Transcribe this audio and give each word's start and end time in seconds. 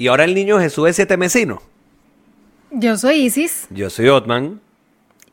Y 0.00 0.08
ahora 0.08 0.24
el 0.24 0.34
niño 0.34 0.58
Jesús 0.58 0.88
es 0.88 0.96
siete 0.96 1.18
mesino. 1.18 1.60
Yo 2.70 2.96
soy 2.96 3.16
Isis 3.16 3.66
Yo 3.68 3.90
soy 3.90 4.08
Otman. 4.08 4.58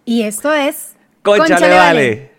y 0.04 0.24
esto 0.24 0.52
es. 0.52 0.98
Concha, 1.22 1.58
le 1.58 1.70
vale. 1.70 2.32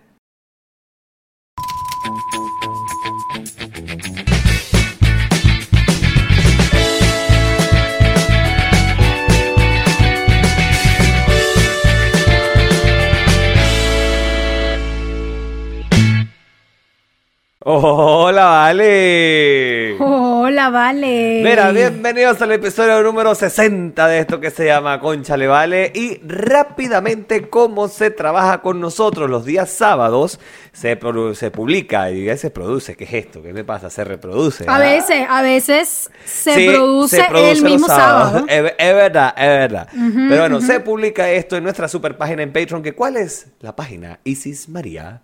Hola, 17.61 18.45
vale. 18.45 19.58
Vale. 20.71 21.41
Mira, 21.43 21.71
bienvenidos 21.71 22.41
al 22.43 22.53
episodio 22.53 23.03
número 23.03 23.35
60 23.35 24.07
de 24.07 24.19
esto 24.21 24.41
que 24.41 24.51
se 24.51 24.67
llama 24.67 25.01
Concha 25.01 25.37
Le 25.37 25.47
Vale. 25.47 25.93
Y 25.95 26.21
rápidamente, 26.27 27.49
cómo 27.49 27.89
se 27.89 28.11
trabaja 28.11 28.61
con 28.61 28.81
nosotros 28.81 29.31
los 29.31 29.45
días 29.45 29.71
sábados, 29.71 30.39
se, 30.73 30.99
se 31.35 31.51
publica 31.51 32.11
y 32.11 32.37
se 32.37 32.51
produce. 32.51 32.97
¿Qué 32.97 33.05
es 33.05 33.15
esto? 33.15 33.43
¿Qué 33.43 33.53
me 33.53 33.65
pasa? 33.65 33.89
Se 33.89 34.05
reproduce. 34.05 34.65
A 34.69 34.79
veces, 34.79 35.27
a 35.29 35.43
veces 35.43 36.11
se, 36.25 36.55
Sí, 36.55 36.69
produce, 36.69 37.17
se 37.17 37.25
produce 37.25 37.53
el 37.53 37.63
mismo 37.63 37.87
sábado. 37.87 38.45
Es, 38.49 38.73
es 38.79 38.95
verdad, 38.95 39.35
es 39.37 39.47
verdad. 39.47 39.89
Pero 39.93 40.41
bueno, 40.41 40.61
se 40.61 40.81
publica 40.81 41.31
esto 41.31 41.57
en 41.57 41.65
nuestra 41.65 41.89
super 41.89 42.17
página 42.17 42.43
en 42.43 42.53
Patreon. 42.53 42.83
que 42.83 42.95
¿Cuál 42.95 43.17
es 43.17 43.47
la 43.61 43.75
página? 43.75 44.21
Isis 44.25 44.69
María. 44.69 45.23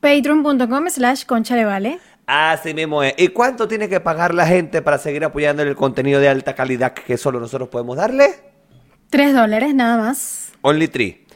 Patreon.com 0.00 0.88
slash 0.88 1.24
concha 1.26 1.56
le 1.56 1.64
vale. 1.64 1.98
Así 2.32 2.74
mismo 2.74 3.02
es. 3.02 3.12
¿Y 3.16 3.26
cuánto 3.28 3.66
tiene 3.66 3.88
que 3.88 3.98
pagar 3.98 4.34
la 4.34 4.46
gente 4.46 4.82
para 4.82 4.98
seguir 4.98 5.24
apoyando 5.24 5.64
el 5.64 5.74
contenido 5.74 6.20
de 6.20 6.28
alta 6.28 6.54
calidad 6.54 6.92
que 6.92 7.16
solo 7.16 7.40
nosotros 7.40 7.68
podemos 7.68 7.96
darle? 7.96 8.36
Tres 9.10 9.34
dólares 9.34 9.74
nada 9.74 9.96
más. 9.98 10.52
Only 10.60 10.86
three. 10.86 11.26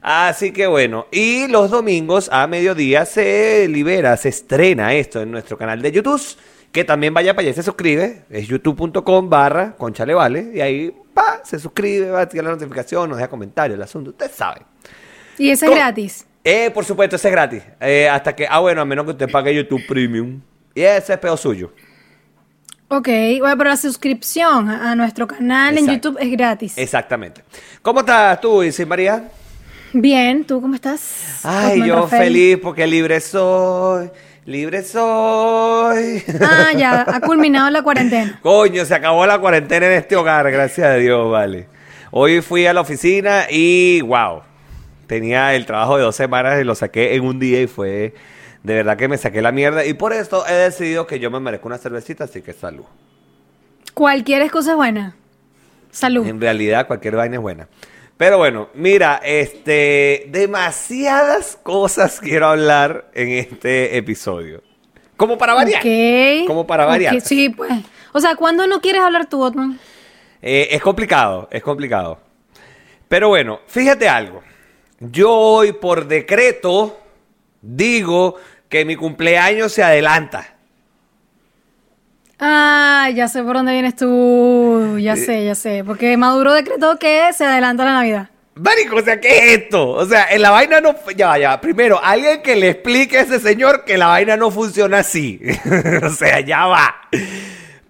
Así 0.00 0.50
que 0.50 0.66
bueno, 0.66 1.06
y 1.12 1.48
los 1.48 1.70
domingos 1.70 2.30
a 2.32 2.46
mediodía 2.46 3.04
se 3.04 3.68
libera, 3.68 4.16
se 4.16 4.30
estrena 4.30 4.94
esto 4.94 5.20
en 5.20 5.32
nuestro 5.32 5.58
canal 5.58 5.82
de 5.82 5.92
YouTube. 5.92 6.22
Que 6.72 6.82
también 6.82 7.12
vaya 7.12 7.34
para 7.34 7.42
allá 7.42 7.50
y 7.50 7.54
se 7.54 7.62
suscribe. 7.62 8.24
Es 8.30 8.48
youtube.com 8.48 9.28
barra 9.28 9.76
conchalevale. 9.76 10.52
Y 10.54 10.62
ahí 10.62 10.96
pa, 11.12 11.42
se 11.44 11.58
suscribe, 11.58 12.10
va 12.10 12.22
a 12.22 12.26
tirar 12.26 12.46
la 12.46 12.50
notificación, 12.52 13.10
nos 13.10 13.18
deja 13.18 13.28
comentarios, 13.28 13.76
el 13.76 13.82
asunto. 13.82 14.12
Usted 14.12 14.30
sabe. 14.34 14.62
Y 15.36 15.50
ese 15.50 15.66
es 15.66 15.72
gratis. 15.72 16.27
Eh, 16.50 16.70
por 16.70 16.82
supuesto, 16.82 17.16
ese 17.16 17.28
es 17.28 17.32
gratis. 17.32 17.62
Eh, 17.78 18.08
hasta 18.08 18.34
que, 18.34 18.46
ah, 18.48 18.58
bueno, 18.60 18.80
a 18.80 18.84
menos 18.86 19.04
que 19.04 19.10
usted 19.10 19.30
pague 19.30 19.54
YouTube 19.54 19.86
Premium. 19.86 20.40
Y 20.74 20.80
ese 20.80 21.12
es 21.12 21.18
peor 21.18 21.36
suyo. 21.36 21.74
Ok, 22.88 23.06
bueno, 23.40 23.58
pero 23.58 23.68
la 23.68 23.76
suscripción 23.76 24.70
a 24.70 24.94
nuestro 24.94 25.26
canal 25.26 25.76
en. 25.76 25.86
YouTube 25.86 26.16
es 26.18 26.30
gratis. 26.30 26.78
Exactamente. 26.78 27.42
¿Cómo 27.82 28.00
estás 28.00 28.40
tú, 28.40 28.62
Isis 28.62 28.86
María? 28.86 29.28
Bien, 29.92 30.42
¿tú 30.44 30.62
cómo 30.62 30.74
estás? 30.74 31.40
Ay, 31.44 31.86
yo 31.86 31.96
Rafael. 31.96 32.22
feliz 32.22 32.58
porque 32.62 32.86
libre 32.86 33.20
soy. 33.20 34.08
Libre 34.46 34.82
soy. 34.84 36.24
Ah, 36.40 36.72
ya, 36.74 37.02
ha 37.06 37.20
culminado 37.26 37.68
la 37.68 37.82
cuarentena. 37.82 38.38
Coño, 38.40 38.86
se 38.86 38.94
acabó 38.94 39.26
la 39.26 39.38
cuarentena 39.38 39.84
en 39.84 39.92
este 39.92 40.16
hogar, 40.16 40.50
gracias 40.50 40.86
a 40.86 40.94
Dios, 40.94 41.30
vale. 41.30 41.68
Hoy 42.10 42.40
fui 42.40 42.64
a 42.64 42.72
la 42.72 42.80
oficina 42.80 43.44
y, 43.50 44.00
wow, 44.00 44.47
tenía 45.08 45.54
el 45.54 45.66
trabajo 45.66 45.96
de 45.96 46.04
dos 46.04 46.14
semanas 46.14 46.60
y 46.60 46.64
lo 46.64 46.76
saqué 46.76 47.16
en 47.16 47.24
un 47.24 47.40
día 47.40 47.60
y 47.60 47.66
fue, 47.66 48.14
de 48.62 48.74
verdad 48.74 48.96
que 48.96 49.08
me 49.08 49.18
saqué 49.18 49.42
la 49.42 49.50
mierda. 49.50 49.84
Y 49.84 49.94
por 49.94 50.12
esto 50.12 50.46
he 50.46 50.52
decidido 50.52 51.08
que 51.08 51.18
yo 51.18 51.32
me 51.32 51.40
merezco 51.40 51.66
una 51.66 51.78
cervecita, 51.78 52.24
así 52.24 52.42
que 52.42 52.52
salud. 52.52 52.84
Cualquier 53.94 54.48
cosa 54.50 54.70
es 54.70 54.76
buena. 54.76 55.16
Salud. 55.90 56.24
En 56.26 56.40
realidad, 56.40 56.86
cualquier 56.86 57.16
vaina 57.16 57.36
es 57.36 57.42
buena. 57.42 57.66
Pero 58.16 58.36
bueno, 58.38 58.68
mira, 58.74 59.20
este, 59.24 60.26
demasiadas 60.28 61.58
cosas 61.62 62.20
quiero 62.20 62.48
hablar 62.48 63.10
en 63.14 63.30
este 63.30 63.96
episodio. 63.96 64.62
Como 65.16 65.38
para 65.38 65.54
variar. 65.54 65.80
Ok. 65.80 66.46
Como 66.46 66.66
para 66.66 66.84
variar. 66.84 67.20
Sí, 67.20 67.48
pues. 67.48 67.72
O 68.12 68.20
sea, 68.20 68.36
¿cuándo 68.36 68.66
no 68.66 68.80
quieres 68.80 69.02
hablar 69.02 69.28
tú, 69.28 69.42
Otman? 69.42 69.78
Eh, 70.42 70.68
es 70.70 70.82
complicado, 70.82 71.48
es 71.50 71.62
complicado. 71.62 72.20
Pero 73.08 73.28
bueno, 73.28 73.60
fíjate 73.66 74.08
algo. 74.08 74.42
Yo 75.00 75.32
hoy 75.32 75.72
por 75.72 76.08
decreto 76.08 76.98
digo 77.62 78.36
que 78.68 78.84
mi 78.84 78.96
cumpleaños 78.96 79.72
se 79.72 79.82
adelanta. 79.82 80.54
Ah, 82.40 83.10
ya 83.14 83.26
sé 83.28 83.42
por 83.42 83.56
dónde 83.56 83.72
vienes 83.72 83.96
tú. 83.96 84.98
Ya 85.00 85.16
sé, 85.16 85.44
ya 85.44 85.54
sé. 85.54 85.82
Porque 85.84 86.16
Maduro 86.16 86.52
decretó 86.52 86.98
que 86.98 87.32
se 87.32 87.44
adelanta 87.44 87.84
la 87.84 87.94
Navidad. 87.94 88.30
Marico, 88.54 88.96
o 88.96 89.02
sea, 89.02 89.20
¿qué 89.20 89.38
es 89.38 89.58
esto? 89.62 89.88
O 89.90 90.04
sea, 90.04 90.26
en 90.30 90.42
la 90.42 90.50
vaina 90.50 90.80
no... 90.80 90.94
Ya, 91.16 91.28
va, 91.28 91.38
ya. 91.38 91.50
va. 91.50 91.60
Primero, 91.60 92.00
alguien 92.02 92.42
que 92.42 92.56
le 92.56 92.70
explique 92.70 93.18
a 93.18 93.22
ese 93.22 93.38
señor 93.38 93.84
que 93.84 93.96
la 93.96 94.08
vaina 94.08 94.36
no 94.36 94.50
funciona 94.50 94.98
así. 94.98 95.40
o 96.02 96.10
sea, 96.10 96.40
ya 96.40 96.66
va. 96.66 96.94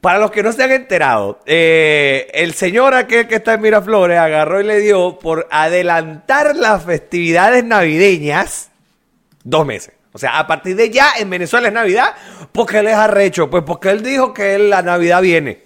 Para 0.01 0.19
los 0.21 0.31
que 0.31 0.43
no 0.45 0.53
se 0.53 0.63
han 0.63 0.71
enterado, 0.71 1.41
eh, 1.45 2.29
el 2.33 2.55
señor 2.55 2.95
aquel 2.95 3.27
que 3.27 3.37
está 3.37 3.55
en 3.55 3.63
Miraflores 3.63 4.17
agarró 4.19 4.61
y 4.61 4.65
le 4.65 4.79
dio 4.79 5.19
por 5.19 5.49
adelantar 5.51 6.55
las 6.55 6.85
festividades 6.85 7.65
navideñas 7.65 8.71
dos 9.43 9.67
meses. 9.67 9.95
O 10.13 10.19
sea, 10.19 10.39
a 10.39 10.47
partir 10.47 10.77
de 10.77 10.91
ya 10.91 11.13
en 11.19 11.29
Venezuela 11.31 11.69
es 11.69 11.75
Navidad, 11.75 12.15
porque 12.53 12.79
él 12.79 12.87
es 12.87 12.95
arrecho. 12.95 13.51
Pues 13.51 13.65
porque 13.67 13.91
él 13.91 14.03
dijo 14.03 14.33
que 14.33 14.55
él- 14.55 14.71
la 14.71 14.83
Navidad 14.83 15.21
viene. 15.21 15.63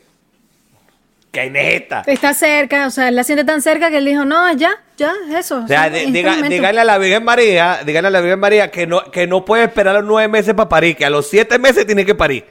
Que 1.31 1.49
neta. 1.49 2.03
Está 2.07 2.35
cerca, 2.35 2.87
o 2.87 2.91
sea, 2.91 3.09
él 3.09 3.17
la 3.17 3.25
siente 3.25 3.45
tan 3.45 3.63
cerca 3.63 3.91
que 3.91 3.99
él 3.99 4.05
dijo, 4.05 4.25
no, 4.25 4.53
ya, 4.55 4.71
ya, 4.99 5.13
eso. 5.39 5.63
O 5.65 5.67
sea, 5.69 5.87
este 5.87 6.11
díganle 6.11 6.81
a 6.81 6.85
la 6.85 6.99
Virgen 6.99 7.25
María, 7.25 7.81
díganle 7.87 8.09
a 8.09 8.11
la 8.11 8.21
Virgen 8.21 8.41
María 8.41 8.71
que 8.71 8.87
no, 8.87 9.11
que 9.11 9.27
no 9.27 9.45
puede 9.45 9.65
esperar 9.65 9.95
los 9.95 10.05
nueve 10.05 10.29
meses 10.29 10.53
para 10.55 10.69
parir, 10.69 10.97
que 10.97 11.07
a 11.07 11.11
los 11.11 11.29
siete 11.31 11.59
meses 11.59 11.87
tiene 11.87 12.05
que 12.05 12.15
parir. 12.15 12.45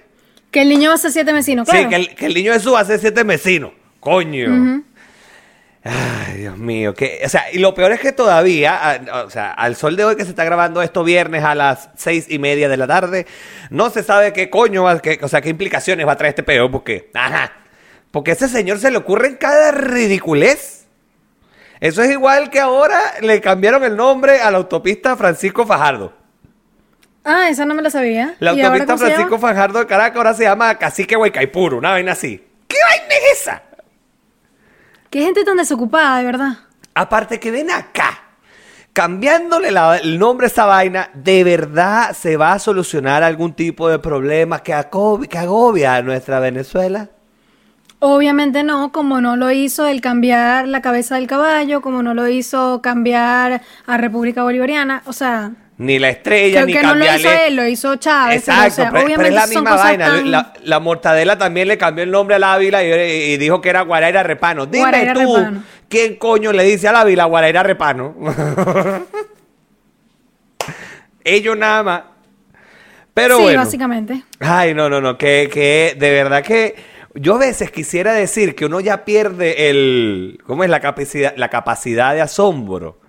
Que 0.52 0.62
el 0.62 0.70
niño 0.70 0.90
va 0.90 0.96
a 0.96 0.98
ser 1.00 1.12
siete 1.12 1.32
vecinos, 1.34 1.68
claro. 1.68 1.84
Sí, 1.84 1.90
que 1.90 1.96
el, 1.96 2.16
que 2.16 2.26
el 2.28 2.34
niño 2.34 2.54
Jesús 2.54 2.74
va 2.74 2.82
a 2.82 2.86
ser 2.86 3.00
siete 3.00 3.24
mesinos. 3.24 3.72
Coño. 4.00 4.84
Ay, 5.84 6.38
Dios 6.38 6.58
mío. 6.58 6.94
Que, 6.94 7.22
o 7.26 7.30
sea, 7.30 7.46
y 7.52 7.58
lo 7.58 7.74
peor 7.74 7.92
es 7.92 8.00
que 8.00 8.12
todavía, 8.12 8.78
a- 8.92 9.24
o 9.24 9.30
sea, 9.32 9.52
al 9.52 9.76
sol 9.76 9.96
de 9.96 10.06
hoy 10.06 10.16
que 10.16 10.24
se 10.26 10.30
está 10.30 10.44
grabando 10.44 10.82
esto 10.84 11.04
viernes 11.04 11.44
a 11.44 11.56
las 11.56 11.90
seis 11.96 12.28
y 12.30 12.38
media 12.38 12.70
de 12.70 12.78
la 12.78 12.86
tarde, 12.86 13.26
no 13.72 13.90
se 13.90 14.04
sabe 14.04 14.32
qué 14.34 14.50
coño, 14.52 14.84
va, 14.84 15.00
qué- 15.00 15.20
o 15.24 15.28
sea, 15.28 15.42
qué 15.42 15.50
implicaciones 15.50 16.06
va 16.08 16.12
a 16.12 16.18
traer 16.18 16.30
este 16.32 16.44
peo, 16.44 16.70
porque, 16.70 17.10
ajá, 17.16 17.52
porque 18.12 18.32
a 18.32 18.34
ese 18.36 18.48
señor 18.48 18.78
se 18.78 18.92
le 18.92 18.98
ocurre 18.98 19.28
en 19.30 19.36
cada 19.38 19.72
ridiculez. 19.72 20.86
Eso 21.80 22.04
es 22.04 22.12
igual 22.12 22.52
que 22.52 22.60
ahora 22.60 23.00
le 23.22 23.42
cambiaron 23.42 23.84
el 23.84 23.96
nombre 23.96 24.40
a 24.42 24.52
la 24.52 24.58
autopista 24.58 25.18
Francisco 25.18 25.66
Fajardo. 25.66 26.14
Ah, 27.24 27.50
esa 27.50 27.66
no 27.66 27.74
me 27.76 27.82
la 27.82 27.90
sabía. 27.90 28.36
La 28.40 28.54
¿Y 28.54 28.62
ahora 28.62 28.80
autopista 28.80 28.98
Francisco? 28.98 29.38
Fajardo 29.40 29.80
de 29.80 29.86
Caracas 29.86 30.18
ahora 30.18 30.34
se 30.34 30.44
llama 30.44 30.76
Cacique 30.76 31.16
Huaycaipuro, 31.16 31.78
una 31.78 31.92
vaina 31.92 32.14
así. 32.14 32.44
¿Qué 32.68 32.78
vaina 32.90 33.14
es 33.16 33.42
esa? 33.42 33.62
Qué 35.10 35.22
gente 35.22 35.44
tan 35.44 35.58
desocupada, 35.58 36.18
de 36.20 36.26
verdad. 36.26 36.54
Aparte 36.96 37.40
que 37.40 37.52
ven 37.52 37.70
acá, 37.70 38.20
cambiándole 38.94 39.72
la- 39.72 39.98
el 39.98 40.18
nombre 40.18 40.46
a 40.46 40.48
esa 40.48 40.66
vaina, 40.66 41.10
¿de 41.14 41.44
verdad 41.44 42.14
se 42.14 42.38
va 42.38 42.54
a 42.54 42.60
solucionar 42.60 43.22
algún 43.24 43.54
tipo 43.54 43.88
de 43.90 44.00
problema 44.00 44.60
que, 44.64 44.74
que 45.30 45.38
agobia 45.38 45.96
a 45.96 46.02
nuestra 46.02 46.40
Venezuela? 46.40 47.10
Obviamente 48.00 48.64
no, 48.64 48.92
como 48.92 49.22
no 49.22 49.36
lo 49.36 49.52
hizo 49.52 49.86
el 49.86 50.02
cambiar 50.02 50.68
la 50.68 50.82
cabeza 50.82 51.16
del 51.16 51.28
caballo, 51.28 51.82
como 51.82 52.02
no 52.02 52.16
lo 52.16 52.28
hizo 52.28 52.82
cambiar 52.82 53.62
a 53.86 53.98
República 53.98 54.42
Bolivariana, 54.42 55.04
o 55.06 55.14
sea, 55.14 55.52
Ni 55.82 55.98
la 55.98 56.10
estrella, 56.10 56.60
que, 56.62 56.66
ni 56.68 56.74
que 56.74 56.84
no 56.84 56.94
lo 56.94 57.04
hizo 57.06 57.12
cambiarle... 57.14 57.48
él, 57.48 57.56
lo 57.56 57.66
hizo 57.68 57.96
Chávez. 57.96 58.44
pero, 58.46 58.58
Exacto, 58.58 58.68
o 58.68 58.76
sea, 58.76 58.92
pero, 58.92 59.16
pero 59.16 59.28
es 59.30 59.34
la 59.34 59.48
misma 59.48 59.76
vaina. 59.76 60.06
tan- 60.06 60.30
La, 60.32 60.54
la 60.64 60.80
mortadela 60.80 61.38
también 61.40 61.68
le 61.68 61.78
cambió 61.80 62.04
el 62.04 62.12
nombre 62.12 62.36
al 62.36 62.44
Ávila 62.44 62.84
y, 62.84 62.88
y 63.34 63.38
dijo 63.38 63.62
que 63.62 63.70
era 63.70 63.82
Guaraira 63.82 64.22
Repano. 64.22 64.68
Dime 64.68 64.84
Guaraira 64.84 65.14
tú, 65.14 65.36
Repano. 65.38 65.64
¿quién 65.90 66.16
coño 66.18 66.52
le 66.52 66.64
dice 66.66 66.88
al 66.88 66.98
Ávila 66.98 67.26
Guaraira 67.26 67.64
Repano? 67.64 68.16
Ellos 71.24 71.58
nada 71.58 71.84
más. 71.84 72.02
Pero 73.14 73.38
sí, 73.38 73.44
bueno. 73.44 73.60
básicamente. 73.60 74.24
Ay, 74.40 74.74
no, 74.74 74.90
no, 74.90 75.02
no, 75.02 75.18
que, 75.18 75.50
que 75.52 75.96
de 75.98 76.12
verdad 76.12 76.44
que 76.44 76.76
yo 77.16 77.36
a 77.36 77.40
veces 77.40 77.72
quisiera 77.72 78.14
decir 78.14 78.56
que 78.56 78.66
uno 78.66 78.80
ya 78.80 79.04
pierde 79.04 79.70
el, 79.70 80.40
¿cómo 80.46 80.64
es 80.64 80.70
la 80.70 80.80
capacidad, 80.80 81.34
la 81.36 81.50
capacidad 81.50 82.14
de 82.14 82.22
asombro 82.22 83.00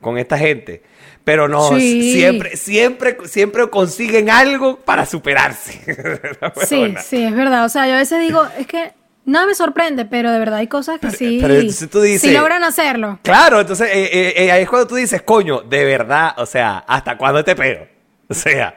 con 0.00 0.16
esta 0.16 0.38
gente? 0.38 0.82
Pero 1.24 1.48
no, 1.48 1.76
Sí. 1.78 2.14
siempre, 2.14 2.56
siempre, 2.56 3.16
siempre 3.26 3.68
consiguen 3.68 4.30
algo 4.30 4.76
para 4.80 5.04
superarse. 5.06 5.80
Sí, 6.66 6.94
sí, 7.04 7.22
es 7.24 7.34
verdad. 7.34 7.64
O 7.64 7.68
sea, 7.68 7.86
yo 7.86 7.94
a 7.94 7.98
veces 7.98 8.20
digo, 8.20 8.42
es 8.58 8.66
que 8.66 8.92
nada 9.26 9.46
me 9.46 9.54
sorprende, 9.54 10.04
pero 10.06 10.32
de 10.32 10.38
verdad 10.38 10.58
hay 10.58 10.66
cosas 10.66 10.98
que 10.98 11.10
sí, 11.10 11.38
pero 11.40 11.54
entonces 11.54 11.88
tú 11.90 12.00
dices- 12.00 12.22
sí 12.22 12.32
logran 12.36 12.64
hacerlo. 12.64 13.18
Claro, 13.22 13.60
entonces 13.60 13.88
eh, 13.92 14.08
eh, 14.12 14.34
eh, 14.44 14.50
ahí 14.52 14.62
es 14.62 14.68
cuando 14.68 14.86
tú 14.88 14.94
dices, 14.96 15.22
coño, 15.22 15.60
de 15.60 15.84
verdad, 15.84 16.32
o 16.38 16.46
sea, 16.46 16.78
¿hasta 16.86 17.16
cuándo 17.16 17.44
te 17.44 17.54
pego? 17.54 17.86
O 18.28 18.34
sea, 18.34 18.76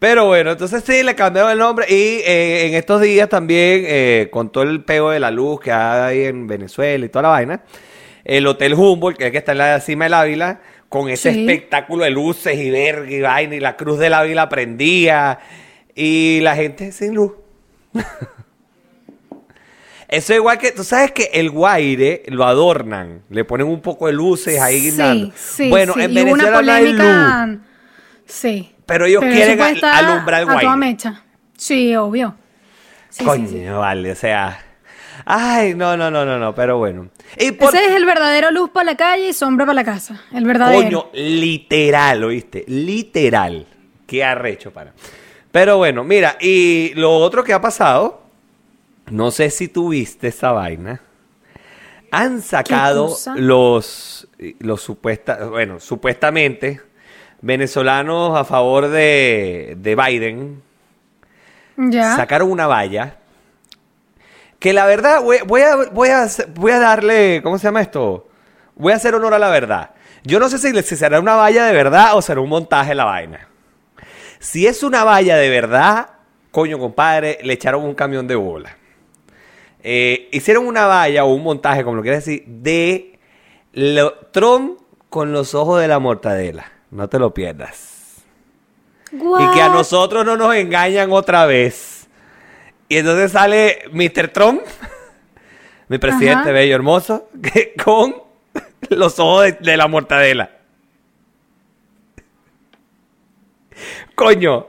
Pero 0.00 0.26
bueno, 0.26 0.52
entonces 0.52 0.82
sí, 0.86 1.02
le 1.02 1.14
cambiaron 1.14 1.50
el 1.52 1.58
nombre 1.58 1.86
y 1.88 2.20
eh, 2.24 2.66
en 2.66 2.74
estos 2.74 3.00
días 3.02 3.28
también, 3.28 3.84
eh, 3.86 4.28
con 4.32 4.50
todo 4.50 4.64
el 4.64 4.82
pego 4.82 5.10
de 5.10 5.20
la 5.20 5.30
luz 5.30 5.60
que 5.60 5.70
hay 5.72 6.24
en 6.24 6.46
Venezuela 6.46 7.04
y 7.04 7.08
toda 7.08 7.22
la 7.24 7.28
vaina, 7.28 7.62
el 8.24 8.46
Hotel 8.46 8.74
Humboldt, 8.74 9.16
que 9.18 9.26
es 9.26 9.32
que 9.32 9.38
está 9.38 9.52
en 9.52 9.58
la 9.58 9.80
cima 9.80 10.06
del 10.06 10.14
Ávila, 10.14 10.60
con 10.90 11.08
ese 11.08 11.32
Sí. 11.32 11.40
espectáculo 11.40 12.04
de 12.04 12.10
luces 12.10 12.58
y 12.58 12.68
verga 12.70 13.10
y 13.10 13.20
vaina, 13.22 13.54
y 13.54 13.60
la 13.60 13.76
cruz 13.76 13.98
del 13.98 14.12
Ávila 14.12 14.48
prendía, 14.50 15.38
y 15.94 16.40
la 16.42 16.54
gente 16.56 16.92
sin 16.92 17.14
luz. 17.14 17.32
Eso 20.08 20.32
es 20.32 20.38
igual 20.38 20.58
que, 20.58 20.72
tú 20.72 20.82
sabes 20.82 21.12
que 21.12 21.30
el 21.34 21.50
guaire 21.50 22.24
lo 22.26 22.44
adornan, 22.44 23.22
le 23.30 23.44
ponen 23.44 23.68
un 23.68 23.80
poco 23.80 24.08
de 24.08 24.12
luces 24.12 24.60
ahí 24.60 24.80
guindando. 24.80 25.26
Sí, 25.26 25.32
sí, 25.64 25.70
bueno, 25.70 25.94
sí. 25.94 26.00
en 26.02 26.10
una 26.10 26.20
Venezuela 26.24 26.62
no 26.62 26.72
hay 26.72 26.84
luz. 26.92 26.96
polémica. 26.96 27.58
Sí. 28.26 28.74
Pero 28.86 29.06
ellos 29.06 29.22
quieren 29.22 29.60
al- 29.60 29.84
alumbrar 29.84 30.42
el 30.42 30.48
a 30.48 30.52
toda 30.52 30.62
guaire. 30.74 30.76
mecha. 30.76 31.22
Sí, 31.56 31.94
obvio. 31.94 32.34
Coño, 33.24 33.78
vale, 33.78 34.10
o 34.10 34.14
sea. 34.16 34.58
Ay, 35.24 35.74
no, 35.74 35.96
no, 35.96 36.10
no, 36.10 36.24
no, 36.24 36.38
no, 36.38 36.54
pero 36.54 36.78
bueno. 36.78 37.08
Y 37.38 37.52
por, 37.52 37.74
Ese 37.74 37.86
es 37.86 37.92
el 37.92 38.04
verdadero 38.04 38.50
luz 38.50 38.70
para 38.70 38.84
la 38.84 38.96
calle 38.96 39.28
y 39.28 39.32
sombra 39.32 39.66
para 39.66 39.74
la 39.74 39.84
casa. 39.84 40.22
El 40.32 40.44
verdadero. 40.44 40.82
coño, 40.82 41.06
literal, 41.12 42.24
¿oíste? 42.24 42.64
Literal. 42.66 43.66
Qué 44.06 44.24
arrecho, 44.24 44.72
para. 44.72 44.92
Pero 45.52 45.78
bueno, 45.78 46.04
mira, 46.04 46.36
y 46.40 46.92
lo 46.94 47.14
otro 47.16 47.42
que 47.42 47.52
ha 47.52 47.60
pasado, 47.60 48.22
no 49.10 49.30
sé 49.30 49.50
si 49.50 49.68
tuviste 49.68 50.28
esa 50.28 50.52
vaina. 50.52 51.00
Han 52.12 52.42
sacado 52.42 53.16
los, 53.36 54.28
los 54.58 54.80
supuesta, 54.82 55.46
bueno, 55.46 55.78
supuestamente 55.78 56.80
venezolanos 57.40 58.36
a 58.36 58.44
favor 58.44 58.88
de, 58.88 59.76
de 59.78 59.96
Biden. 59.96 60.62
Ya. 61.76 62.14
sacaron 62.16 62.50
una 62.50 62.66
valla 62.66 63.19
que 64.60 64.72
la 64.72 64.86
verdad 64.86 65.22
voy, 65.22 65.38
voy 65.44 65.62
a, 65.62 65.74
voy, 65.90 66.10
a, 66.10 66.28
voy 66.54 66.70
a 66.72 66.78
darle, 66.78 67.40
¿cómo 67.42 67.58
se 67.58 67.64
llama 67.64 67.80
esto? 67.80 68.28
Voy 68.76 68.92
a 68.92 68.96
hacer 68.96 69.14
honor 69.16 69.34
a 69.34 69.38
la 69.40 69.48
verdad. 69.50 69.90
Yo 70.22 70.38
no 70.38 70.48
sé 70.48 70.58
si, 70.58 70.82
si 70.82 70.96
será 70.96 71.18
una 71.18 71.34
valla 71.34 71.64
de 71.64 71.72
verdad 71.72 72.14
o 72.14 72.22
será 72.22 72.40
un 72.40 72.48
montaje 72.48 72.94
la 72.94 73.04
vaina. 73.04 73.48
Si 74.38 74.66
es 74.66 74.82
una 74.82 75.02
valla 75.02 75.36
de 75.36 75.48
verdad, 75.50 76.10
coño 76.50 76.78
compadre, 76.78 77.38
le 77.42 77.54
echaron 77.54 77.82
un 77.84 77.94
camión 77.94 78.26
de 78.28 78.36
bola. 78.36 78.76
Eh, 79.82 80.28
hicieron 80.32 80.66
una 80.66 80.86
valla 80.86 81.24
o 81.24 81.32
un 81.34 81.42
montaje, 81.42 81.82
como 81.84 81.96
lo 81.96 82.02
quieras 82.02 82.24
decir, 82.24 82.44
de 82.46 83.18
lo- 83.72 84.14
Trump 84.30 84.78
con 85.08 85.32
los 85.32 85.54
ojos 85.54 85.80
de 85.80 85.88
la 85.88 85.98
mortadela. 85.98 86.70
No 86.90 87.08
te 87.08 87.18
lo 87.18 87.32
pierdas. 87.32 88.22
Y 89.12 89.54
que 89.54 89.60
a 89.62 89.68
nosotros 89.70 90.24
no 90.24 90.36
nos 90.36 90.54
engañan 90.54 91.10
otra 91.12 91.46
vez. 91.46 91.99
Y 92.90 92.96
entonces 92.98 93.30
sale 93.30 93.84
Mr. 93.92 94.28
Trump, 94.32 94.62
mi 95.88 95.98
presidente 95.98 96.40
Ajá. 96.40 96.50
bello 96.50 96.74
hermoso, 96.74 97.30
que- 97.42 97.72
con 97.82 98.16
los 98.90 99.18
ojos 99.20 99.44
de, 99.44 99.52
de 99.52 99.76
la 99.76 99.86
mortadela. 99.86 100.50
Coño, 104.14 104.66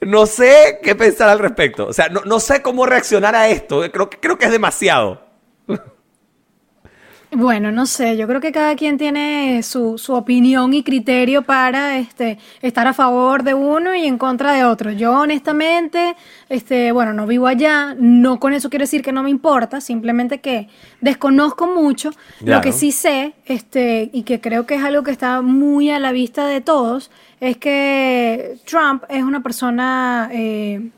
no 0.00 0.26
sé 0.26 0.80
qué 0.82 0.94
pensar 0.94 1.28
al 1.28 1.38
respecto. 1.38 1.86
O 1.86 1.92
sea, 1.92 2.08
no, 2.08 2.22
no 2.24 2.40
sé 2.40 2.62
cómo 2.62 2.86
reaccionar 2.86 3.34
a 3.36 3.48
esto. 3.48 3.82
Creo, 3.92 4.08
que- 4.10 4.18
creo 4.18 4.38
que 4.38 4.46
es 4.46 4.52
demasiado. 4.52 5.22
Bueno, 7.32 7.70
no 7.70 7.86
sé, 7.86 8.16
yo 8.16 8.26
creo 8.26 8.40
que 8.40 8.50
cada 8.50 8.74
quien 8.74 8.98
tiene 8.98 9.62
su, 9.62 9.98
su 9.98 10.14
opinión 10.14 10.74
y 10.74 10.82
criterio 10.82 11.42
para 11.42 11.96
este, 11.96 12.38
estar 12.60 12.88
a 12.88 12.92
favor 12.92 13.44
de 13.44 13.54
uno 13.54 13.94
y 13.94 14.04
en 14.04 14.18
contra 14.18 14.52
de 14.52 14.64
otro. 14.64 14.90
Yo 14.90 15.12
honestamente, 15.20 16.16
este, 16.48 16.90
bueno, 16.90 17.12
no 17.12 17.28
vivo 17.28 17.46
allá, 17.46 17.94
no 17.96 18.40
con 18.40 18.52
eso 18.52 18.68
quiero 18.68 18.82
decir 18.82 19.02
que 19.02 19.12
no 19.12 19.22
me 19.22 19.30
importa, 19.30 19.80
simplemente 19.80 20.40
que 20.40 20.68
desconozco 21.00 21.68
mucho. 21.68 22.10
Lo 22.40 22.60
que 22.60 22.72
sí 22.72 22.90
sé, 22.90 23.34
este, 23.44 24.10
y 24.12 24.24
que 24.24 24.40
creo 24.40 24.66
que 24.66 24.74
es 24.74 24.82
algo 24.82 25.04
que 25.04 25.12
está 25.12 25.40
muy 25.40 25.90
a 25.90 26.00
la 26.00 26.10
vista 26.10 26.48
de 26.48 26.60
todos, 26.60 27.12
es 27.38 27.56
que 27.58 28.56
Trump 28.64 29.04
es 29.08 29.22
una 29.22 29.40
persona 29.40 30.28
eh, 30.32 30.90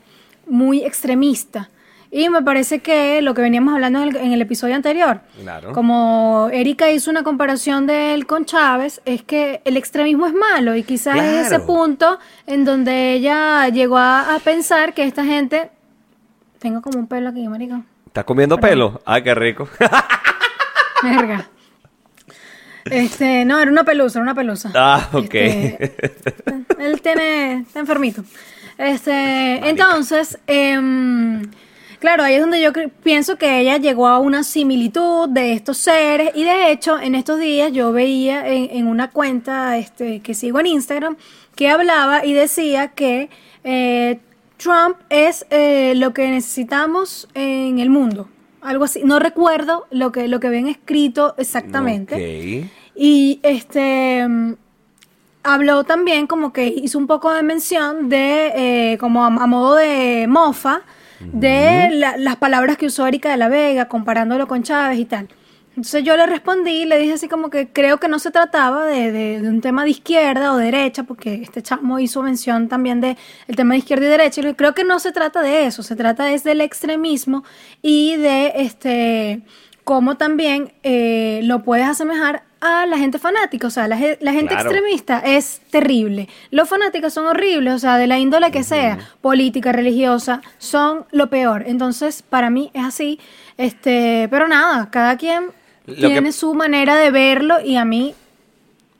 muy 0.47 0.83
extremista. 0.83 1.69
Y 2.15 2.29
me 2.29 2.43
parece 2.43 2.77
que 2.79 3.23
lo 3.23 3.33
que 3.33 3.41
veníamos 3.41 3.73
hablando 3.73 4.03
en 4.03 4.09
el, 4.09 4.15
en 4.17 4.33
el 4.33 4.41
episodio 4.43 4.75
anterior, 4.75 5.21
Claro. 5.41 5.71
como 5.73 6.47
Erika 6.53 6.91
hizo 6.91 7.09
una 7.09 7.23
comparación 7.23 7.87
de 7.87 8.13
él 8.13 8.27
con 8.27 8.45
Chávez, 8.45 9.01
es 9.03 9.23
que 9.23 9.61
el 9.65 9.77
extremismo 9.77 10.27
es 10.27 10.33
malo 10.33 10.75
y 10.75 10.83
quizás 10.83 11.17
es 11.17 11.47
ese 11.47 11.59
punto 11.61 12.19
en 12.45 12.65
donde 12.65 13.13
ella 13.13 13.67
llegó 13.69 13.97
a, 13.97 14.35
a 14.35 14.39
pensar 14.39 14.93
que 14.93 15.05
esta 15.05 15.25
gente... 15.25 15.71
Tengo 16.59 16.83
como 16.83 16.99
un 16.99 17.07
pelo 17.07 17.29
aquí, 17.29 17.47
marico. 17.47 17.83
¿Estás 18.05 18.25
comiendo 18.25 18.59
pelo? 18.59 19.01
Ay, 19.05 19.23
qué 19.23 19.33
rico. 19.33 19.67
Verga. 21.03 21.49
Este, 22.85 23.43
no, 23.43 23.59
era 23.59 23.71
una 23.71 23.83
pelusa, 23.85 24.19
era 24.19 24.23
una 24.23 24.35
pelusa. 24.35 24.71
Ah, 24.75 25.09
ok. 25.13 25.33
Este, 25.33 25.95
él 26.79 27.01
tiene, 27.01 27.53
está 27.61 27.79
enfermito. 27.79 28.23
Este, 28.77 29.67
entonces, 29.67 30.37
em, 30.47 31.41
claro, 32.03 32.23
ahí 32.23 32.33
es 32.35 32.41
donde 32.41 32.61
yo 32.61 32.73
pienso 33.01 33.37
que 33.37 33.61
ella 33.61 33.77
llegó 33.77 34.09
a 34.09 34.19
una 34.19 34.43
similitud 34.43 35.29
de 35.29 35.53
estos 35.53 35.77
seres 35.77 36.31
y 36.35 36.43
de 36.43 36.69
hecho 36.69 36.99
en 36.99 37.15
estos 37.15 37.39
días 37.39 37.71
yo 37.71 37.93
veía 37.93 38.45
en, 38.45 38.69
en 38.71 38.87
una 38.87 39.09
cuenta 39.09 39.77
este, 39.77 40.19
que 40.19 40.33
sigo 40.33 40.59
en 40.59 40.65
Instagram 40.65 41.15
que 41.55 41.69
hablaba 41.69 42.25
y 42.25 42.33
decía 42.33 42.89
que 42.89 43.29
eh, 43.63 44.19
Trump 44.57 44.97
es 45.09 45.45
eh, 45.49 45.93
lo 45.95 46.13
que 46.13 46.29
necesitamos 46.29 47.29
en 47.35 47.79
el 47.79 47.89
mundo. 47.89 48.27
Algo 48.59 48.83
así. 48.83 49.03
No 49.05 49.19
recuerdo 49.19 49.87
lo 49.89 50.11
que, 50.11 50.27
lo 50.27 50.41
que 50.41 50.47
habían 50.47 50.67
escrito 50.67 51.35
exactamente. 51.37 52.69
Y 52.97 53.39
este 53.43 54.27
habló 55.41 55.85
también 55.85 56.27
como 56.27 56.51
que 56.51 56.67
hizo 56.67 56.97
un 56.97 57.07
poco 57.07 57.31
de 57.31 57.43
mención 57.43 58.09
de, 58.09 58.91
eh, 58.93 58.97
como 58.97 59.23
a, 59.23 59.27
a 59.27 59.47
modo 59.47 59.75
de 59.75 60.25
mofa, 60.27 60.81
de 61.19 61.89
la- 61.91 62.17
las 62.17 62.35
palabras 62.37 62.77
que 62.77 62.87
usó 62.87 63.05
Erika 63.07 63.29
de 63.31 63.37
la 63.37 63.49
Vega, 63.49 63.87
comparándolo 63.87 64.47
con 64.47 64.63
Chávez 64.63 64.99
y 64.99 65.05
tal. 65.05 65.27
Entonces 65.75 66.03
yo 66.03 66.15
le 66.15 66.27
respondí 66.27 66.83
y 66.83 66.85
le 66.85 66.99
dije 66.99 67.13
así 67.13 67.27
como 67.27 67.49
que 67.49 67.69
creo 67.69 67.99
que 67.99 68.07
no 68.07 68.19
se 68.19 68.29
trataba 68.29 68.85
de, 68.85 69.11
de- 69.11 69.41
de 69.41 69.49
un 69.49 69.59
tema 69.59 69.83
de 69.83 69.89
izquierda 69.89 70.53
o 70.53 70.57
derecha, 70.57 71.01
porque 71.03 71.33
este 71.41 71.63
chamo 71.63 71.97
hizo 71.97 72.21
mención 72.21 72.67
también 72.69 73.01
de 73.01 73.17
el 73.47 73.55
tema 73.55 73.73
de 73.73 73.79
izquierda 73.79 74.05
y 74.05 74.09
derecha. 74.09 74.41
Y 74.47 74.53
creo 74.53 74.75
que 74.75 74.83
no 74.83 74.99
se 74.99 75.11
trata 75.11 75.41
de 75.41 75.65
eso, 75.65 75.81
se 75.81 75.95
trata 75.95 76.31
es 76.31 76.43
del 76.43 76.61
extremismo 76.61 77.43
y 77.81 78.17
de 78.17 78.51
este 78.57 79.41
cómo 79.83 80.15
también 80.17 80.71
eh, 80.83 81.41
lo 81.43 81.63
puedes 81.63 81.85
asemejar 81.87 82.43
a 82.61 82.85
la 82.85 82.97
gente 82.97 83.19
fanática. 83.19 83.67
O 83.67 83.69
sea, 83.69 83.87
la, 83.87 83.97
la 84.19 84.31
gente 84.31 84.53
Claro. 84.53 84.69
extremista 84.69 85.19
es 85.19 85.59
terrible. 85.69 86.29
Los 86.51 86.69
fanáticos 86.69 87.13
son 87.13 87.27
horribles, 87.27 87.73
o 87.73 87.79
sea, 87.79 87.97
de 87.97 88.07
la 88.07 88.17
índole 88.19 88.51
que 88.51 88.63
sea, 88.63 88.97
política, 89.21 89.71
religiosa, 89.73 90.41
son 90.57 91.05
lo 91.11 91.29
peor. 91.29 91.63
Entonces, 91.67 92.21
para 92.21 92.49
mí 92.49 92.71
es 92.73 92.85
así. 92.85 93.19
Este, 93.57 94.27
pero 94.31 94.47
nada, 94.47 94.89
cada 94.89 95.17
quien 95.17 95.45
Lo 95.85 95.95
que- 95.95 96.07
tiene 96.07 96.31
su 96.31 96.53
manera 96.53 96.95
de 96.95 97.11
verlo 97.11 97.59
y 97.59 97.75
a 97.75 97.83
mí 97.85 98.15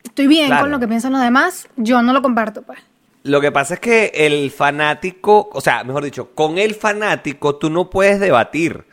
estoy 0.03 0.27
bien 0.27 0.47
Claro. 0.47 0.63
con 0.63 0.71
lo 0.71 0.79
que 0.79 0.87
piensan 0.89 1.13
los 1.13 1.21
demás. 1.21 1.69
Yo 1.77 2.01
no 2.01 2.11
lo 2.13 2.21
comparto, 2.21 2.61
pues. 2.63 2.79
Lo 3.23 3.39
que 3.39 3.53
pasa 3.53 3.75
es 3.75 3.79
que 3.79 4.11
el 4.13 4.51
fanático, 4.51 5.49
o 5.53 5.61
sea, 5.61 5.85
mejor 5.85 6.03
dicho, 6.03 6.31
con 6.35 6.57
el 6.57 6.75
fanático 6.75 7.55
tú 7.55 7.69
no 7.69 7.89
puedes 7.89 8.19
debatir. 8.19 8.83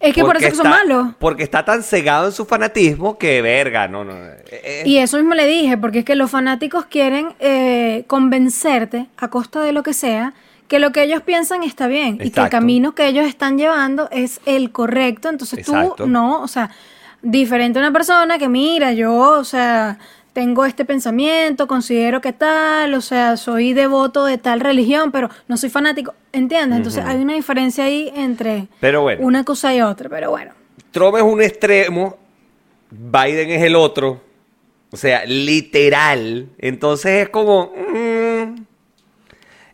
Es 0.00 0.14
que 0.14 0.22
por 0.22 0.36
eso 0.36 0.48
que 0.48 0.54
son 0.54 0.66
está- 0.66 0.78
malos. 0.78 1.08
Porque 1.18 1.42
está 1.42 1.64
tan 1.64 1.82
cegado 1.82 2.26
en 2.26 2.32
su 2.32 2.44
fanatismo 2.46 3.18
que 3.18 3.42
verga, 3.42 3.88
no, 3.88 4.04
no. 4.04 4.12
eh, 4.14 4.42
eh, 4.50 4.82
Y 4.86 4.98
eso 4.98 5.16
mismo 5.16 5.34
le 5.34 5.44
dije, 5.46 5.76
porque 5.76 6.00
es 6.00 6.04
que 6.04 6.14
los 6.14 6.30
fanáticos 6.30 6.84
quieren 6.86 7.34
eh, 7.40 8.04
convencerte, 8.06 9.06
a 9.16 9.28
costa 9.28 9.60
de 9.60 9.72
lo 9.72 9.82
que 9.82 9.92
sea, 9.94 10.34
que 10.68 10.78
lo 10.78 10.92
que 10.92 11.02
ellos 11.02 11.22
piensan 11.22 11.62
está 11.64 11.86
bien 11.88 12.18
y 12.22 12.30
que 12.30 12.40
el 12.40 12.48
camino 12.48 12.94
que 12.94 13.06
ellos 13.08 13.26
están 13.26 13.58
llevando 13.58 14.08
es 14.12 14.40
el 14.46 14.70
correcto. 14.70 15.28
Entonces 15.30 15.60
Exacto. 15.60 15.94
tú 15.96 16.06
no, 16.06 16.42
o 16.42 16.48
sea, 16.48 16.70
diferente 17.22 17.78
a 17.78 17.82
una 17.82 17.92
persona 17.92 18.38
que 18.38 18.48
mira, 18.48 18.92
yo, 18.92 19.12
o 19.16 19.44
sea, 19.44 19.98
tengo 20.38 20.64
este 20.64 20.84
pensamiento, 20.84 21.66
considero 21.66 22.20
que 22.20 22.32
tal, 22.32 22.94
o 22.94 23.00
sea, 23.00 23.36
soy 23.36 23.72
devoto 23.72 24.24
de 24.24 24.38
tal 24.38 24.60
religión, 24.60 25.10
pero 25.10 25.28
no 25.48 25.56
soy 25.56 25.68
fanático, 25.68 26.14
¿entiendes? 26.32 26.76
Entonces 26.76 27.04
hay 27.04 27.16
una 27.16 27.34
diferencia 27.34 27.82
ahí 27.82 28.12
entre 28.14 28.68
Pero 28.78 29.02
bueno. 29.02 29.26
una 29.26 29.42
cosa 29.42 29.74
y 29.74 29.80
otra, 29.80 30.08
pero 30.08 30.30
bueno. 30.30 30.52
Trump 30.92 31.16
es 31.16 31.22
un 31.24 31.42
extremo, 31.42 32.16
Biden 32.88 33.50
es 33.50 33.62
el 33.64 33.74
otro. 33.74 34.20
O 34.92 34.96
sea, 34.96 35.24
literal. 35.26 36.50
Entonces 36.58 37.24
es 37.24 37.28
como. 37.30 37.72
mm, 37.76 38.62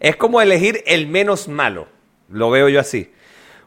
es 0.01 0.17
como 0.17 0.41
elegir 0.41 0.83
el 0.87 1.07
menos 1.09 1.47
malo. 1.47 1.89
Lo 2.31 2.49
veo 2.49 2.71
yo 2.71 2.81
así. 2.81 3.13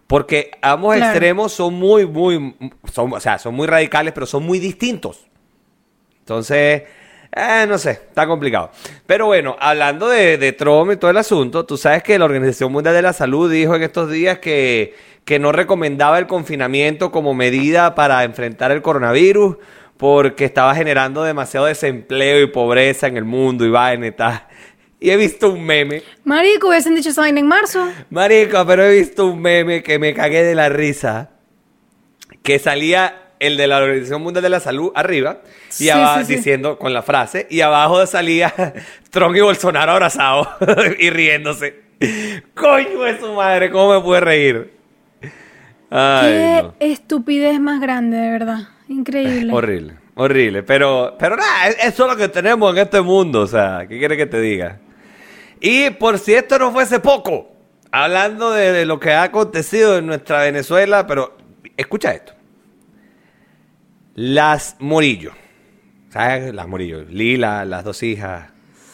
Porque 0.08 0.50
ambos 0.64 0.96
Claro. 0.96 1.12
extremos 1.12 1.54
son 1.54 1.76
muy, 1.76 2.08
muy. 2.08 2.56
Son, 2.92 3.14
o 3.14 3.20
sea, 3.20 3.38
son 3.38 3.54
muy 3.54 3.68
radicales, 3.68 4.14
pero 4.14 4.26
son 4.26 4.44
muy 4.44 4.58
distintos. 4.58 5.27
Entonces, 6.28 6.84
Eh, 7.36 7.66
no 7.68 7.78
sé, 7.78 7.92
está 7.92 8.26
complicado. 8.26 8.72
Pero 9.06 9.28
bueno, 9.28 9.56
hablando 9.60 10.08
de, 10.10 10.38
de 10.38 10.54
Trump 10.54 10.92
y 10.92 10.98
todo 10.98 11.12
el 11.12 11.18
asunto, 11.18 11.66
tú 11.66 11.78
sabes 11.78 12.02
que 12.02 12.18
la 12.18 12.26
Organización 12.26 12.72
Mundial 12.72 12.96
de 12.96 13.02
la 13.02 13.14
Salud 13.14 13.52
dijo 13.52 13.76
en 13.76 13.84
estos 13.84 14.10
días 14.10 14.40
que, 14.40 14.96
que 15.24 15.38
no 15.38 15.52
recomendaba 15.52 16.20
el 16.20 16.26
confinamiento 16.26 17.12
como 17.12 17.34
medida 17.34 17.96
para 17.96 18.24
enfrentar 18.24 18.72
el 18.72 18.82
coronavirus 18.82 19.58
porque 19.98 20.46
estaba 20.46 20.74
generando 20.74 21.24
demasiado 21.24 21.66
desempleo 21.68 22.42
y 22.42 22.48
pobreza 22.48 23.08
en 23.08 23.18
el 23.18 23.26
mundo 23.26 23.66
y 23.66 23.70
vaina 23.70 24.08
y 24.08 24.12
tal. 24.12 24.44
Y 25.00 25.12
he 25.12 25.18
visto 25.18 25.52
un 25.52 25.64
meme. 25.64 26.04
Marico, 26.24 26.70
hubiesen 26.70 26.96
dicho 26.96 27.12
vaina 27.16 27.40
en 27.40 27.48
marzo. 27.48 27.88
Marico, 28.10 28.66
pero 28.66 28.84
he 28.84 28.98
visto 28.98 29.26
un 29.28 29.42
meme 29.42 29.84
que 29.84 30.00
me 30.00 30.14
cagué 30.14 30.44
de 30.44 30.56
la 30.56 30.70
risa. 30.70 31.30
Que 32.42 32.58
salía 32.58 33.27
el 33.40 33.58
de 33.58 33.68
la 33.68 33.78
Organización 33.78 34.22
Mundial 34.22 34.44
de 34.44 34.50
la 34.50 34.60
Salud 34.60 34.92
arriba 34.96 35.40
y 35.70 35.74
Sí, 35.74 35.90
abajo 35.90 36.20
sí, 36.20 36.26
sí. 36.26 36.36
diciendo 36.38 36.78
con 36.80 36.94
la 36.94 37.02
frase 37.04 37.48
y 37.50 37.62
abajo 37.62 38.06
salía 38.06 38.54
Trump 39.12 39.36
y 39.36 39.42
Bolsonaro 39.42 39.92
abrazados 39.94 40.48
y 41.00 41.10
riéndose. 41.10 41.82
Coño 42.56 43.02
de 43.04 43.20
su 43.20 43.34
madre, 43.34 43.70
¿cómo 43.72 43.94
me 43.96 44.02
puede 44.02 44.22
reír? 44.22 44.74
Ay, 45.90 46.32
Qué 46.32 46.60
no. 46.64 46.74
estupidez 46.80 47.60
más 47.60 47.80
grande, 47.80 48.18
de 48.18 48.32
verdad. 48.32 48.60
Increíble. 48.90 49.54
Horrible, 49.54 49.94
horrible. 50.16 50.64
Pero, 50.64 51.16
pero 51.18 51.38
nada, 51.38 51.68
es- 51.70 51.78
eso 51.86 52.06
es 52.06 52.12
lo 52.12 52.18
que 52.18 52.28
tenemos 52.28 52.72
en 52.76 52.84
este 52.84 53.02
mundo. 53.02 53.42
O 53.42 53.48
sea, 53.48 53.86
¿qué 53.88 53.98
quiere 53.98 54.18
que 54.18 54.26
te 54.26 54.40
diga? 54.42 54.80
Y 55.60 55.90
por 55.92 56.20
si 56.20 56.34
esto 56.34 56.60
no 56.60 56.72
fuese 56.72 57.00
poco, 57.00 57.52
hablando 57.92 58.52
de 58.52 58.86
lo 58.86 59.00
que 59.00 59.12
ha 59.14 59.24
acontecido 59.24 59.98
en 59.98 60.06
nuestra 60.08 60.42
Venezuela, 60.44 61.08
pero 61.08 61.36
escucha 61.78 62.12
esto. 62.14 62.34
Las 64.18 64.78
Morillo. 64.80 65.32
¿Sabes? 66.10 66.52
Las 66.52 66.68
Morillo. 66.68 67.04
Lila, 67.04 67.64
las 67.66 67.84
dos 67.84 68.02
hijas. 68.02 68.50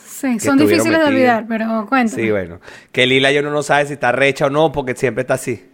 Sí, 0.05 0.37
son 0.37 0.57
difíciles 0.57 0.99
de 0.99 1.05
olvidar, 1.05 1.45
pero 1.47 1.85
cuéntame. 1.87 2.21
Sí, 2.21 2.29
bueno. 2.29 2.59
Que 2.91 3.05
Lila 3.05 3.31
yo 3.31 3.41
no, 3.41 3.49
no 3.49 3.63
sabe 3.63 3.85
si 3.85 3.93
está 3.93 4.11
recha 4.11 4.47
o 4.47 4.49
no, 4.49 4.73
porque 4.73 4.95
siempre 4.95 5.21
está 5.21 5.35
así. 5.35 5.65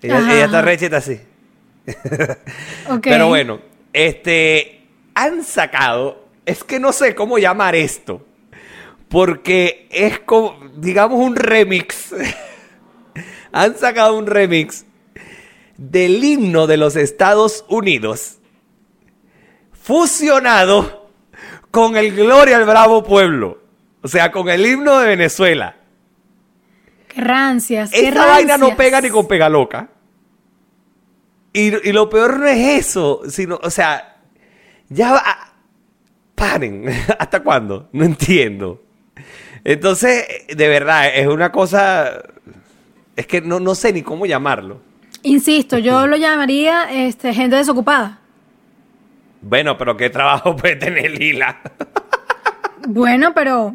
Ella, 0.00 0.20
ella 0.20 0.44
está 0.44 0.62
recha 0.62 0.84
y 0.84 0.86
está 0.86 0.96
así. 0.98 1.20
Ok. 2.88 3.02
Pero 3.02 3.26
bueno, 3.26 3.58
este 3.92 4.82
han 5.14 5.42
sacado, 5.42 6.28
es 6.46 6.62
que 6.62 6.78
no 6.78 6.92
sé 6.92 7.16
cómo 7.16 7.38
llamar 7.38 7.74
esto, 7.74 8.24
porque 9.08 9.88
es 9.90 10.20
como, 10.20 10.56
digamos, 10.76 11.18
un 11.18 11.34
remix. 11.34 12.14
han 13.52 13.76
sacado 13.76 14.16
un 14.16 14.26
remix 14.26 14.84
del 15.90 16.22
himno 16.22 16.68
de 16.68 16.76
los 16.76 16.94
Estados 16.94 17.64
Unidos, 17.68 18.38
fusionado 19.72 21.10
con 21.72 21.96
el 21.96 22.14
Gloria 22.14 22.56
al 22.56 22.64
Bravo 22.64 23.02
Pueblo, 23.02 23.58
o 24.00 24.06
sea, 24.08 24.30
con 24.30 24.48
el 24.48 24.64
himno 24.64 24.98
de 25.00 25.08
Venezuela. 25.08 25.76
Qué 27.08 27.20
rancias. 27.20 27.90
qué 27.90 28.08
Esa 28.08 28.26
vaina 28.26 28.56
no 28.56 28.76
pega 28.76 29.00
ni 29.00 29.10
con 29.10 29.26
pega 29.26 29.48
loca. 29.48 29.88
Y, 31.52 31.88
y 31.88 31.92
lo 31.92 32.08
peor 32.08 32.38
no 32.38 32.46
es 32.46 32.86
eso, 32.86 33.22
sino, 33.28 33.58
o 33.60 33.70
sea, 33.70 34.20
ya 34.88 35.12
va. 35.12 35.54
Paren, 36.34 36.84
¿hasta 37.18 37.40
cuándo? 37.42 37.88
No 37.92 38.04
entiendo. 38.04 38.82
Entonces, 39.64 40.26
de 40.48 40.68
verdad, 40.68 41.08
es 41.14 41.26
una 41.26 41.50
cosa. 41.50 42.22
Es 43.16 43.26
que 43.26 43.40
no, 43.40 43.58
no 43.58 43.74
sé 43.74 43.92
ni 43.92 44.02
cómo 44.02 44.26
llamarlo. 44.26 44.91
Insisto, 45.22 45.78
yo 45.78 46.06
lo 46.06 46.16
llamaría 46.16 46.88
este, 46.92 47.32
gente 47.32 47.56
desocupada. 47.56 48.18
Bueno, 49.40 49.76
pero 49.78 49.96
¿qué 49.96 50.10
trabajo 50.10 50.56
puede 50.56 50.76
tener 50.76 51.10
Lila? 51.12 51.60
Bueno, 52.88 53.32
pero 53.34 53.74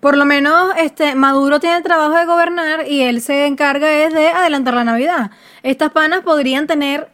por 0.00 0.16
lo 0.16 0.24
menos 0.24 0.72
este 0.78 1.14
Maduro 1.14 1.60
tiene 1.60 1.76
el 1.76 1.82
trabajo 1.82 2.16
de 2.16 2.24
gobernar 2.26 2.88
y 2.88 3.02
él 3.02 3.20
se 3.20 3.46
encarga 3.46 3.90
es 4.04 4.12
de 4.12 4.28
adelantar 4.28 4.74
la 4.74 4.84
Navidad. 4.84 5.30
Estas 5.62 5.90
panas 5.92 6.20
podrían 6.20 6.66
tener 6.66 7.08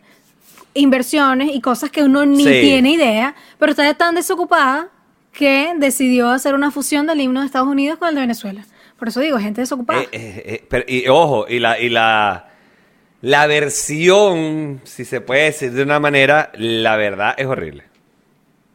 inversiones 0.75 1.51
y 1.55 1.61
cosas 1.61 1.91
que 1.91 2.03
uno 2.03 2.27
ni 2.27 2.45
Sí. 2.45 2.61
tiene 2.63 2.91
idea, 2.93 3.35
pero 3.59 3.71
está 3.71 3.93
tan 3.95 4.15
desocupada 4.15 4.89
que 5.33 5.73
decidió 5.77 6.31
hacer 6.31 6.55
una 6.55 6.71
fusión 6.71 7.07
del 7.07 7.21
himno 7.21 7.41
de 7.41 7.47
Estados 7.47 7.69
Unidos 7.69 7.99
con 7.99 8.09
el 8.09 8.15
de 8.15 8.21
Venezuela. 8.23 8.65
Por 8.99 9.09
eso 9.09 9.21
digo, 9.21 9.39
gente 9.39 9.61
desocupada. 9.61 10.03
Eh, 10.03 10.09
eh, 10.13 10.43
eh, 10.47 10.67
pero- 10.69 10.85
y 10.89 11.07
ojo, 11.09 11.47
y 11.49 11.59
la, 11.59 11.79
y 11.79 11.89
la, 11.91 12.49
la 13.25 13.47
versión, 13.47 14.83
si 14.85 15.05
se 15.07 15.21
puede 15.23 15.45
decir 15.45 15.73
de 15.73 15.83
una 15.83 15.99
manera, 15.99 16.51
la 16.57 16.97
verdad 16.97 17.35
es 17.39 17.47
horrible. 17.47 17.85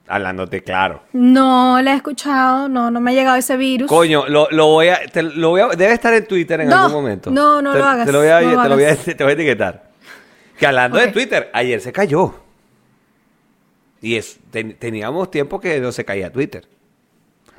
Hablándote 0.07 0.63
claro. 0.63 1.03
No 1.13 1.79
la 1.83 1.93
he 1.93 1.95
escuchado, 1.95 2.67
no, 2.67 2.89
no 2.89 2.99
me 2.99 3.11
ha 3.11 3.13
llegado 3.13 3.37
ese 3.37 3.55
virus. 3.57 3.87
Coño, 3.87 4.27
lo, 4.27 4.47
lo 4.49 4.65
voy 4.65 4.87
a, 4.89 5.05
te- 5.05 5.21
lo 5.21 5.49
voy 5.49 5.61
a- 5.61 5.67
debe 5.67 5.93
estar 5.93 6.11
en 6.15 6.25
Twitter 6.25 6.61
en 6.61 6.69
No, 6.69 6.77
algún 6.85 6.93
momento. 7.03 7.29
no, 7.29 7.61
no 7.61 7.73
Te- 7.73 7.77
lo 7.77 7.85
hagas, 7.85 8.05
Te 8.07 8.11
lo 8.11 8.17
voy 8.19 8.27
a, 8.29 8.41
no 8.41 8.63
te 8.63 8.69
lo 8.69 8.75
voy 8.75 8.83
a, 8.85 8.95
te 8.95 9.13
voy 9.23 9.29
a 9.31 9.33
etiquetar. 9.33 9.89
Que 10.57 10.65
hablando 10.65 10.97
de 10.97 11.07
Twitter, 11.09 11.51
ayer 11.53 11.79
se 11.79 11.91
cayó. 11.91 12.33
Y 14.01 14.15
es, 14.15 14.39
ten- 14.49 14.75
teníamos 14.79 15.29
tiempo 15.29 15.59
que 15.59 15.79
no 15.79 15.91
se 15.91 16.03
caía 16.05 16.31
Twitter. 16.33 16.67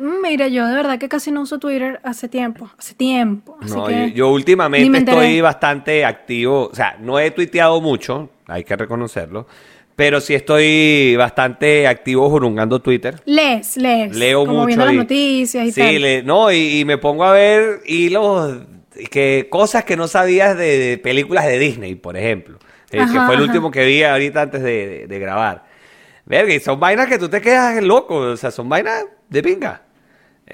Mm, 0.01 0.23
Mira, 0.23 0.49
yo 0.49 0.67
de 0.67 0.75
verdad 0.75 0.99
que 0.99 1.09
casi 1.09 1.31
no 1.31 1.43
uso 1.43 1.59
Twitter 1.59 2.01
hace 2.03 2.29
tiempo, 2.29 2.71
hace 2.79 2.95
tiempo. 2.95 3.57
Así 3.61 3.75
No, 3.75 3.87
que 3.87 4.13
yo, 4.13 4.31
últimamente 4.31 4.99
estoy 4.99 5.41
bastante 5.41 6.05
activo. 6.05 6.69
O 6.73 6.75
sea, 6.75 6.97
no 7.01 7.19
he 7.19 7.31
tuiteado 7.31 7.81
mucho, 7.81 8.31
hay 8.47 8.65
que 8.65 8.75
reconocerlo. 8.77 9.47
Pero 9.97 10.21
sí 10.23 10.35
estoy 10.35 11.15
bastante 11.17 11.87
activo 11.87 12.31
jurungando 12.31 12.81
Twitter. 12.81 13.21
Lees, 13.27 13.77
lees. 13.77 14.17
Leo 14.17 14.47
como 14.47 14.61
mucho. 14.61 14.67
viendo 14.69 14.85
las 14.87 14.95
y- 14.95 14.97
noticias 14.97 15.67
y 15.67 15.73
sí, 15.73 15.81
tal. 15.81 16.01
le- 16.01 16.23
no, 16.23 16.51
y, 16.51 16.81
y 16.81 16.85
me 16.87 16.97
pongo 16.97 17.25
a 17.25 17.33
ver 17.33 17.83
hilos, 17.85 18.63
que 19.11 19.49
cosas 19.51 19.85
que 19.85 19.97
no 19.97 20.09
sabías 20.09 20.57
de, 20.57 20.79
de 20.79 20.99
películas 20.99 21.45
de 21.47 21.59
Disney, 21.59 21.95
por 21.97 22.17
ejemplo. 22.17 22.59
eh, 22.91 22.99
que 22.99 23.07
fue 23.07 23.35
el 23.35 23.41
ajá. 23.41 23.43
último 23.43 23.71
que 23.71 23.85
vi 23.85 24.03
ahorita 24.03 24.41
antes 24.43 24.63
de, 24.63 24.87
de- 24.89 25.07
de 25.07 25.19
grabar. 25.19 25.65
Verga, 26.25 26.55
y 26.55 26.61
son 26.61 26.81
vainas 26.81 27.07
que 27.07 27.19
tú 27.19 27.29
te 27.29 27.41
quedas 27.43 27.83
loco, 27.83 28.17
o 28.17 28.37
sea, 28.39 28.51
son 28.51 28.69
vainas 28.71 29.05
de 29.29 29.43
pinga. 29.43 29.83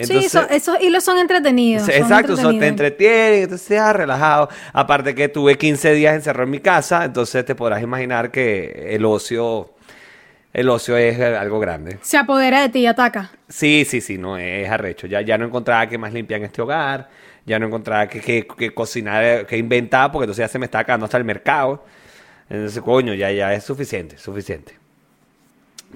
Sí, 0.05 0.29
so- 0.29 0.49
esos 0.51 0.81
hilos 0.81 1.05
son 1.05 1.19
entretenidos. 1.19 1.87
Son 1.87 1.95
Exacto, 1.95 2.37
son- 2.37 2.59
te 2.59 2.67
entretienen, 2.67 3.43
entonces 3.45 3.69
ya 3.69 3.93
relajado. 3.93 4.49
Aparte 4.73 5.15
que 5.15 5.29
tuve 5.29 5.57
15 5.57 5.93
días 5.95 6.15
encerrado 6.15 6.45
en 6.45 6.51
mi 6.51 6.61
casa, 6.61 7.05
entonces 7.05 7.45
te 7.45 7.55
podrás 7.55 7.83
imaginar 7.83 8.31
que 8.31 8.89
el 8.95 9.05
ocio, 9.05 9.71
el 10.53 10.69
ocio 10.69 10.97
es 10.97 11.19
algo 11.21 11.59
grande. 11.61 11.99
Se 12.03 12.17
apodera 12.17 12.63
de 12.63 12.69
ti 12.71 12.79
y 12.81 12.87
ataca. 12.87 13.31
Sí, 13.49 13.85
sí, 13.89 14.01
sí, 14.01 14.19
no, 14.19 14.39
es 14.39 14.69
arrecho. 14.71 15.07
Ya, 15.07 15.21
ya 15.21 15.39
no 15.39 15.47
encontraba 15.47 15.87
qué 15.89 15.99
más 15.99 16.13
limpiar 16.13 16.41
en 16.41 16.47
este 16.47 16.63
hogar, 16.63 17.09
ya 17.45 17.59
no 17.59 17.67
encontraba 17.67 18.09
qué, 18.09 18.21
qué- 18.21 18.47
qué 18.59 18.75
cocinar, 18.75 19.47
qué 19.47 19.57
inventar, 19.57 20.11
porque 20.13 20.25
entonces 20.25 20.45
ya 20.45 20.49
se 20.49 20.59
me 20.59 20.65
estaba 20.67 20.83
acabando 20.83 21.05
hasta 21.05 21.17
el 21.19 21.25
mercado. 21.25 21.85
Entonces, 22.49 22.81
coño, 22.83 23.13
ya, 23.15 23.31
ya 23.33 23.53
es 23.55 23.65
suficiente, 23.65 24.19
suficiente. 24.19 24.75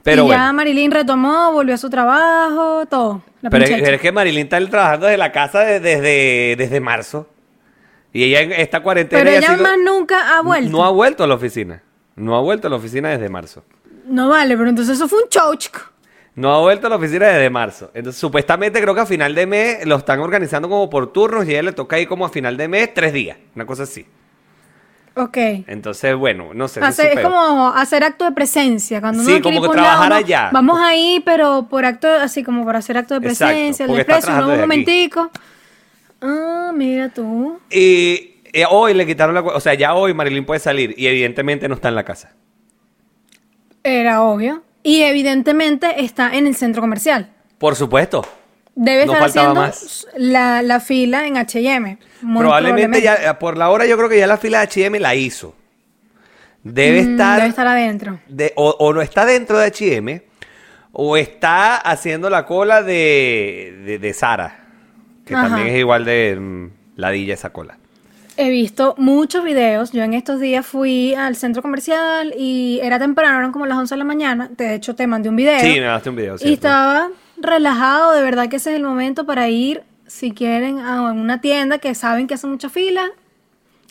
Pero 0.03 0.25
y 0.27 0.29
ya. 0.31 0.53
Marilyn 0.53 0.91
retomó, 0.91 1.53
volvió 1.53 1.75
a 1.75 1.79
su 1.79 1.91
trabajo, 1.91 2.87
todo. 2.87 3.23
La 3.43 3.51
Pero 3.51 3.65
es, 3.65 3.71
pinchecha. 3.71 3.85
pero 3.85 3.97
es 3.97 4.03
que 4.03 4.13
Marilyn 4.13 4.43
está 4.45 4.65
trabajando 4.69 5.07
desde 5.07 5.19
la 5.19 5.33
casa 5.33 5.61
de- 5.61 5.81
desde, 5.81 6.55
desde 6.57 6.81
marzo. 6.81 7.29
Y 8.13 8.25
ella 8.25 8.41
en 8.41 8.53
esta 8.53 8.81
cuarentena. 8.83 9.23
Pero 9.23 9.37
ella 9.37 9.57
más 9.57 9.77
nunca 9.85 10.37
ha 10.37 10.43
vuelto. 10.43 10.71
No 10.71 10.85
ha 10.85 10.91
vuelto 10.91 11.23
a 11.25 11.27
la 11.27 11.35
oficina. 11.35 11.83
No 12.17 12.37
ha 12.37 12.41
vuelto 12.41 12.67
a 12.67 12.71
la 12.71 12.77
oficina 12.77 13.11
desde 13.11 13.29
marzo. 13.29 13.65
No 14.07 14.29
vale, 14.29 14.57
pero 14.57 14.69
entonces 14.69 14.97
eso 14.97 15.07
fue 15.07 15.23
un 15.23 15.29
show, 15.29 15.55
chico. 15.55 15.81
No 16.35 16.53
ha 16.55 16.61
vuelto 16.61 16.87
a 16.87 16.91
la 16.91 16.97
oficina 16.97 17.27
desde 17.29 17.51
marzo. 17.51 17.91
Entonces, 17.95 18.19
supuestamente 18.21 18.81
creo 18.81 18.95
que 18.95 19.01
a 19.01 19.07
final 19.07 19.35
de 19.35 19.47
mes 19.47 19.87
lo 19.87 19.97
están 19.97 20.21
organizando 20.21 20.69
como 20.69 20.89
por 20.91 21.13
turnos 21.13 21.45
y 21.47 21.51
a 21.51 21.53
ella 21.55 21.63
le 21.65 21.73
toca 21.73 21.99
ir 22.01 22.09
como 22.09 22.25
a 22.25 22.31
final 22.31 22.57
de 22.57 22.67
mes 22.69 22.93
tres 22.95 23.13
días. 23.13 23.37
Una 23.55 23.67
cosa 23.67 23.83
así. 23.85 24.07
Ok. 25.23 25.37
Entonces, 25.67 26.15
bueno, 26.17 26.51
no 26.55 26.69
sé. 26.69 26.81
Hacer- 26.81 27.19
es 27.19 27.21
como 27.25 27.69
hacer 27.69 28.05
acto 28.05 28.25
de 28.25 28.33
presencia. 28.33 29.01
Cuando 29.01 29.21
uno 29.23 29.29
Sí, 29.31 29.37
no 29.37 29.43
como 29.43 29.61
que 29.61 29.67
por 29.67 29.77
lado, 29.77 29.89
trabajar 29.89 30.13
uno, 30.13 30.17
allá. 30.27 30.51
Vamos 30.53 30.81
ahí, 30.81 31.23
pero 31.25 31.67
por 31.69 31.85
acto, 31.85 32.09
así 32.09 32.43
como 32.43 32.65
para 32.65 32.79
hacer 32.79 32.97
acto 32.97 33.19
de 33.19 33.29
Exacto, 33.29 33.53
presencia, 33.55 33.85
el 33.85 33.89
porque 33.89 34.01
está 34.03 34.15
desprecio, 34.17 34.39
uno 34.39 34.47
un 34.47 34.53
aquí. 34.53 34.61
momentico. 34.61 35.31
Ah, 36.23 36.73
mira 36.75 37.09
tú. 37.09 37.59
Y 37.71 38.37
eh, 38.53 38.65
hoy 38.69 38.95
le 38.95 39.07
quitaron 39.07 39.35
la... 39.35 39.41
O 39.43 39.61
sea, 39.61 39.75
ya 39.75 39.95
hoy 39.95 40.13
Marilyn 40.15 40.45
puede 40.45 40.61
salir 40.61 40.95
y 40.97 41.07
evidentemente 41.07 41.69
no 41.69 41.75
está 41.75 41.89
en 41.89 41.95
la 41.95 42.05
casa. 42.05 42.33
Era 43.83 44.23
obvio. 44.23 44.63
Y 44.83 45.03
evidentemente 45.03 46.03
está 46.05 46.35
en 46.37 46.47
el 46.47 46.55
centro 46.57 46.81
comercial. 46.83 47.31
Por 47.59 47.77
supuesto. 47.77 48.25
Debe 48.75 49.05
No 49.07 49.13
estar 49.13 49.29
haciendo 49.29 49.55
más. 49.55 50.07
la, 50.17 50.63
la 50.63 50.81
fila 50.81 51.27
en 51.27 51.37
H&M. 51.37 51.99
Probablemente 52.37 53.03
ya, 53.03 53.15
eh, 53.17 53.35
por 53.35 53.57
la 53.59 53.69
hora 53.71 53.85
yo 53.87 53.97
creo 53.97 54.09
que 54.09 54.19
ya 54.19 54.27
la 54.27 54.37
fila 54.39 54.59
de 54.59 54.65
H&M 54.65 54.99
la 55.01 55.15
hizo. 55.15 55.55
Debe 56.63 57.03
Mm, 57.03 57.11
estar... 57.13 57.37
Debe 57.39 57.49
estar 57.49 57.67
adentro. 57.67 58.21
de- 58.29 58.53
o, 58.57 58.71
o 58.79 58.93
no 58.93 59.01
está 59.03 59.25
dentro 59.25 59.59
de 59.59 59.67
H&M 59.67 60.23
o 60.93 61.17
está 61.17 61.77
haciendo 61.77 62.29
la 62.31 62.45
cola 62.47 62.83
de, 62.83 63.81
de, 63.85 63.99
de 63.99 64.13
Sara, 64.15 64.65
que 65.25 65.35
Ajá. 65.35 65.49
también 65.49 65.69
es 65.69 65.79
igual 65.79 66.05
de 66.05 66.37
mm, 66.39 66.71
ladilla 66.97 67.35
esa 67.35 67.51
cola. 67.51 67.77
He 68.37 68.49
visto 68.51 68.95
muchos 68.97 69.45
videos. 69.45 69.93
Yo 69.93 70.03
en 70.03 70.15
estos 70.15 70.41
días 70.41 70.65
fui 70.67 71.15
al 71.15 71.37
centro 71.37 71.61
comercial 71.63 72.33
y 72.39 72.81
era 72.83 72.99
temprano, 72.99 73.39
eran 73.39 73.53
como 73.53 73.67
las 73.67 73.77
11 73.77 73.95
de 73.95 73.99
la 73.99 74.05
mañana. 74.05 74.51
De 74.57 74.75
hecho, 74.75 74.95
te 74.95 75.07
mandé 75.07 75.29
un 75.29 75.37
video. 75.37 75.61
Sí, 75.61 75.75
me 75.75 75.81
daste 75.87 76.09
un 76.11 76.17
video. 76.17 76.37
Y 76.41 76.55
estaba 76.55 77.09
relajado, 77.43 78.13
de 78.13 78.23
verdad 78.23 78.49
que 78.49 78.57
ese 78.57 78.71
es 78.71 78.77
el 78.77 78.83
momento 78.85 79.27
para 79.27 79.49
ir, 79.49 79.83
si 80.07 80.33
quieren, 80.33 80.79
a 80.81 81.03
una 81.13 81.41
tienda 81.41 81.79
que 81.79 81.95
saben 81.95 82.27
que 82.27 82.35
hace 82.35 82.47
mucha 82.47 82.69
fila, 82.69 83.09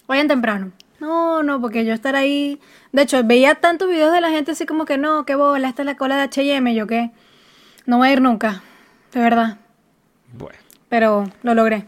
vayan 0.08 0.28
temprano. 0.28 0.72
No, 1.00 1.44
no, 1.44 1.62
porque 1.62 1.86
yo 1.86 1.94
estar 1.94 2.16
ahí... 2.16 2.60
De 2.92 3.04
hecho, 3.04 3.24
veía 3.24 3.56
tantos 3.56 3.88
videos 3.90 4.12
de 4.12 4.20
la 4.22 4.30
gente 4.30 4.52
así 4.52 4.66
como 4.66 4.86
que 4.86 4.98
no, 4.98 5.26
qué 5.26 5.36
bola, 5.36 5.70
esta 5.70 5.84
es 5.84 5.86
la 5.86 5.96
cola 5.96 6.18
de 6.18 6.24
H&M, 6.24 6.74
yo 6.76 6.88
que 6.88 7.12
no 7.86 7.98
voy 8.00 8.10
a 8.10 8.14
ir 8.14 8.22
nunca, 8.22 8.62
de 9.14 9.20
verdad, 9.22 9.58
Bueno, 10.34 10.58
pero 10.90 11.32
lo 11.44 11.54
logré. 11.54 11.86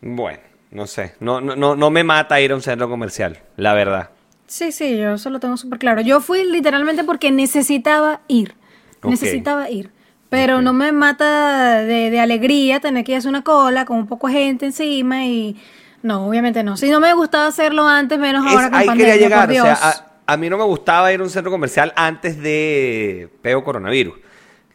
bueno, 0.00 0.40
no 0.70 0.86
sé. 0.88 1.14
No, 1.20 1.40
no, 1.40 1.54
no, 1.54 1.76
no 1.76 1.90
me 1.90 2.02
mata 2.02 2.40
ir 2.40 2.50
a 2.52 2.56
un 2.56 2.62
centro 2.62 2.88
comercial, 2.88 3.38
la 3.56 3.72
verdad. 3.74 4.10
Sí, 4.46 4.72
sí, 4.72 4.96
yo 4.98 5.14
eso 5.14 5.30
lo 5.30 5.38
tengo 5.40 5.56
súper 5.56 5.78
claro. 5.78 6.00
Yo 6.00 6.20
fui 6.20 6.44
literalmente 6.44 7.04
porque 7.04 7.30
necesitaba 7.30 8.20
ir. 8.28 8.54
Ok. 9.02 9.10
Necesitaba 9.10 9.70
ir. 9.70 9.90
Pero 10.34 10.60
no 10.62 10.72
me 10.72 10.90
mata 10.92 11.82
de, 11.82 12.10
de 12.10 12.20
alegría 12.20 12.80
tener 12.80 13.04
que 13.04 13.12
ir 13.12 13.16
a 13.16 13.18
hacer 13.18 13.28
una 13.28 13.42
cola 13.44 13.84
con 13.84 13.98
un 13.98 14.06
poco 14.06 14.26
de 14.28 14.34
gente 14.34 14.66
encima 14.66 15.24
y... 15.26 15.56
No, 16.02 16.26
obviamente 16.28 16.62
no. 16.62 16.76
Si 16.76 16.90
no 16.90 17.00
me 17.00 17.14
gustaba 17.14 17.46
hacerlo 17.46 17.86
antes, 17.86 18.18
menos 18.18 18.44
Es- 18.46 18.52
ahora 18.52 18.66
con 18.70 18.74
ahí 18.78 18.86
pandemia, 18.86 19.12
quería 19.14 19.26
llegar. 19.28 19.46
por 19.48 19.56
O 19.56 19.62
sea, 19.62 19.64
Dios. 19.64 19.78
a, 20.26 20.32
a 20.32 20.36
mí 20.36 20.50
no 20.50 20.58
me 20.58 20.64
gustaba 20.64 21.12
ir 21.12 21.20
a 21.20 21.22
un 21.22 21.30
centro 21.30 21.50
comercial 21.50 21.92
antes 21.96 22.40
de 22.42 23.28
peo 23.42 23.64
coronavirus. 23.64 24.14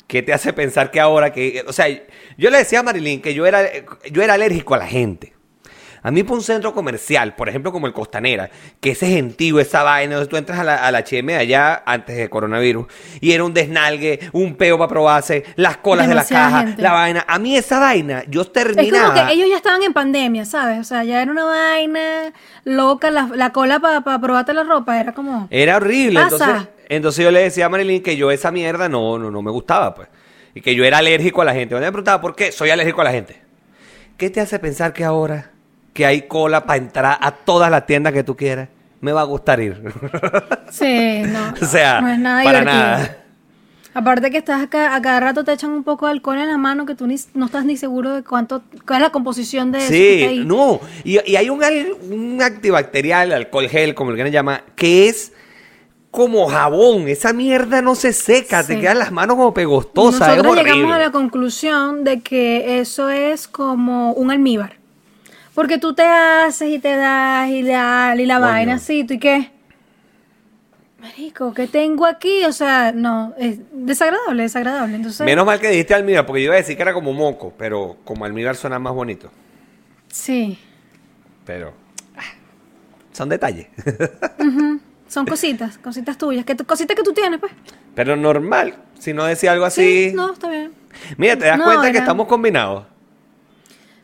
¿Qué 0.08 0.24
te 0.24 0.34
hace 0.34 0.54
pensar 0.54 0.90
que 0.90 1.00
ahora 1.00 1.32
que... 1.32 1.64
O 1.68 1.74
sea, 1.74 1.86
yo 2.38 2.50
le 2.50 2.58
decía 2.58 2.80
a 2.80 2.84
Marilyn 2.84 3.22
que 3.22 3.36
yo 3.36 3.46
era, 3.46 3.62
yo 4.12 4.24
era 4.24 4.34
alérgico 4.34 4.74
a 4.74 4.80
la 4.80 4.88
gente. 4.88 5.34
A 6.02 6.12
mí 6.12 6.24
por 6.24 6.38
un 6.38 6.44
centro 6.44 6.74
comercial, 6.74 7.36
por 7.36 7.50
ejemplo 7.50 7.72
como 7.72 7.88
el 7.88 7.94
Costanera, 7.94 8.50
que 8.80 8.92
ese 8.92 9.08
gentío, 9.08 9.60
esa 9.60 9.84
vaina, 9.84 10.16
donde 10.16 10.30
tú 10.30 10.38
entras 10.38 10.60
a 10.60 10.64
la, 10.64 10.76
a 10.76 10.92
la 10.92 11.00
HM 11.04 11.30
allá 11.38 11.84
antes 11.86 12.16
de 12.18 12.30
coronavirus, 12.30 12.88
y 13.20 13.32
era 13.32 13.44
un 13.44 13.54
desnalgue, 13.54 14.20
un 14.32 14.56
peo 14.56 14.78
para 14.78 14.88
probarse, 14.88 15.44
las 15.56 15.78
colas 15.78 16.08
de 16.08 16.16
la 16.16 16.26
caja, 16.26 16.60
gente. 16.62 16.82
la 16.82 16.94
vaina. 16.94 17.26
A 17.28 17.40
mí 17.40 17.56
esa 17.56 17.80
vaina, 17.80 18.24
yo 18.28 18.42
Es 18.42 18.54
terminaba... 18.54 19.14
como 19.14 19.28
que 19.28 19.34
ellos 19.34 19.48
ya 19.50 19.58
estaban 19.58 19.84
en 19.84 19.94
pandemia, 19.94 20.46
¿sabes? 20.46 20.80
O 20.80 20.84
sea, 20.84 21.04
ya 21.04 21.22
era 21.22 21.32
una 21.32 21.46
vaina 21.46 22.34
loca, 22.64 23.12
la, 23.12 23.30
la 23.36 23.52
cola 23.52 23.80
para 23.80 24.02
probarte 24.20 24.54
la 24.54 24.64
ropa, 24.64 25.00
era 25.00 25.14
como... 25.14 25.48
Era 25.50 25.78
horrible. 25.78 26.20
Pasa. 26.22 26.36
Entonces, 26.36 26.68
entonces 26.90 27.24
yo 27.26 27.32
le 27.32 27.42
decía 27.42 27.66
a 27.68 27.70
Marilyn 27.70 28.02
que 28.02 28.16
yo 28.16 28.32
esa 28.32 28.52
mierda 28.52 28.90
no, 28.90 29.20
no, 29.20 29.30
no 29.30 29.42
me 29.42 29.52
gustaba, 29.52 29.94
pues. 29.94 30.08
Y 30.56 30.62
que 30.62 30.74
yo 30.74 30.84
era 30.84 30.98
alérgico 30.98 31.42
a 31.42 31.46
la 31.46 31.54
gente. 31.54 31.76
Cuando 31.76 31.86
me 31.86 31.92
preguntaba 31.92 32.20
por 32.20 32.36
qué, 32.36 32.52
soy 32.52 32.72
alérgico 32.72 33.02
a 33.02 33.04
la 33.04 33.12
gente. 33.12 33.42
¿Qué 34.18 34.30
te 34.30 34.42
hace 34.42 34.58
pensar 34.60 34.92
que 34.94 35.04
ahora 35.04 35.52
que 36.00 36.06
hay 36.06 36.22
cola 36.22 36.66
para 36.66 36.78
entrar 36.78 37.18
a 37.20 37.32
todas 37.32 37.70
las 37.70 37.86
tiendas 37.86 38.14
que 38.14 38.24
tú 38.24 38.38
quieras, 38.38 38.70
me 39.02 39.12
va 39.12 39.20
a 39.20 39.26
gustar 39.26 39.60
ir? 39.60 39.84
Sí, 40.72 41.24
no. 41.26 41.54
o 41.62 41.66
sea, 41.66 42.00
no 42.00 42.08
es 42.08 42.20
nada 42.20 42.42
para 42.42 42.60
divertido. 42.62 42.82
nada. 42.86 43.18
Aparte 43.94 44.32
que 44.32 44.38
estás 44.38 44.62
acá, 44.62 44.96
a 44.96 45.02
cada 45.02 45.20
rato 45.20 45.44
te 45.44 45.52
echan 45.52 45.72
un 45.72 45.84
poco 45.84 46.06
de 46.06 46.14
alcohol 46.14 46.38
en 46.38 46.48
la 46.48 46.58
mano 46.58 46.86
que 46.86 46.96
tú 46.96 47.06
ni, 47.06 47.18
no 47.34 47.48
estás 47.48 47.66
ni 47.66 47.76
seguro 47.76 48.14
de 48.14 48.24
cuánto, 48.24 48.62
cuál 48.88 49.00
es 49.02 49.08
la 49.08 49.12
composición 49.12 49.74
de 49.74 49.80
eso 49.80 49.90
que 49.90 50.22
está 50.24 50.32
Sí, 50.36 50.44
no. 50.46 50.80
Y, 51.04 51.20
y 51.30 51.36
hay 51.36 51.50
un, 51.50 51.60
un 52.10 52.42
antibacterial, 52.42 53.34
alcohol 53.34 53.68
gel, 53.68 53.94
como 53.96 54.12
el 54.12 54.16
que 54.18 54.24
le 54.24 54.32
llama, 54.32 54.62
que 54.78 55.10
es 55.10 55.34
como 56.12 56.48
jabón. 56.48 57.10
Esa 57.10 57.34
mierda 57.34 57.82
no 57.82 57.94
se 57.96 58.14
seca, 58.14 58.64
te 58.64 58.76
Sí. 58.76 58.80
quedan 58.80 59.00
las 59.00 59.12
manos 59.12 59.36
como 59.36 59.54
pegostosas. 59.54 60.30
es 60.30 60.38
Nosotros 60.38 60.56
llegamos 60.64 60.94
a 60.94 61.00
la 61.00 61.12
conclusión 61.12 62.06
de 62.06 62.22
que 62.22 62.80
eso 62.80 63.10
es 63.10 63.50
como 63.50 64.14
un 64.14 64.32
almíbar. 64.32 64.79
Porque 65.60 65.78
tú 65.78 65.94
te 65.94 66.04
haces 66.04 66.70
y 66.70 66.80
te 66.80 66.96
das 66.96 67.50
y 67.50 67.64
la, 67.64 68.16
y 68.18 68.26
la 68.26 68.36
Coño. 68.36 68.48
vaina 68.50 68.76
así, 68.76 69.04
¿tú 69.04 69.16
y 69.16 69.20
qué? 69.20 69.52
Marico, 71.02 71.54
¿qué 71.54 71.68
tengo 71.68 72.06
aquí? 72.06 72.46
O 72.46 72.54
sea, 72.54 72.94
no, 72.94 73.34
es 73.38 73.60
desagradable, 73.74 74.44
desagradable. 74.44 74.96
Entonces, 74.96 75.26
Menos 75.26 75.46
mal 75.46 75.60
que 75.60 75.68
dijiste 75.70 75.94
almíbar, 75.94 76.26
porque 76.26 76.40
yo 76.42 76.46
iba 76.46 76.54
a 76.54 76.60
decir 76.60 76.78
que 76.78 76.82
era 76.82 76.94
como 76.94 77.12
moco, 77.12 77.54
pero 77.58 77.98
como 78.06 78.24
almíbar 78.24 78.56
suena 78.56 78.80
más 78.80 78.94
bonito. 78.94 79.30
sí, 80.08 80.58
Pero 81.46 81.74
ah, 82.16 82.22
son 83.12 83.28
detalles. 83.28 83.68
son 85.10 85.26
cositas, 85.26 85.78
cositas 85.78 86.18
tuyas, 86.18 86.46
que 86.46 86.56
tú- 86.56 86.66
cositas 86.66 86.96
que 86.96 87.04
tú 87.04 87.12
tienes, 87.12 87.38
pues. 87.42 87.52
pero 87.96 88.16
normal, 88.16 88.76
si 88.98 89.12
no 89.12 89.26
decía 89.26 89.52
algo 89.52 89.66
así. 89.66 90.12
Sí, 90.12 90.16
no, 90.16 90.32
está 90.32 90.50
bien. 90.50 90.72
Mira, 91.18 91.36
te 91.38 91.48
das 91.48 91.58
No, 91.58 91.66
cuenta 91.66 91.84
que 91.84 91.90
era- 91.90 92.00
estamos 92.00 92.28
combinados. 92.28 92.86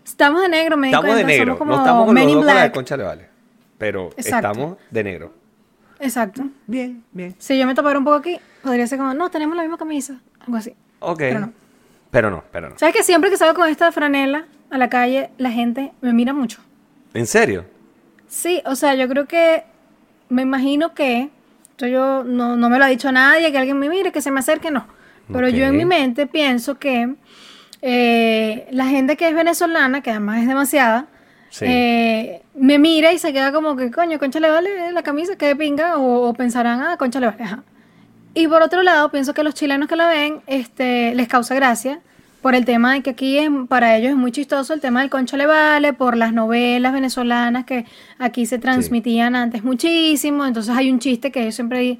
Estamos 0.05 0.41
de 0.41 0.49
negro, 0.49 0.77
me 0.77 0.87
Estamos 0.87 1.15
de 1.15 1.23
negro. 1.23 1.45
somos 1.45 1.57
como 1.57 1.71
No 1.71 1.77
estamos 1.79 2.05
con 2.05 2.13
Men 2.13 2.23
los 2.25 2.31
in 2.31 2.37
dos 2.37 2.45
con 2.45 2.55
la 2.55 2.63
de. 2.63 2.71
Concha 2.71 2.97
le 2.97 3.03
vale. 3.03 3.29
Pero 3.77 4.09
Exacto. 4.15 4.47
estamos 4.47 4.77
de 4.91 5.03
negro. 5.03 5.33
Exacto. 5.99 6.43
Bien, 6.67 7.03
bien. 7.11 7.35
Si 7.39 7.57
yo 7.57 7.65
me 7.65 7.73
tapara 7.73 7.97
un 7.97 8.05
poco 8.05 8.17
aquí, 8.17 8.39
podría 8.61 8.85
ser 8.87 8.99
como, 8.99 9.13
no, 9.13 9.29
tenemos 9.29 9.55
la 9.55 9.63
misma 9.63 9.77
camisa, 9.77 10.19
algo 10.39 10.57
así. 10.57 10.75
Ok. 10.99 11.17
Pero 11.17 11.39
no. 11.39 11.53
Pero 12.11 12.29
no, 12.29 12.43
pero 12.51 12.69
no. 12.69 12.77
¿Sabes 12.77 12.95
que 12.95 13.03
siempre 13.03 13.29
que 13.29 13.37
salgo 13.37 13.55
con 13.55 13.67
esta 13.67 13.91
franela 13.91 14.45
a 14.69 14.77
la 14.77 14.89
calle, 14.89 15.31
la 15.37 15.51
gente 15.51 15.91
me 16.01 16.13
mira 16.13 16.33
mucho? 16.33 16.59
¿En 17.13 17.27
serio? 17.27 17.65
Sí, 18.27 18.61
o 18.65 18.75
sea, 18.75 18.95
yo 18.95 19.07
creo 19.07 19.25
que 19.25 19.63
me 20.29 20.43
imagino 20.43 20.93
que 20.93 21.29
yo 21.77 22.23
no, 22.23 22.55
no 22.55 22.69
me 22.69 22.77
lo 22.77 22.85
ha 22.85 22.87
dicho 22.87 23.11
nadie, 23.11 23.51
que 23.51 23.57
alguien 23.57 23.77
me 23.77 23.89
mire, 23.89 24.11
que 24.11 24.21
se 24.21 24.31
me 24.31 24.39
acerque, 24.39 24.71
no. 24.71 24.87
Pero 25.31 25.49
yo 25.49 25.65
en 25.65 25.75
mi 25.75 25.85
mente 25.85 26.27
pienso 26.27 26.77
que 26.77 27.15
eh, 27.87 28.67
la 28.71 28.87
gente 28.87 29.15
que 29.15 29.27
es 29.29 29.35
venezolana, 29.35 30.01
que 30.01 30.09
además 30.09 30.41
es 30.41 30.47
demasiada, 30.47 31.05
Sí. 31.51 31.65
eh, 31.67 32.41
me 32.55 32.79
mira 32.79 33.13
y 33.13 33.19
se 33.19 33.31
queda 33.31 33.51
como 33.53 33.75
que, 33.75 33.91
coño, 33.91 34.17
concha 34.17 34.39
le 34.39 34.49
vale 34.49 34.91
la 34.91 35.03
camisa, 35.03 35.35
que 35.37 35.45
de 35.45 35.55
pinga, 35.55 35.97
o, 35.97 36.27
o 36.27 36.33
pensarán, 36.33 36.81
ah, 36.81 36.97
concha 36.97 37.19
le 37.19 37.27
vale, 37.27 37.43
ajá. 37.43 37.63
Y 38.33 38.47
por 38.47 38.63
otro 38.63 38.81
lado, 38.81 39.09
pienso 39.11 39.33
que 39.35 39.43
los 39.43 39.53
chilenos 39.53 39.87
que 39.87 39.95
la 39.95 40.07
ven, 40.07 40.41
este, 40.47 41.13
les 41.13 41.27
causa 41.27 41.53
gracia 41.53 41.99
por 42.41 42.55
el 42.55 42.65
tema 42.65 42.93
de 42.93 43.01
que 43.01 43.11
aquí 43.11 43.37
es, 43.37 43.49
para 43.69 43.95
ellos 43.95 44.09
es 44.11 44.17
muy 44.17 44.31
chistoso 44.31 44.73
el 44.73 44.81
tema 44.81 45.01
del 45.01 45.09
concha 45.11 45.37
le 45.37 45.45
vale, 45.45 45.93
por 45.93 46.17
las 46.17 46.33
novelas 46.33 46.91
venezolanas 46.91 47.65
que 47.65 47.85
aquí 48.19 48.45
se 48.47 48.57
transmitían 48.57 49.35
antes 49.35 49.63
muchísimo, 49.63 50.45
entonces 50.45 50.75
hay 50.75 50.91
un 50.91 50.99
chiste 50.99 51.31
que 51.31 51.41
ellos 51.43 51.55
siempre 51.55 51.99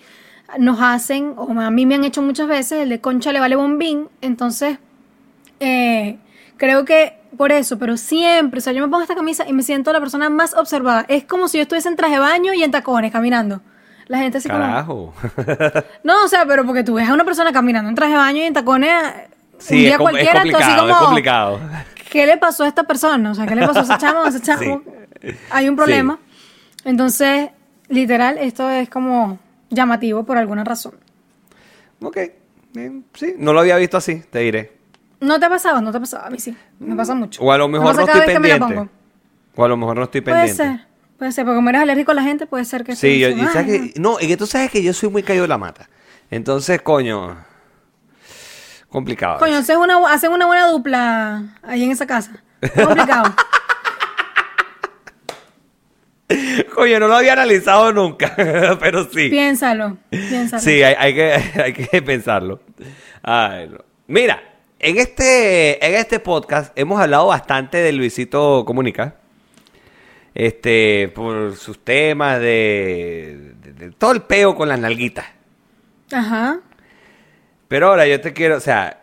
nos 0.58 0.80
hacen, 0.82 1.34
o 1.38 1.50
a 1.60 1.70
mí 1.70 1.86
me 1.86 1.96
han 1.96 2.04
hecho 2.04 2.22
muchas 2.22 2.48
veces, 2.48 2.82
el 2.84 2.90
de 2.90 3.00
concha 3.00 3.32
le 3.32 3.40
vale 3.40 3.56
bombín, 3.56 4.08
entonces 4.22 4.78
eh, 5.60 6.18
creo 6.58 6.86
que 6.86 7.18
por 7.38 7.52
eso, 7.52 7.78
pero 7.78 7.98
siempre, 7.98 8.60
o 8.60 8.62
sea, 8.62 8.74
yo 8.74 8.82
me 8.82 8.90
pongo 8.90 9.02
esta 9.02 9.16
camisa 9.16 9.46
y 9.48 9.54
me 9.54 9.64
siento 9.64 9.92
la 9.92 10.00
persona 10.00 10.30
más 10.30 10.54
observada. 10.54 11.06
Es 11.08 11.26
como 11.26 11.48
si 11.48 11.58
yo 11.58 11.64
estuviese 11.64 11.90
en 11.90 11.96
traje 11.96 12.14
de 12.14 12.20
baño 12.20 12.54
y 12.54 12.64
en 12.64 12.72
tacones 12.72 13.12
caminando. 13.12 13.62
La 14.08 14.20
gente 14.20 14.38
así 14.38 14.50
como... 14.50 14.62
Carajo. 14.62 15.14
No, 16.04 16.24
o 16.24 16.28
sea, 16.28 16.46
pero 16.46 16.66
porque 16.66 16.84
tú 16.84 16.96
ves 16.96 17.10
a 17.10 17.14
una 17.14 17.26
persona 17.26 17.52
caminando 17.52 17.90
en 17.90 17.96
traje 17.96 18.12
de 18.12 18.18
baño 18.18 18.38
y 18.40 18.46
en 18.46 18.54
tacones 18.54 18.92
un 19.70 19.78
día 19.78 19.88
es, 19.88 19.94
es 19.94 19.98
cualquiera, 19.98 20.42
así 20.42 20.52
complicado, 20.52 20.82
como... 20.82 20.94
es 20.94 21.06
complicado. 21.06 21.60
¿Qué 22.10 22.26
le 22.26 22.38
pasó 22.38 22.64
a 22.64 22.68
esta 22.68 22.84
persona? 22.84 23.32
O 23.32 23.36
sea, 23.36 23.46
¿qué 23.46 23.56
le 23.56 23.66
pasó 23.66 23.80
a 23.80 23.84
ese 23.84 23.98
chamo? 23.98 24.24
A 24.24 24.30
ese 24.30 24.42
chamo. 24.42 24.82
Hay 25.50 25.68
un 25.68 25.76
problema. 25.76 26.20
Entonces, 26.84 27.50
literal, 27.90 28.38
esto 28.38 28.70
es 28.70 28.90
como 28.90 29.40
llamativo 29.70 30.24
por 30.24 30.38
alguna 30.38 30.64
razón. 30.64 30.94
Ok. 32.02 32.18
Sí, 33.14 33.36
no 33.38 33.54
lo 33.54 33.62
había 33.62 33.78
visto 33.78 33.98
así, 33.98 34.22
te 34.30 34.40
diré. 34.40 34.75
¿No 35.22 35.40
te 35.40 35.46
ha 35.46 35.50
pasado? 35.50 35.82
No 35.82 35.92
te 35.92 35.98
ha 35.98 36.00
pasado. 36.00 36.26
A 36.26 36.30
mí 36.30 36.40
sí. 36.40 36.56
Me 36.80 36.96
pasa 36.96 37.16
mucho. 37.16 37.42
O 37.42 37.52
a 37.52 37.58
lo 37.58 37.68
Me 37.68 37.80
mejor 37.80 37.96
no 37.96 38.02
estoy 38.06 38.20
me 38.22 38.34
pendiente. 38.34 38.90
O 39.56 39.66
a 39.66 39.68
lo 39.68 39.78
mejor 39.78 39.96
no 39.98 40.04
estoy 40.04 40.22
Puede 40.22 40.36
pendiente. 40.48 40.64
ser. 40.64 40.88
Puede 41.18 41.32
ser, 41.32 41.46
porque 41.46 41.56
como 41.56 41.70
eres 41.70 41.82
alérgico 41.82 42.12
a 42.12 42.16
la 42.16 42.24
gente, 42.24 42.46
puede 42.46 42.66
ser 42.66 42.84
que 42.84 42.94
Sí, 42.96 43.20
yo, 43.20 43.30
y 43.30 43.40
sabes 43.46 43.66
que, 43.94 44.00
no, 44.00 44.18
y 44.20 44.28
que 44.28 44.36
tú 44.36 44.46
sabes 44.46 44.70
que 44.70 44.84
yo 44.84 44.92
soy 44.92 45.10
muy 45.10 45.24
caído 45.24 45.44
de 45.44 45.48
la 45.48 45.58
mata. 45.58 45.88
Entonces, 46.30 46.82
coño, 46.82 47.38
complicado. 48.90 49.40
Coño, 49.40 49.56
hacen 49.58 49.78
una, 49.78 49.98
hacen 50.12 50.34
una 50.34 50.46
buena 50.46 50.68
dupla 50.68 51.58
ahí 51.64 51.86
en 51.86 51.92
esa 51.92 52.06
casa. 52.06 52.44
Es 52.60 52.72
complicado. 52.72 53.34
Coño, 56.74 57.00
no 57.00 57.08
lo 57.08 57.16
había 57.16 57.34
analizado 57.34 57.94
nunca, 57.94 58.34
pero 58.80 59.04
sí. 59.06 59.30
piénsalo, 59.30 59.98
piénsalo. 60.10 60.62
Sí, 60.62 60.82
hay, 60.84 60.96
hay 60.98 61.14
que, 61.14 61.34
hay 61.62 61.74
que 61.74 62.02
pensarlo. 62.02 62.60
Ay, 63.22 63.70
no. 63.70 63.78
Mira, 64.08 64.42
en 64.90 64.98
este, 64.98 65.86
en 65.86 65.96
este 65.96 66.20
podcast 66.20 66.78
hemos 66.78 67.00
hablado 67.02 67.28
bastante 67.28 67.78
de 67.78 67.92
Luisito 67.92 68.64
Comunica. 68.66 69.16
Este, 70.34 71.12
por 71.16 71.56
sus 71.56 71.80
temas 71.84 72.40
de, 72.40 73.54
de- 73.62 73.74
de 73.74 73.92
todo 73.92 74.12
el 74.12 74.22
peo 74.24 74.56
con 74.56 74.68
las 74.68 74.78
nalguitas. 74.80 75.26
Ajá. 76.12 76.60
Pero 77.70 77.88
ahora 77.88 78.06
yo 78.06 78.20
te 78.20 78.34
quiero, 78.34 78.58
o 78.58 78.60
sea, 78.60 79.02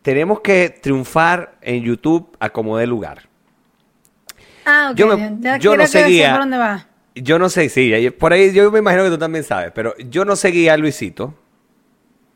tenemos 0.00 0.40
que 0.40 0.70
triunfar 0.70 1.56
en 1.60 1.82
YouTube 1.84 2.34
a 2.40 2.48
como 2.50 2.78
dé 2.78 2.86
lugar. 2.86 3.28
Ah, 4.64 4.88
ok. 4.92 4.96
Yo 4.96 5.06
me- 5.16 5.36
ya 5.40 5.56
yo 5.58 5.76
no 5.76 5.86
seguía- 5.86 6.30
por 6.30 6.40
dónde 6.40 6.56
va. 6.58 6.86
Yo 7.14 7.38
no 7.38 7.50
sé, 7.50 7.68
sí, 7.68 7.92
por 8.18 8.32
ahí 8.32 8.52
yo 8.54 8.72
me 8.72 8.78
imagino 8.78 9.04
que 9.04 9.10
tú 9.10 9.18
también 9.18 9.44
sabes, 9.44 9.70
pero 9.74 9.94
yo 9.98 10.24
no 10.24 10.34
seguía 10.34 10.72
a 10.72 10.76
Luisito 10.78 11.34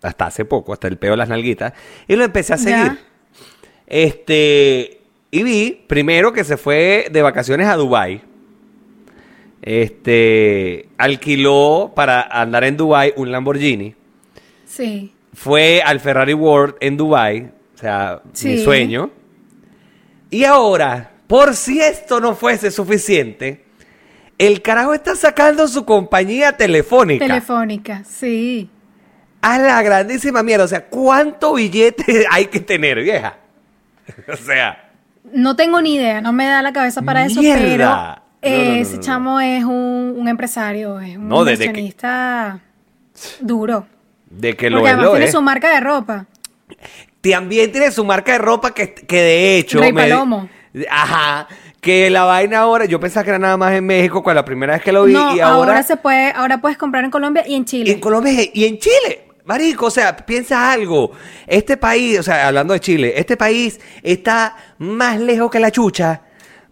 hasta 0.06 0.26
hace 0.26 0.44
poco, 0.44 0.72
hasta 0.72 0.88
el 0.88 0.96
peo 0.98 1.12
de 1.12 1.16
las 1.16 1.28
nalguitas, 1.28 1.72
y 2.06 2.16
lo 2.16 2.24
empecé 2.24 2.54
a 2.54 2.58
seguir. 2.58 2.76
Ya. 2.76 2.98
Este, 3.86 5.00
Y 5.30 5.42
vi, 5.42 5.84
primero, 5.86 6.32
que 6.32 6.44
se 6.44 6.56
fue 6.56 7.08
de 7.10 7.22
vacaciones 7.22 7.66
a 7.66 7.76
Dubai. 7.76 8.22
Este, 9.62 10.88
alquiló 10.96 11.92
para 11.94 12.22
andar 12.22 12.64
en 12.64 12.76
Dubai 12.76 13.12
un 13.16 13.32
Lamborghini. 13.32 13.94
Sí. 14.64 15.12
Fue 15.34 15.82
al 15.84 16.00
Ferrari 16.00 16.34
World 16.34 16.76
en 16.80 16.96
Dubai, 16.96 17.50
o 17.74 17.78
sea, 17.78 18.22
mi 18.44 18.58
sueño. 18.58 19.10
Y 20.30 20.44
ahora, 20.44 21.12
por 21.26 21.54
si 21.54 21.80
esto 21.80 22.20
no 22.20 22.34
fuese 22.34 22.70
suficiente, 22.70 23.64
el 24.38 24.62
carajo 24.62 24.94
está 24.94 25.16
sacando 25.16 25.66
su 25.68 25.84
compañía 25.84 26.56
telefónica. 26.56 27.26
Telefónica, 27.26 28.04
sí. 28.04 28.70
A 29.42 29.58
la 29.58 29.82
grandísima 29.82 30.42
mierda. 30.42 30.64
O 30.64 30.68
sea, 30.68 30.84
¿cuánto 30.86 31.54
billete 31.54 32.26
hay 32.30 32.46
que 32.46 32.60
tener, 32.60 33.02
vieja? 33.02 33.36
o 34.32 34.36
sea, 34.36 34.90
No 35.32 35.56
tengo 35.56 35.80
ni 35.80 35.94
idea, 35.96 36.20
no 36.20 36.32
me 36.32 36.46
da 36.46 36.62
la 36.62 36.72
cabeza 36.72 37.02
para 37.02 37.24
eso, 37.26 37.40
pero 37.42 37.84
no, 37.86 38.22
eh, 38.42 38.58
no, 38.58 38.64
no, 38.74 38.80
ese 38.80 39.00
chamo 39.00 39.40
es 39.40 39.64
un, 39.64 40.14
un 40.16 40.28
empresario, 40.28 41.00
es 41.00 41.16
un 41.16 41.28
que- 41.28 41.34
inversionista 41.36 42.60
duro. 43.40 43.86
de 44.30 44.54
que 44.56 44.70
lo 44.70 44.78
Porque 44.78 44.88
es, 44.90 44.94
además 44.94 45.06
lo 45.06 45.10
tiene 45.12 45.26
es. 45.26 45.32
su 45.32 45.42
marca 45.42 45.74
de 45.74 45.80
ropa. 45.80 46.26
También 47.20 47.72
tiene 47.72 47.90
su 47.90 48.04
marca 48.04 48.32
de 48.32 48.38
ropa 48.38 48.72
que, 48.72 48.94
que 48.94 49.20
de 49.20 49.58
hecho... 49.58 49.80
Rey 49.80 49.92
Palomo. 49.92 50.48
Ajá. 50.90 51.48
Que 51.80 52.08
la 52.10 52.24
vaina 52.24 52.60
ahora, 52.60 52.84
yo 52.84 53.00
pensaba 53.00 53.24
que 53.24 53.30
era 53.30 53.38
nada 53.38 53.56
más 53.56 53.72
en 53.72 53.84
México 53.86 54.22
con 54.22 54.34
la 54.34 54.44
primera 54.44 54.74
vez 54.74 54.82
que 54.82 54.92
lo 54.92 55.04
vi 55.04 55.12
no, 55.12 55.34
y 55.34 55.40
ahora, 55.40 55.72
ahora, 55.72 55.82
se 55.82 55.96
puede, 55.96 56.30
ahora 56.32 56.60
puedes 56.60 56.78
comprar 56.78 57.04
en 57.04 57.10
Colombia 57.10 57.44
y 57.46 57.54
en 57.54 57.64
Chile. 57.64 57.90
en 57.92 58.00
Colombia 58.00 58.32
y 58.52 58.64
en 58.64 58.78
Chile. 58.78 59.25
Marico, 59.46 59.86
o 59.86 59.90
sea, 59.90 60.16
piensa 60.16 60.72
algo. 60.72 61.12
Este 61.46 61.76
país, 61.76 62.18
o 62.18 62.22
sea, 62.22 62.48
hablando 62.48 62.74
de 62.74 62.80
Chile, 62.80 63.14
este 63.16 63.36
país 63.36 63.80
está 64.02 64.56
más 64.78 65.20
lejos 65.20 65.50
que 65.50 65.60
la 65.60 65.70
chucha. 65.70 66.22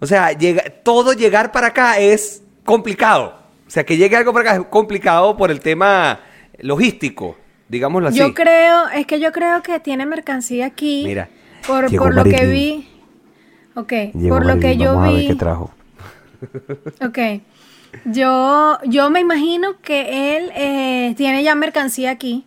O 0.00 0.06
sea, 0.06 0.32
llega, 0.32 0.64
todo 0.82 1.12
llegar 1.12 1.52
para 1.52 1.68
acá 1.68 1.98
es 2.00 2.42
complicado. 2.64 3.38
O 3.66 3.70
sea, 3.70 3.84
que 3.84 3.96
llegue 3.96 4.16
algo 4.16 4.32
para 4.32 4.50
acá 4.50 4.60
es 4.60 4.66
complicado 4.68 5.36
por 5.36 5.52
el 5.52 5.60
tema 5.60 6.20
logístico, 6.58 7.36
digámoslo 7.68 8.08
así. 8.08 8.18
Yo 8.18 8.34
creo, 8.34 8.88
es 8.88 9.06
que 9.06 9.20
yo 9.20 9.30
creo 9.30 9.62
que 9.62 9.78
tiene 9.78 10.04
mercancía 10.04 10.66
aquí. 10.66 11.04
Mira, 11.06 11.28
por, 11.66 11.88
llegó 11.88 12.04
por 12.04 12.14
lo 12.14 12.24
que 12.24 12.46
vi. 12.46 12.88
Ok, 13.76 13.92
por 14.28 14.44
lo 14.46 14.58
que 14.58 14.76
yo 14.76 15.00
vi. 15.00 15.32
trajo. 15.36 15.72
Ok. 17.00 17.18
Yo, 18.06 18.78
yo 18.84 19.08
me 19.10 19.20
imagino 19.20 19.80
que 19.80 20.36
él 20.36 20.50
eh, 20.56 21.14
tiene 21.16 21.44
ya 21.44 21.54
mercancía 21.54 22.10
aquí. 22.10 22.44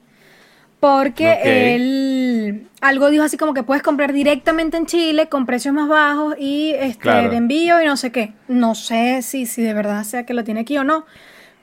Porque 0.89 1.75
él 1.75 2.67
algo 2.81 3.09
dijo 3.09 3.23
así 3.23 3.35
como 3.37 3.53
que 3.53 3.63
puedes 3.63 3.83
comprar 3.83 4.13
directamente 4.13 4.77
en 4.77 4.85
Chile 4.85 5.27
con 5.27 5.45
precios 5.45 5.73
más 5.73 5.87
bajos 5.89 6.35
y 6.39 6.71
este 6.79 6.99
Claro. 6.99 7.29
de 7.29 7.35
envío 7.37 7.81
y 7.81 7.85
no 7.85 7.97
sé 7.97 8.11
qué. 8.11 8.33
No 8.47 8.73
sé 8.75 9.21
si, 9.21 9.45
si 9.45 9.61
de 9.61 9.73
verdad 9.73 10.03
sea 10.03 10.25
que 10.25 10.33
lo 10.33 10.43
tiene 10.43 10.61
aquí 10.61 10.77
o 10.77 10.83
no. 10.83 11.05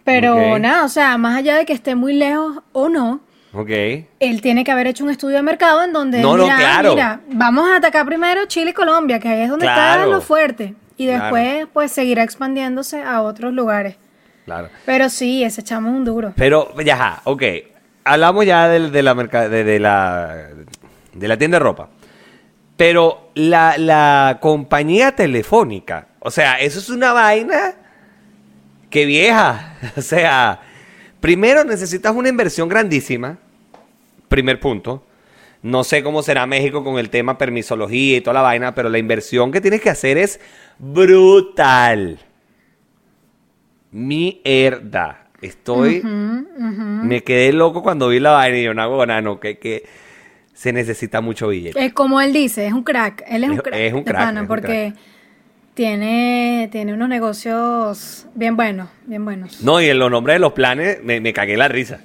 Pero 0.05 0.59
nada, 0.59 0.85
o 0.85 0.89
sea, 0.89 1.17
más 1.17 1.37
allá 1.39 1.57
de 1.57 1.65
que 1.65 1.73
esté 1.73 1.95
muy 1.95 2.13
lejos 2.13 2.59
o 2.73 2.91
no, 2.91 3.21
Ok. 3.55 3.71
él 3.71 4.41
tiene 4.43 4.63
que 4.65 4.71
haber 4.73 4.89
hecho 4.89 5.03
un 5.05 5.11
estudio 5.11 5.37
de 5.37 5.43
mercado 5.43 5.83
en 5.83 5.93
donde 5.95 6.21
No, 6.21 6.35
él 6.35 6.41
no, 6.43 6.47
claro. 6.47 6.91
mira, 6.91 7.21
vamos 7.31 7.67
a 7.71 7.77
atacar 7.77 8.05
primero 8.05 8.45
Chile 8.47 8.71
y 8.73 8.75
Colombia, 8.75 9.19
que 9.19 9.29
ahí 9.29 9.41
es 9.43 9.49
donde 9.49 9.65
está 9.67 10.05
lo 10.05 10.21
fuerte. 10.21 10.75
Y 10.99 11.07
después, 11.07 11.67
pues, 11.73 11.91
seguirá 11.93 12.23
expandiéndose 12.23 13.03
a 13.03 13.23
otros 13.23 13.53
lugares. 13.55 13.97
Claro. 14.45 14.69
Pero 14.85 15.09
sí, 15.09 15.43
ese 15.43 15.63
chamo 15.63 15.89
es 15.89 15.95
un 15.97 16.05
duro. 16.05 16.35
Pero, 16.37 16.75
ya, 16.85 17.21
ok. 17.25 17.43
Hablamos 18.05 18.45
ya 18.45 18.69
de 18.69 19.03
la 19.03 19.09
tienda 21.39 21.59
de 21.59 21.65
ropa. 21.65 21.89
Pero 22.77 23.31
la, 23.35 23.77
la 23.79 24.39
compañía 24.41 25.15
telefónica, 25.15 26.09
o 26.19 26.31
sea, 26.31 26.59
eso 26.59 26.81
es 26.81 26.89
una 26.89 27.13
vaina 27.13 27.75
que 28.91 29.07
vieja. 29.07 29.71
O 29.97 30.03
sea, 30.03 30.61
primero 31.21 31.63
necesitas 31.63 32.15
una 32.15 32.29
inversión 32.29 32.69
grandísima. 32.69 33.39
Primer 34.29 34.59
punto. 34.59 35.05
No 35.63 35.85
sé 35.85 36.03
cómo 36.03 36.23
será 36.23 36.47
México 36.47 36.85
con 36.85 36.99
el 36.99 37.11
tema 37.11 37.39
permisología 37.39 38.17
y 38.19 38.21
toda 38.21 38.35
la 38.35 38.43
vaina, 38.43 38.75
pero 38.75 38.89
la 38.89 38.99
inversión 38.99 39.51
que 39.51 39.61
tienes 39.61 39.81
que 39.81 39.91
hacer 39.91 40.19
es 40.19 40.41
brutal. 40.79 42.19
Mierda. 43.91 45.24
Estoy. 45.45 46.03
Me 46.03 47.23
quedé 47.23 47.53
loco 47.53 47.83
cuando 47.83 48.09
vi 48.09 48.19
la 48.21 48.33
vaina 48.33 48.59
y 48.59 48.65
yo, 48.65 48.75
no, 48.75 49.07
no, 49.23 49.41
que, 49.41 49.59
que 49.59 49.85
se 50.55 50.73
necesita 50.73 51.21
mucho 51.21 51.49
billete. 51.49 51.85
Es 51.85 51.93
como 51.93 52.21
él 52.21 52.33
dice, 52.33 52.67
es 52.67 52.73
un 52.73 52.83
crack. 52.83 53.25
Él 53.29 53.45
es, 53.45 53.51
un 53.51 53.59
crack. 53.59 53.75
es 53.75 53.93
un 53.93 53.99
de 54.01 54.05
crack, 54.05 54.25
pana, 54.25 54.41
es 54.41 54.43
un 54.43 54.49
porque 54.49 54.95
tiene, 55.75 56.69
tiene 56.73 56.95
unos 56.95 57.09
negocios 57.09 58.27
bien 58.35 58.57
buenos, 58.57 58.89
bien 59.07 59.25
buenos. 59.25 59.61
No, 59.63 59.81
y 59.81 59.87
en 59.89 59.99
los 59.99 60.11
nombres 60.11 60.37
de 60.37 60.41
los 60.41 60.53
planes 60.53 61.03
me, 61.03 61.21
me 61.21 61.33
cagué 61.33 61.57
la 61.57 61.69
risa. 61.69 62.01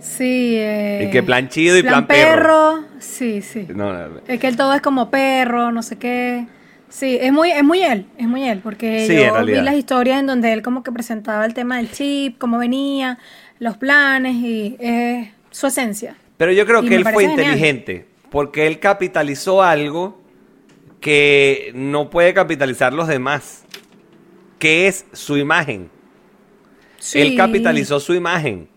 Sí. 0.00 0.56
Eh, 0.56 1.06
Y 1.06 1.10
que 1.10 1.22
plan 1.22 1.48
chido 1.48 1.78
y 1.78 1.82
plan 1.82 2.06
perro. 2.06 2.84
Sí, 2.98 3.42
sí. 3.42 3.66
No, 3.74 3.92
no, 3.92 4.20
Es 4.26 4.40
que 4.40 4.48
él 4.48 4.56
todo 4.56 4.74
es 4.74 4.80
como 4.80 5.10
perro, 5.10 5.72
no 5.72 5.82
sé 5.82 5.96
qué. 5.96 6.46
Sí, 6.88 7.18
es 7.20 7.32
muy, 7.32 7.50
es 7.50 7.64
muy 7.64 7.82
él, 7.82 8.06
es 8.16 8.28
muy 8.28 8.48
él, 8.48 8.60
porque 8.62 9.06
Sí, 9.06 9.16
yo 9.16 9.44
vi 9.44 9.60
las 9.60 9.74
historias 9.74 10.20
en 10.20 10.26
donde 10.26 10.52
él 10.52 10.62
como 10.62 10.82
que 10.82 10.92
presentaba 10.92 11.44
el 11.44 11.52
tema 11.54 11.78
del 11.78 11.90
chip, 11.90 12.38
cómo 12.38 12.58
venía, 12.58 13.18
los 13.58 13.76
planes 13.76 14.36
y 14.36 14.76
es 14.78 15.28
su 15.50 15.66
esencia. 15.66 16.16
Pero 16.36 16.52
yo 16.52 16.66
creo 16.66 16.82
Y 16.82 16.88
que 16.88 16.94
él 16.94 17.04
fue 17.04 17.24
genial. 17.24 17.30
inteligente, 17.30 18.08
porque 18.30 18.66
él 18.66 18.78
capitalizó 18.78 19.62
algo 19.62 20.20
que 21.00 21.72
no 21.74 22.10
puede 22.10 22.34
capitalizar 22.34 22.92
los 22.92 23.08
demás, 23.08 23.64
que 24.58 24.88
es 24.88 25.06
su 25.12 25.36
imagen. 25.36 25.90
Él 27.12 27.34
Sí, 27.34 27.36
capitalizó 27.36 28.00
su 28.00 28.14
imagen. 28.14 28.68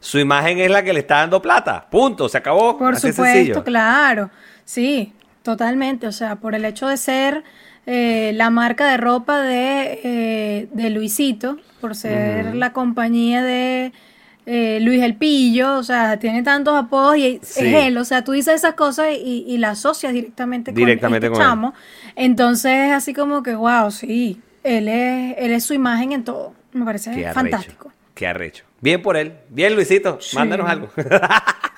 Su 0.00 0.18
imagen 0.18 0.58
es 0.60 0.70
la 0.70 0.82
que 0.84 0.92
le 0.92 1.00
está 1.00 1.16
dando 1.18 1.42
plata. 1.42 1.88
Punto, 1.90 2.28
se 2.28 2.38
acabó. 2.38 2.78
Por 2.78 2.94
Así 2.94 3.12
supuesto, 3.12 3.62
sencillo. 3.62 3.64
claro. 3.64 4.30
Sí, 4.64 5.12
totalmente. 5.52 6.06
O 6.06 6.12
sea, 6.12 6.36
por 6.36 6.54
el 6.54 6.66
hecho 6.66 6.86
de 6.88 6.98
ser 6.98 7.42
eh, 7.86 8.32
la 8.34 8.50
marca 8.50 8.90
de 8.90 8.98
ropa 8.98 9.40
de, 9.40 9.98
eh, 10.04 10.68
de 10.72 10.90
Luisito, 10.90 11.56
por 11.80 11.94
ser 11.94 12.54
la 12.54 12.74
compañía 12.74 13.42
de 13.42 13.92
eh, 14.44 14.78
Luis 14.82 15.02
El 15.02 15.14
Pillo, 15.16 15.78
o 15.78 15.82
sea, 15.82 16.18
tiene 16.18 16.42
tantos 16.42 16.74
apodos 16.76 17.16
y 17.16 17.40
Sí. 17.42 17.64
es 17.66 17.74
él. 17.86 17.96
O 17.96 18.04
sea, 18.04 18.24
tú 18.24 18.32
dices 18.32 18.56
esas 18.56 18.74
cosas 18.74 19.06
y, 19.24 19.44
y 19.48 19.56
la 19.56 19.70
asocias 19.70 20.12
directamente, 20.12 20.70
Directamente 20.72 21.28
con 21.28 21.36
con 21.38 21.40
este 21.40 21.44
él. 21.44 21.48
chamo. 21.50 21.74
Entonces 22.14 22.72
es 22.88 22.92
así 22.92 23.14
como 23.14 23.42
que, 23.42 23.54
wow, 23.54 23.90
sí, 23.90 24.42
él 24.64 24.86
es, 24.88 25.34
él 25.38 25.50
es 25.52 25.64
su 25.64 25.72
imagen 25.72 26.12
en 26.12 26.24
todo. 26.24 26.52
Me 26.74 26.84
parece 26.84 27.10
Qué 27.12 27.32
fantástico. 27.32 27.90
Qué 28.12 28.26
arrecho. 28.26 28.64
Bien 28.82 29.00
por 29.00 29.16
él. 29.16 29.32
Bien, 29.48 29.74
Luisito. 29.74 30.18
Sí. 30.20 30.36
Mándanos 30.36 30.68
algo. 30.68 30.88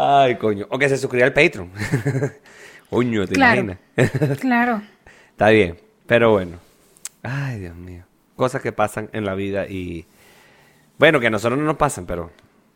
Ay, 0.00 0.36
coño. 0.36 0.66
O 0.70 0.78
que 0.78 0.88
se 0.88 0.96
suscriba 0.96 1.26
al 1.26 1.32
Patreon. 1.32 1.70
coño, 2.90 3.26
¿te 3.26 3.34
Claro. 3.34 3.60
imaginas? 3.62 4.38
Claro. 4.40 4.82
Está 5.30 5.48
bien. 5.48 5.76
Pero 6.06 6.30
bueno. 6.30 6.58
Ay, 7.24 7.58
Dios 7.58 7.74
mío. 7.74 8.04
Cosas 8.36 8.62
que 8.62 8.70
pasan 8.70 9.10
en 9.12 9.24
la 9.24 9.34
vida 9.34 9.66
y... 9.66 10.06
Bueno, 10.98 11.18
que 11.18 11.26
a 11.26 11.30
nosotros 11.30 11.58
no 11.58 11.64
nos 11.64 11.76
pasan, 11.76 12.06
pero... 12.06 12.30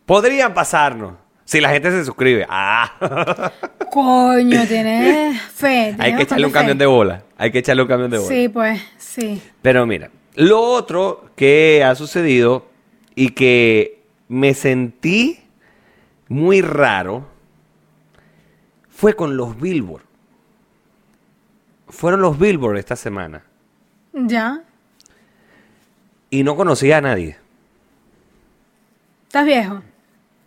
Podrían 0.04 0.52
pasarnos. 0.52 1.14
Si 1.44 1.60
la 1.60 1.70
gente 1.70 1.92
se 1.92 2.04
suscribe. 2.04 2.44
Ah. 2.48 3.52
Coño, 3.90 4.66
tienes 4.66 5.40
fe. 5.42 5.94
Hay 5.98 6.16
que 6.16 6.22
echarle 6.22 6.46
un 6.46 6.52
camión 6.52 6.78
de 6.78 6.86
bola. 6.86 7.22
Hay 7.38 7.52
que 7.52 7.58
echarle 7.58 7.82
un 7.82 7.88
camión 7.88 8.10
de 8.10 8.18
bola. 8.18 8.28
Sí, 8.28 8.48
pues, 8.48 8.80
sí. 8.98 9.40
Pero 9.60 9.86
mira, 9.86 10.10
lo 10.34 10.60
otro 10.60 11.30
que 11.36 11.84
ha 11.84 11.94
sucedido 11.94 12.66
y 13.14 13.28
que 13.30 14.02
me 14.28 14.54
sentí 14.54 15.41
muy 16.32 16.62
raro 16.62 17.26
fue 18.88 19.14
con 19.14 19.36
los 19.36 19.60
Billboard. 19.60 20.02
Fueron 21.88 22.22
los 22.22 22.38
Billboard 22.38 22.78
esta 22.78 22.96
semana 22.96 23.42
¿Ya? 24.14 24.62
y 26.30 26.42
no 26.42 26.56
conocía 26.56 26.96
a 26.96 27.00
nadie. 27.02 27.36
¿Estás 29.26 29.44
viejo? 29.44 29.82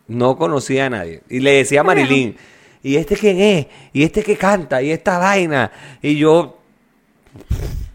No 0.08 0.38
conocía 0.38 0.88
a 0.88 0.90
nadie. 0.90 1.22
Y 1.30 1.40
le 1.40 1.52
decía 1.58 1.82
a 1.82 1.84
Marilyn, 1.84 2.36
¿y 2.82 2.96
este 2.96 3.16
quién 3.16 3.40
es? 3.40 3.68
¿Y 3.94 4.04
este 4.04 4.24
que 4.24 4.36
canta? 4.38 4.82
¿Y 4.82 4.92
esta 4.92 5.20
vaina? 5.20 5.72
Y 6.02 6.18
yo... 6.18 6.60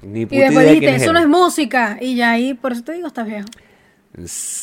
Ni 0.02 0.20
Y 0.22 0.26
puta 0.26 0.36
después 0.36 0.52
idea 0.52 0.60
de 0.62 0.66
dijiste, 0.68 0.86
quién 0.86 0.94
es 0.94 1.02
eso 1.02 1.10
él. 1.10 1.14
no 1.14 1.20
es 1.20 1.28
música. 1.28 1.98
Y 2.00 2.14
ya 2.16 2.30
ahí, 2.30 2.54
por 2.54 2.72
eso 2.72 2.84
te 2.84 2.92
digo, 2.92 3.08
estás 3.08 3.26
viejo. 3.26 3.48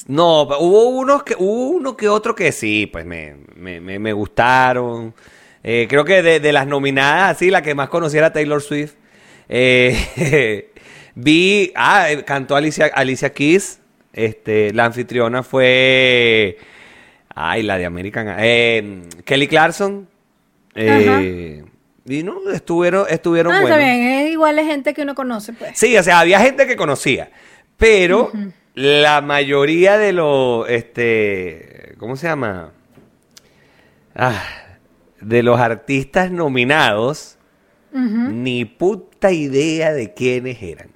No, 0.08 0.44
hubo 0.44 0.90
unos 0.90 1.24
que, 1.24 1.36
hubo 1.38 1.70
uno 1.70 1.96
que 1.96 2.10
otro 2.10 2.36
que 2.36 2.52
sí, 2.52 2.88
pues 2.92 3.06
me, 3.06 3.36
me, 3.56 3.80
me, 3.80 3.98
me 3.98 4.14
gustaron. 4.14 5.14
Eh, 5.64 5.88
creo 5.90 6.04
que 6.06 6.22
de, 6.22 6.40
de 6.40 6.52
las 6.52 6.68
nominadas, 6.68 7.36
así, 7.38 7.50
la 7.50 7.62
que 7.62 7.74
más 7.74 7.90
conocía 7.90 8.20
era 8.20 8.34
Taylor 8.34 8.62
Swift. 8.62 8.94
Eh, 9.50 10.70
vi, 11.16 11.72
ah, 11.76 12.12
eh, 12.12 12.24
cantó 12.24 12.56
Alicia, 12.56 12.92
Alicia 12.94 13.32
Keys. 13.34 13.80
Este, 14.14 14.74
la 14.74 14.86
anfitriona 14.86 15.44
fue, 15.44 16.58
ay, 17.34 17.64
la 17.64 17.78
de 17.78 17.86
American, 17.86 18.36
eh, 18.40 19.04
Kelly 19.24 19.48
Clarkson. 19.48 20.08
Y 20.76 22.24
no, 22.24 22.50
estuvieron, 22.52 23.06
estuvieron 23.10 23.52
Ah, 23.54 23.62
buenos. 23.62 23.78
está 23.80 23.92
bien, 23.92 24.08
es 24.08 24.32
igual 24.32 24.56
de 24.56 24.64
gente 24.66 24.94
que 24.94 25.02
uno 25.02 25.14
conoce, 25.14 25.54
pues. 25.54 25.78
Sí, 25.78 25.98
o 25.98 26.04
sea, 26.04 26.20
había 26.20 26.40
gente 26.40 26.66
que 26.66 26.78
conocía, 26.78 27.30
pero 27.76 28.32
la 28.78 29.22
mayoría 29.22 29.98
de 29.98 30.14
los, 30.14 30.70
este, 30.70 31.96
¿cómo 31.98 32.16
se 32.16 32.28
llama? 32.28 32.74
Ah, 34.16 34.40
de 35.20 35.42
los 35.42 35.60
artistas 35.60 36.30
nominados, 36.30 37.40
ni 37.92 38.66
puta 38.66 39.32
idea 39.32 39.94
de 39.94 40.14
quiénes 40.14 40.62
eran. 40.62 40.90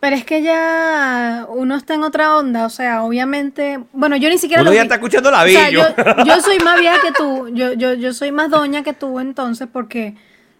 Pero 0.00 0.16
es 0.16 0.24
que 0.24 0.42
ya 0.42 1.46
uno 1.48 1.76
está 1.76 1.94
en 1.94 2.02
otra 2.02 2.36
onda, 2.36 2.66
o 2.66 2.70
sea, 2.70 3.04
obviamente, 3.04 3.78
bueno, 3.92 4.16
yo 4.16 4.28
ni 4.28 4.38
siquiera 4.38 4.62
Uno 4.62 4.72
lo 4.72 4.74
ya 4.74 4.82
vi. 4.82 4.86
está 4.86 4.96
escuchando 4.96 5.30
la 5.30 5.44
O 5.44 5.46
sea, 5.46 5.68
Billo. 5.68 5.82
yo, 5.96 6.24
yo 6.24 6.40
soy 6.40 6.58
más 6.58 6.80
vieja 6.80 7.00
que 7.02 7.12
tú, 7.12 7.48
yo, 7.54 7.72
yo, 7.74 7.94
yo 7.94 8.12
soy 8.12 8.32
más 8.32 8.50
doña 8.50 8.82
que 8.82 8.94
tú 8.94 9.20
entonces, 9.20 9.68
porque 9.72 10.16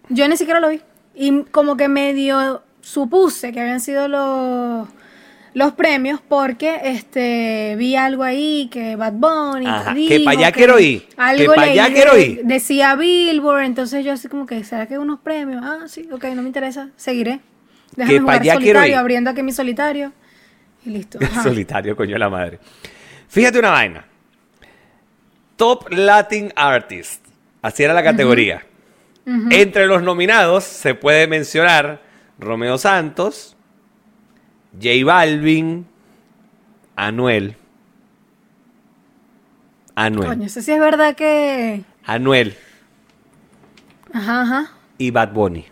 yo 0.07 0.29
ni 0.29 0.37
siquiera 0.37 0.61
lo 0.61 0.69
vi. 0.69 0.81
Y 1.13 1.43
como 1.51 1.75
que 1.75 1.89
medio 1.89 2.63
supuse 2.79 3.51
que 3.51 3.59
habían 3.59 3.81
sido 3.81 4.07
los, 4.07 4.87
los 5.57 5.73
premios 5.73 6.21
porque 6.21 6.81
este 6.83 7.73
vi 7.79 7.95
algo 7.95 8.21
ahí 8.21 8.69
que 8.71 8.95
Bad 8.95 9.13
Bunny 9.13 9.65
Ajá, 9.65 9.91
que 9.95 9.99
dijo 9.99 10.25
pa' 10.25 10.31
allá 10.31 10.51
quiero 10.51 10.79
ir, 10.79 11.07
Algo 11.17 11.51
que 11.51 11.55
pa' 11.55 11.65
leí 11.65 11.79
allá 11.79 11.91
quiero 11.91 12.15
ir. 12.15 12.41
Decía 12.43 12.93
Billboard, 12.93 13.63
entonces 13.63 14.05
yo 14.05 14.13
así 14.13 14.27
como 14.27 14.45
que, 14.45 14.63
¿será 14.63 14.85
que 14.85 14.99
unos 14.99 15.19
premios? 15.19 15.63
Ah, 15.65 15.87
sí, 15.87 16.07
ok, 16.11 16.25
no 16.35 16.43
me 16.43 16.49
interesa, 16.49 16.89
seguiré. 16.95 17.39
Déjame 17.95 18.17
pa' 18.17 18.21
jugar 18.21 18.41
allá 18.41 18.57
quiero 18.57 18.65
solitario, 18.65 18.91
ir. 18.93 18.99
abriendo 18.99 19.31
aquí 19.31 19.41
mi 19.41 19.51
solitario. 19.51 20.13
Y 20.85 20.91
listo. 20.91 21.17
Ajá. 21.23 21.41
Solitario, 21.41 21.95
coño 21.95 22.13
de 22.13 22.19
la 22.19 22.29
madre. 22.29 22.59
Fíjate 23.27 23.57
una 23.57 23.71
vaina. 23.71 24.05
Top 25.55 25.89
Latin 25.89 26.53
Artist. 26.55 27.25
Así 27.63 27.81
era 27.81 27.95
la 27.95 28.03
categoría. 28.03 28.63
Entre 29.25 29.87
los 29.87 30.03
nominados 30.03 30.65
se 30.65 30.93
puede 30.93 31.25
mencionar 31.25 32.03
Romeo 32.37 32.77
Santos, 32.77 33.56
J 34.81 35.03
Balvin, 35.05 35.85
Anuel. 36.95 37.55
Anuel. 39.95 40.27
Coño, 40.29 40.45
eso 40.45 40.61
sí 40.61 40.71
es 40.71 40.79
verdad 40.79 41.15
que. 41.15 41.83
Anuel 42.05 42.55
Ajá, 44.13 44.41
ajá. 44.41 44.71
y 44.97 45.11
Bad 45.11 45.33
Bunny. 45.33 45.65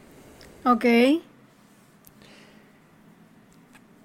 Ok. 0.65 0.85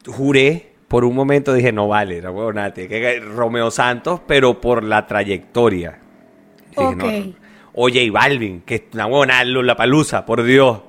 Juré, 0.06 0.72
por 0.88 1.04
un 1.04 1.14
momento 1.14 1.52
dije, 1.52 1.72
no 1.72 1.88
vale, 1.88 2.20
no, 2.22 2.30
huevona, 2.30 2.72
tiene 2.72 2.88
que 2.88 3.20
Romeo 3.20 3.70
Santos, 3.70 4.20
pero 4.26 4.60
por 4.60 4.82
la 4.82 5.06
trayectoria. 5.06 5.98
Dije, 6.70 6.82
Ok. 6.84 6.96
no, 6.96 7.04
no. 7.10 7.34
O 7.72 7.88
J 7.88 8.00
Balvin, 8.12 8.62
que 8.62 8.74
es 8.76 8.82
una 8.92 9.06
buena 9.06 9.44
la 9.44 9.76
palusa, 9.76 10.26
por 10.26 10.42
Dios. 10.42 10.80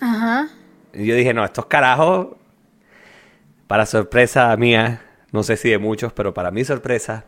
Ajá. 0.00 0.48
Y 0.92 1.06
yo 1.06 1.14
dije, 1.14 1.32
no, 1.32 1.44
estos 1.44 1.66
carajos, 1.66 2.36
para 3.70 3.86
sorpresa 3.86 4.56
mía, 4.56 5.00
no 5.30 5.44
sé 5.44 5.56
si 5.56 5.68
de 5.70 5.78
muchos, 5.78 6.12
pero 6.12 6.34
para 6.34 6.50
mi 6.50 6.64
sorpresa, 6.64 7.26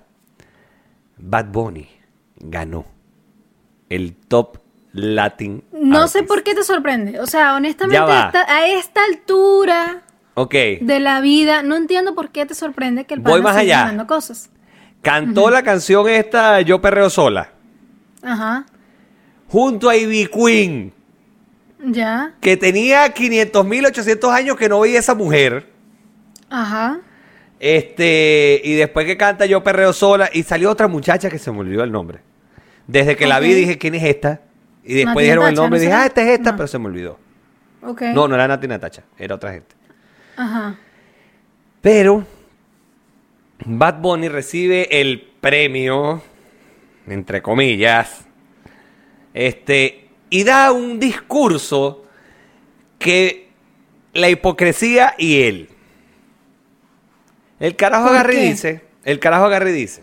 Bad 1.17 1.47
Bunny 1.53 1.89
ganó 2.41 2.85
el 3.89 4.17
top 4.17 4.59
Latin. 4.93 5.63
No 5.73 6.09
sé 6.09 6.25
por 6.25 6.43
qué 6.43 6.57
te 6.57 6.65
sorprende. 6.65 7.21
O 7.21 7.29
sea, 7.29 7.55
honestamente, 7.55 8.03
a 8.03 8.27
esta- 8.27 8.53
a 8.53 8.67
esta 8.67 9.01
altura 9.05 10.03
de 10.81 10.99
la 10.99 11.21
vida, 11.21 11.63
no 11.63 11.77
entiendo 11.77 12.17
por 12.17 12.31
qué 12.31 12.45
te 12.45 12.57
sorprende 12.57 13.05
que 13.05 13.15
el 13.15 13.21
Voy 13.21 13.41
más 13.41 13.57
allá. 13.57 13.83
ganando 13.83 14.09
cosas. 14.09 14.51
cantó 15.01 15.49
la 15.49 15.63
canción 15.63 16.09
esta 16.09 16.61
Yo 16.63 16.81
Perreo 16.81 17.09
Sola, 17.09 17.51
Ajá. 18.23 18.67
junto 19.49 19.89
a 19.89 19.97
Ivy 19.97 20.27
Queen, 20.27 20.93
Ya. 21.87 22.35
que 22.41 22.57
tenía 22.57 23.09
500 23.15 23.65
mil, 23.65 23.87
800 23.87 24.33
años 24.33 24.57
que 24.57 24.69
no 24.69 24.81
veía 24.81 24.99
esa 24.99 25.15
mujer. 25.15 25.72
Ajá. 26.53 27.01
Este, 27.59 28.61
y 28.63 28.75
después 28.75 29.07
que 29.07 29.17
canta 29.17 29.47
Yo 29.47 29.63
Perreo 29.63 29.93
Sola, 29.93 30.29
y 30.33 30.43
salió 30.43 30.71
otra 30.71 30.87
muchacha 30.89 31.31
que 31.31 31.39
se 31.39 31.51
me 31.51 31.61
olvidó 31.61 31.83
el 31.83 31.91
nombre. 31.93 32.19
Desde 32.87 33.17
que 33.17 33.27
la 33.27 33.41
vi 33.41 33.55
dije, 33.55 33.79
¿quién 33.79 33.95
es 33.95 34.03
esta? 34.03 34.43
Y 34.85 34.95
después 34.95 35.15
Nati 35.15 35.23
dijeron 35.25 35.47
el 35.49 35.55
nombre 35.55 35.79
y 35.79 35.85
¿no 35.85 35.91
dije, 35.91 35.93
ah, 36.03 36.07
esta 36.07 36.23
es 36.23 36.29
esta, 36.39 36.51
No. 36.51 36.57
pero 36.57 36.67
se 36.67 36.79
me 36.79 36.87
olvidó. 36.87 37.19
No, 37.81 38.29
no 38.29 38.35
era 38.35 38.47
Nati 38.49 38.69
Natacha, 38.69 39.05
era 39.17 39.35
otra 39.37 39.53
gente. 39.53 39.75
Ajá. 40.37 40.77
Pero 41.81 42.25
Bad 43.65 44.01
Bunny 44.01 44.29
recibe 44.29 45.01
el 45.01 45.21
premio, 45.41 46.23
entre 47.07 47.43
comillas, 47.43 48.27
este, 49.35 50.09
y 50.31 50.45
da 50.45 50.73
un 50.73 50.99
discurso 51.01 52.05
que 52.99 53.49
la 54.13 54.29
hipocresía 54.29 55.15
y 55.17 55.43
él. 55.43 55.69
El 57.63 57.77
carajo 57.77 58.09
¿Por 58.09 58.17
agarra 58.17 58.35
y 58.35 58.49
dice, 58.51 58.81
el 59.05 59.21
carajo 59.21 59.45
agarra 59.45 59.71
y 59.71 59.73
dice, 59.73 60.03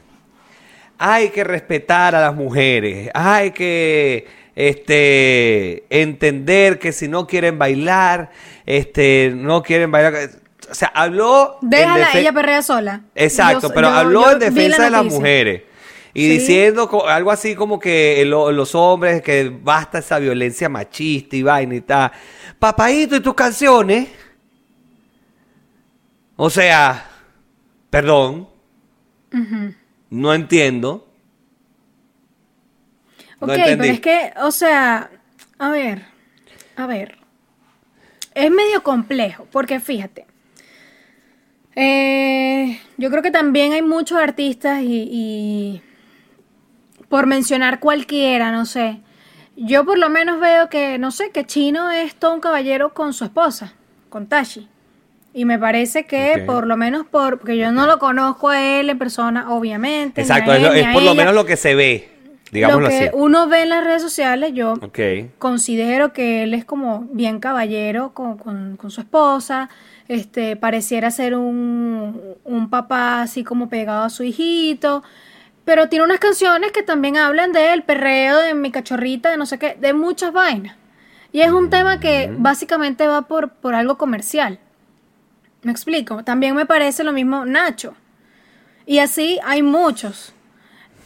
hay 0.97 1.27
que 1.29 1.43
respetar 1.43 2.15
a 2.15 2.21
las 2.21 2.33
mujeres, 2.33 3.09
hay 3.13 3.51
que 3.51 4.25
este 4.55 5.83
entender 5.89 6.79
que 6.79 6.93
si 6.93 7.09
no 7.09 7.27
quieren 7.27 7.59
bailar, 7.59 8.31
este 8.65 9.33
no 9.35 9.61
quieren 9.61 9.91
bailar, 9.91 10.29
o 10.71 10.73
sea, 10.73 10.87
habló 10.95 11.57
Déjala, 11.61 12.09
ella 12.13 12.31
perrea 12.31 12.61
sola. 12.61 13.01
Exacto, 13.13 13.67
Yo- 13.67 13.73
pero 13.73 13.89
yo- 13.89 13.93
habló 13.95 14.21
yo 14.23 14.31
en 14.31 14.39
la 14.39 14.45
defensa 14.45 14.83
de 14.85 14.89
las 14.91 15.03
mujeres. 15.05 15.63
Y 16.13 16.21
Sí. 16.23 16.29
diciendo 16.39 17.07
algo 17.07 17.29
así 17.29 17.55
como 17.55 17.77
que 17.77 18.23
lo- 18.25 18.51
los 18.53 18.73
hombres, 18.73 19.21
que 19.21 19.51
basta 19.61 19.99
esa 19.99 20.17
violencia 20.17 20.69
machista 20.69 21.35
y 21.35 21.43
vaina 21.43 21.75
y 21.75 21.81
tal. 21.81 22.11
Papaito, 22.57 23.17
¿y 23.17 23.19
tus 23.19 23.33
canciones? 23.35 24.07
O 26.35 26.49
sea, 26.49 27.05
perdón, 27.89 28.49
no 30.09 30.33
entiendo. 30.33 31.07
Ok, 33.39 33.47
pero 33.77 33.83
es 33.93 33.99
que, 34.01 34.33
o 34.41 34.51
sea, 34.51 35.09
a 35.57 35.69
ver, 35.69 36.05
a 36.75 36.85
ver. 36.87 37.17
Es 38.35 38.51
medio 38.51 38.83
complejo, 38.83 39.47
porque 39.51 39.79
fíjate. 39.79 40.25
eh, 41.75 42.79
yo 42.97 43.09
creo 43.09 43.21
que 43.21 43.31
también 43.31 43.73
hay 43.73 43.81
muchos 43.81 44.19
artistas 44.19 44.81
y, 44.83 45.07
y 45.11 45.81
por 47.09 47.25
mencionar 47.27 47.79
cualquiera, 47.79 48.51
no 48.51 48.65
sé. 48.65 49.01
Yo 49.55 49.85
por 49.85 49.97
lo 49.97 50.09
menos 50.09 50.39
veo 50.39 50.69
que, 50.69 50.97
no 50.99 51.11
sé, 51.11 51.31
que 51.31 51.45
Chino 51.45 51.89
es 51.91 52.15
todo 52.15 52.33
un 52.33 52.39
caballero 52.41 52.93
con 52.93 53.13
su 53.13 53.25
esposa, 53.25 53.73
con 54.09 54.27
Tashi. 54.27 54.67
Y 55.33 55.45
me 55.45 55.59
parece 55.59 56.05
que 56.05 56.33
por 56.45 56.65
lo 56.67 56.75
menos 56.75 57.05
por, 57.05 57.37
porque 57.39 57.55
yo 57.57 57.71
no 57.71 57.85
lo 57.85 57.99
conozco 57.99 58.49
a 58.49 58.61
él 58.79 58.89
en 58.89 58.97
persona, 58.97 59.51
obviamente. 59.51 60.21
Exacto, 60.21 60.51
es, 60.53 60.87
por 60.93 61.03
lo 61.03 61.13
menos 61.15 61.33
lo 61.35 61.45
que 61.45 61.55
se 61.55 61.75
ve, 61.75 62.09
digámoslo 62.51 62.81
lo 62.81 62.89
que 62.89 62.97
así. 63.07 63.09
uno 63.13 63.47
ve 63.47 63.61
en 63.61 63.69
las 63.69 63.83
redes 63.83 64.01
sociales, 64.01 64.53
yo 64.53 64.73
considero 65.37 66.13
que 66.13 66.43
él 66.43 66.53
es 66.55 66.65
como 66.65 67.07
bien 67.11 67.39
caballero 67.39 68.13
con, 68.13 68.37
con- 68.37 68.75
con 68.77 68.89
su 68.91 69.01
esposa. 69.01 69.69
Este, 70.07 70.55
pareciera 70.55 71.11
ser 71.11 71.35
un, 71.35 72.19
un 72.43 72.69
papá 72.71 73.21
así 73.21 73.43
como 73.43 73.69
pegado 73.69 74.05
a 74.05 74.09
su 74.09 74.23
hijito. 74.23 75.03
Pero 75.65 75.87
tiene 75.87 76.03
unas 76.05 76.17
canciones 76.17 76.71
que 76.71 76.81
también 76.81 77.15
hablan 77.17 77.51
del 77.51 77.83
perreo, 77.83 78.39
de 78.39 78.55
mi 78.55 78.71
cachorrita, 78.71 79.29
de 79.29 79.37
no 79.37 79.45
sé 79.45 79.59
qué, 79.59 79.77
de 79.79 79.93
muchas 79.93 80.33
vainas. 80.33 80.75
Y 81.31 81.41
es 81.41 81.51
un 81.51 81.69
tema 81.69 81.99
que 81.99 82.31
básicamente 82.35 83.05
va 83.07 83.21
por, 83.27 83.49
por 83.51 83.75
algo 83.75 83.99
comercial. 83.99 84.57
Me 85.61 85.71
explico. 85.71 86.23
También 86.23 86.55
me 86.55 86.65
parece 86.65 87.03
lo 87.03 87.11
mismo 87.11 87.45
Nacho. 87.45 87.93
Y 88.85 88.99
así 88.99 89.39
hay 89.43 89.61
muchos. 89.61 90.33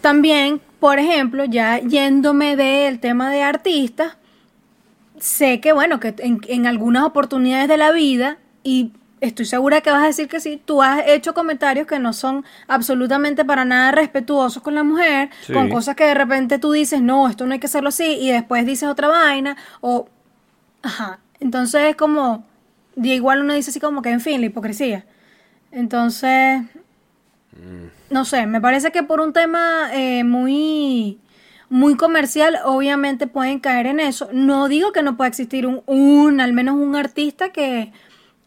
También, 0.02 0.62
por 0.80 1.00
ejemplo, 1.00 1.46
ya 1.46 1.80
yéndome 1.80 2.56
del 2.56 3.00
tema 3.00 3.30
de 3.32 3.42
artistas, 3.42 4.18
sé 5.18 5.60
que, 5.62 5.74
bueno, 5.74 6.00
que 6.00 6.14
en, 6.20 6.42
en 6.48 6.68
algunas 6.68 7.04
oportunidades 7.04 7.68
de 7.68 7.78
la 7.78 7.92
vida, 7.92 8.38
y 8.64 8.92
estoy 9.22 9.46
segura 9.46 9.80
que 9.82 9.90
vas 9.92 10.04
a 10.04 10.08
decir 10.08 10.28
que 10.28 10.42
sí, 10.42 10.62
tú 10.64 10.82
has 10.82 11.02
hecho 11.08 11.34
comentarios 11.34 11.88
que 11.88 12.00
no 12.00 12.12
son 12.12 12.44
absolutamente 12.68 13.46
para 13.46 13.64
nada 13.64 13.92
respetuosos 13.94 14.62
con 14.62 14.76
la 14.76 14.84
mujer, 14.84 15.30
Sí. 15.46 15.54
con 15.54 15.70
cosas 15.70 15.96
que 15.96 16.04
de 16.06 16.14
repente 16.14 16.60
tú 16.60 16.74
dices, 16.74 17.02
no, 17.02 17.30
esto 17.30 17.46
no 17.46 17.54
hay 17.54 17.60
que 17.60 17.68
hacerlo 17.68 17.90
así, 17.90 18.18
y 18.20 18.32
después 18.32 18.66
dices 18.66 18.90
otra 18.90 19.08
vaina, 19.08 19.56
o... 19.82 20.10
Ajá. 20.82 21.20
Entonces 21.40 21.82
es 21.90 21.96
como, 21.96 22.46
de 22.96 23.10
igual 23.10 23.42
uno 23.42 23.54
dice 23.54 23.72
así 23.72 23.80
como 23.80 24.02
que, 24.02 24.10
en 24.10 24.22
fin, 24.22 24.40
la 24.42 24.48
hipocresía. 24.48 25.06
Entonces, 25.72 26.62
no 28.10 28.26
sé, 28.26 28.46
me 28.46 28.62
parece 28.62 28.92
que 28.92 29.04
por 29.04 29.20
un 29.20 29.34
tema 29.34 29.90
eh, 29.94 30.24
muy, 30.24 31.20
muy 31.70 31.96
comercial, 31.98 32.60
obviamente 32.66 33.28
pueden 33.28 33.60
caer 33.60 33.88
en 33.88 34.00
eso. 34.00 34.30
No 34.32 34.68
digo 34.68 34.92
que 34.92 35.04
no 35.04 35.18
pueda 35.18 35.30
existir 35.30 35.66
un, 35.66 35.82
un 35.88 36.42
al 36.42 36.54
menos 36.54 36.76
un 36.76 36.96
artista 36.96 37.50
que, 37.50 37.92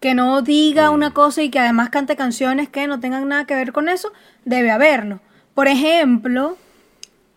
que 0.00 0.14
no 0.14 0.42
diga 0.42 0.90
una 0.90 1.12
cosa 1.12 1.42
y 1.42 1.50
que 1.50 1.58
además 1.58 1.90
cante 1.90 2.16
canciones 2.16 2.68
que 2.68 2.86
no 2.86 3.00
tengan 3.00 3.28
nada 3.28 3.44
que 3.46 3.54
ver 3.54 3.72
con 3.72 3.88
eso, 3.88 4.12
debe 4.44 4.70
haberlo. 4.70 5.20
Por 5.54 5.68
ejemplo, 5.68 6.56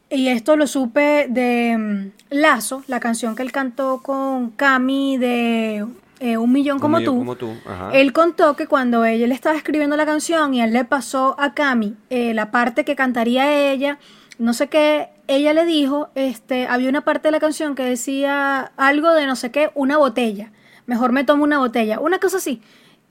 y 0.10 0.28
esto 0.28 0.56
lo 0.56 0.68
supe 0.68 1.28
de 1.30 1.78
mm, 1.78 2.36
Lazo, 2.36 2.84
la 2.88 3.00
canción 3.00 3.36
que 3.36 3.44
él 3.44 3.52
cantó 3.52 4.02
con 4.04 4.52
Cami 4.52 5.18
de 5.18 5.86
eh, 6.20 6.38
Un 6.38 6.52
Millón 6.52 6.80
como 6.80 6.98
millón 6.98 7.16
tú. 7.16 7.20
como 7.20 7.36
tú, 7.36 7.54
ajá. 7.66 7.92
Él 7.94 8.14
contó 8.14 8.56
que 8.56 8.68
cuando 8.68 9.06
ella 9.06 9.28
le 9.28 9.34
estaba 9.34 9.56
escribiendo 9.56 9.96
la 9.98 10.06
canción 10.06 10.54
y 10.54 10.62
él 10.62 10.74
le 10.74 10.86
pasó 10.86 11.36
a 11.40 11.54
Cami 11.54 11.96
eh, 12.10 12.34
la 12.34 12.52
parte 12.52 12.86
que 12.86 12.96
cantaría 12.96 13.72
ella, 13.72 14.00
no 14.38 14.54
sé 14.54 14.68
qué, 14.68 15.10
ella 15.28 15.54
le 15.54 15.66
dijo, 15.66 16.10
este, 16.16 16.68
había 16.68 16.90
una 16.90 17.02
parte 17.02 17.28
de 17.28 17.32
la 17.32 17.40
canción 17.40 17.76
que 17.76 17.84
decía 17.84 18.72
algo 18.78 19.12
de 19.14 19.26
no 19.28 19.36
sé 19.36 19.52
qué, 19.52 19.72
una 19.76 19.98
botella. 19.98 20.52
Mejor 20.86 21.12
me 21.12 21.24
tomo 21.24 21.44
una 21.44 21.60
botella, 21.60 22.00
una 22.00 22.20
cosa 22.20 22.38
así. 22.38 22.62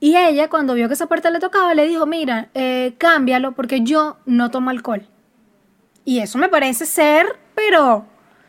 Y 0.00 0.16
ella, 0.16 0.48
cuando 0.48 0.74
vio 0.74 0.88
que 0.88 0.94
esa 0.94 1.06
parte 1.06 1.30
le 1.30 1.40
tocaba, 1.40 1.74
le 1.74 1.86
dijo, 1.86 2.06
mira, 2.06 2.48
eh, 2.54 2.94
cámbialo 2.98 3.52
porque 3.52 3.82
yo 3.82 4.16
no 4.26 4.50
tomo 4.50 4.70
alcohol. 4.70 5.06
Y 6.04 6.20
eso 6.20 6.38
me 6.38 6.48
parece 6.48 6.86
ser, 6.86 7.26
pero 7.54 8.06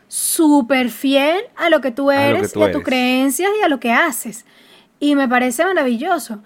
súper 0.08 0.90
fiel 0.90 1.40
a 1.56 1.70
lo 1.70 1.80
que 1.80 1.92
tú 1.92 2.10
A 2.10 2.16
que 2.16 2.28
eres 2.30 2.52
tú 2.52 2.60
y 2.60 2.62
a 2.64 2.72
tus 2.72 2.82
creencias 2.82 3.50
y 3.60 3.64
a 3.64 3.68
lo 3.68 3.78
que 3.78 3.92
haces. 3.92 4.44
Y 5.00 5.16
me 5.16 5.26
parece 5.26 5.64
maravilloso. 5.64 6.40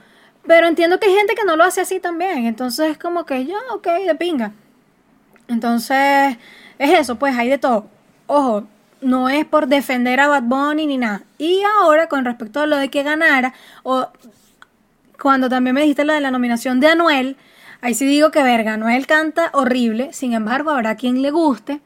Pero 0.46 0.66
entiendo 0.66 0.98
que 0.98 1.06
hay 1.08 1.14
gente 1.14 1.34
que 1.34 1.44
no 1.44 1.56
lo 1.56 1.64
hace 1.64 1.82
así 1.82 2.00
también. 2.00 2.46
Entonces 2.46 2.92
es 2.92 2.98
como 2.98 3.26
que 3.26 3.44
ya, 3.44 3.58
ok, 3.72 3.86
de 4.06 4.14
pinga. 4.14 4.52
Entonces, 5.48 6.38
es 6.78 6.90
eso, 7.00 7.16
pues 7.16 7.36
hay 7.36 7.48
de 7.48 7.58
todo. 7.58 7.86
Ojo, 8.26 8.66
no 9.00 9.28
es 9.28 9.44
por 9.44 9.66
defender 9.68 10.20
a 10.20 10.28
Bad 10.28 10.44
Bunny 10.44 10.86
ni 10.86 10.96
nada. 10.98 11.22
Y 11.38 11.62
ahora, 11.80 12.08
con 12.08 12.24
respecto 12.24 12.60
a 12.60 12.66
lo 12.66 12.76
de 12.76 12.88
que 12.88 13.02
ganara, 13.02 13.54
o 13.82 14.08
cuando 15.20 15.48
también 15.48 15.74
me 15.74 15.82
dijiste 15.82 16.04
lo 16.04 16.14
de 16.14 16.20
la 16.20 16.30
nominación 16.30 16.80
de 16.80 16.88
Anuel, 16.88 17.36
ahí 17.80 17.94
sí 17.94 18.06
digo 18.06 18.30
que 18.30 18.42
verga, 18.42 18.74
Anuel 18.74 19.06
canta 19.06 19.50
horrible, 19.52 20.12
sin 20.12 20.32
embargo, 20.32 20.70
habrá 20.70 20.96
quien 20.96 21.22
le 21.22 21.30
guste. 21.30 21.80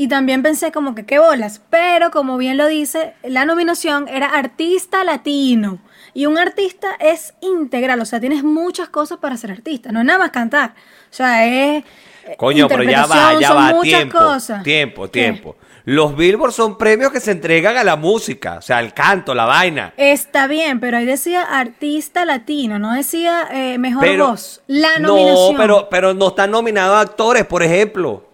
Y 0.00 0.08
también 0.08 0.42
pensé 0.42 0.72
como 0.72 0.94
que 0.94 1.04
qué 1.04 1.18
bolas, 1.18 1.60
pero 1.68 2.10
como 2.10 2.38
bien 2.38 2.56
lo 2.56 2.66
dice, 2.68 3.12
la 3.22 3.44
nominación 3.44 4.08
era 4.08 4.28
artista 4.28 5.04
latino. 5.04 5.78
Y 6.14 6.24
un 6.24 6.38
artista 6.38 6.88
es 6.98 7.34
integral, 7.42 8.00
o 8.00 8.06
sea, 8.06 8.18
tienes 8.18 8.42
muchas 8.42 8.88
cosas 8.88 9.18
para 9.18 9.36
ser 9.36 9.50
artista, 9.50 9.92
no 9.92 9.98
es 10.00 10.06
nada 10.06 10.20
más 10.20 10.30
cantar. 10.30 10.70
O 10.70 11.12
sea, 11.12 11.44
es... 11.46 11.84
eh, 12.24 12.34
Coño, 12.38 12.66
pero 12.66 12.82
ya 12.82 13.04
va, 13.04 13.38
ya 13.38 13.52
va, 13.52 13.74
muchas 13.74 13.98
tiempo, 13.98 14.18
cosas. 14.18 14.62
tiempo, 14.62 15.02
¿Qué? 15.02 15.20
tiempo. 15.20 15.56
Los 15.84 16.16
Billboard 16.16 16.52
son 16.52 16.78
premios 16.78 17.12
que 17.12 17.20
se 17.20 17.32
entregan 17.32 17.76
a 17.76 17.84
la 17.84 17.96
música, 17.96 18.56
o 18.56 18.62
sea, 18.62 18.78
al 18.78 18.94
canto, 18.94 19.34
la 19.34 19.44
vaina. 19.44 19.92
Está 19.98 20.46
bien, 20.46 20.80
pero 20.80 20.96
ahí 20.96 21.04
decía 21.04 21.42
artista 21.42 22.24
latino, 22.24 22.78
no 22.78 22.94
decía 22.94 23.48
eh, 23.52 23.76
mejor 23.76 24.02
Pero, 24.02 24.28
voz. 24.28 24.62
La 24.66 24.98
no, 24.98 25.08
nominación. 25.08 25.56
pero, 25.58 25.88
pero 25.90 26.14
no 26.14 26.28
están 26.28 26.52
nominados 26.52 26.98
actores, 27.02 27.44
por 27.44 27.62
ejemplo. 27.62 28.29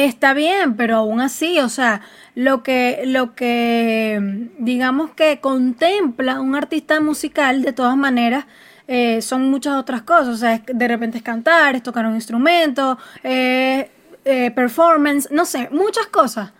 Está 0.00 0.32
bien, 0.32 0.76
pero 0.76 0.96
aún 0.98 1.20
así, 1.20 1.58
o 1.58 1.68
sea, 1.68 2.02
lo 2.36 2.62
que, 2.62 3.02
lo 3.06 3.34
que 3.34 4.48
digamos 4.58 5.10
que 5.10 5.40
contempla 5.40 6.40
un 6.40 6.54
artista 6.54 7.00
musical, 7.00 7.62
de 7.62 7.72
todas 7.72 7.96
maneras, 7.96 8.44
eh, 8.86 9.20
son 9.22 9.50
muchas 9.50 9.74
otras 9.76 10.02
cosas. 10.02 10.28
O 10.28 10.36
sea, 10.36 10.54
es- 10.54 10.62
de 10.66 10.86
repente 10.86 11.18
es 11.18 11.24
cantar, 11.24 11.74
es 11.74 11.82
tocar 11.82 12.06
un 12.06 12.14
instrumento, 12.14 12.96
eh, 13.24 13.90
eh, 14.24 14.52
performance, 14.52 15.30
no 15.32 15.44
sé, 15.44 15.68
muchas 15.72 16.06
cosas. 16.06 16.52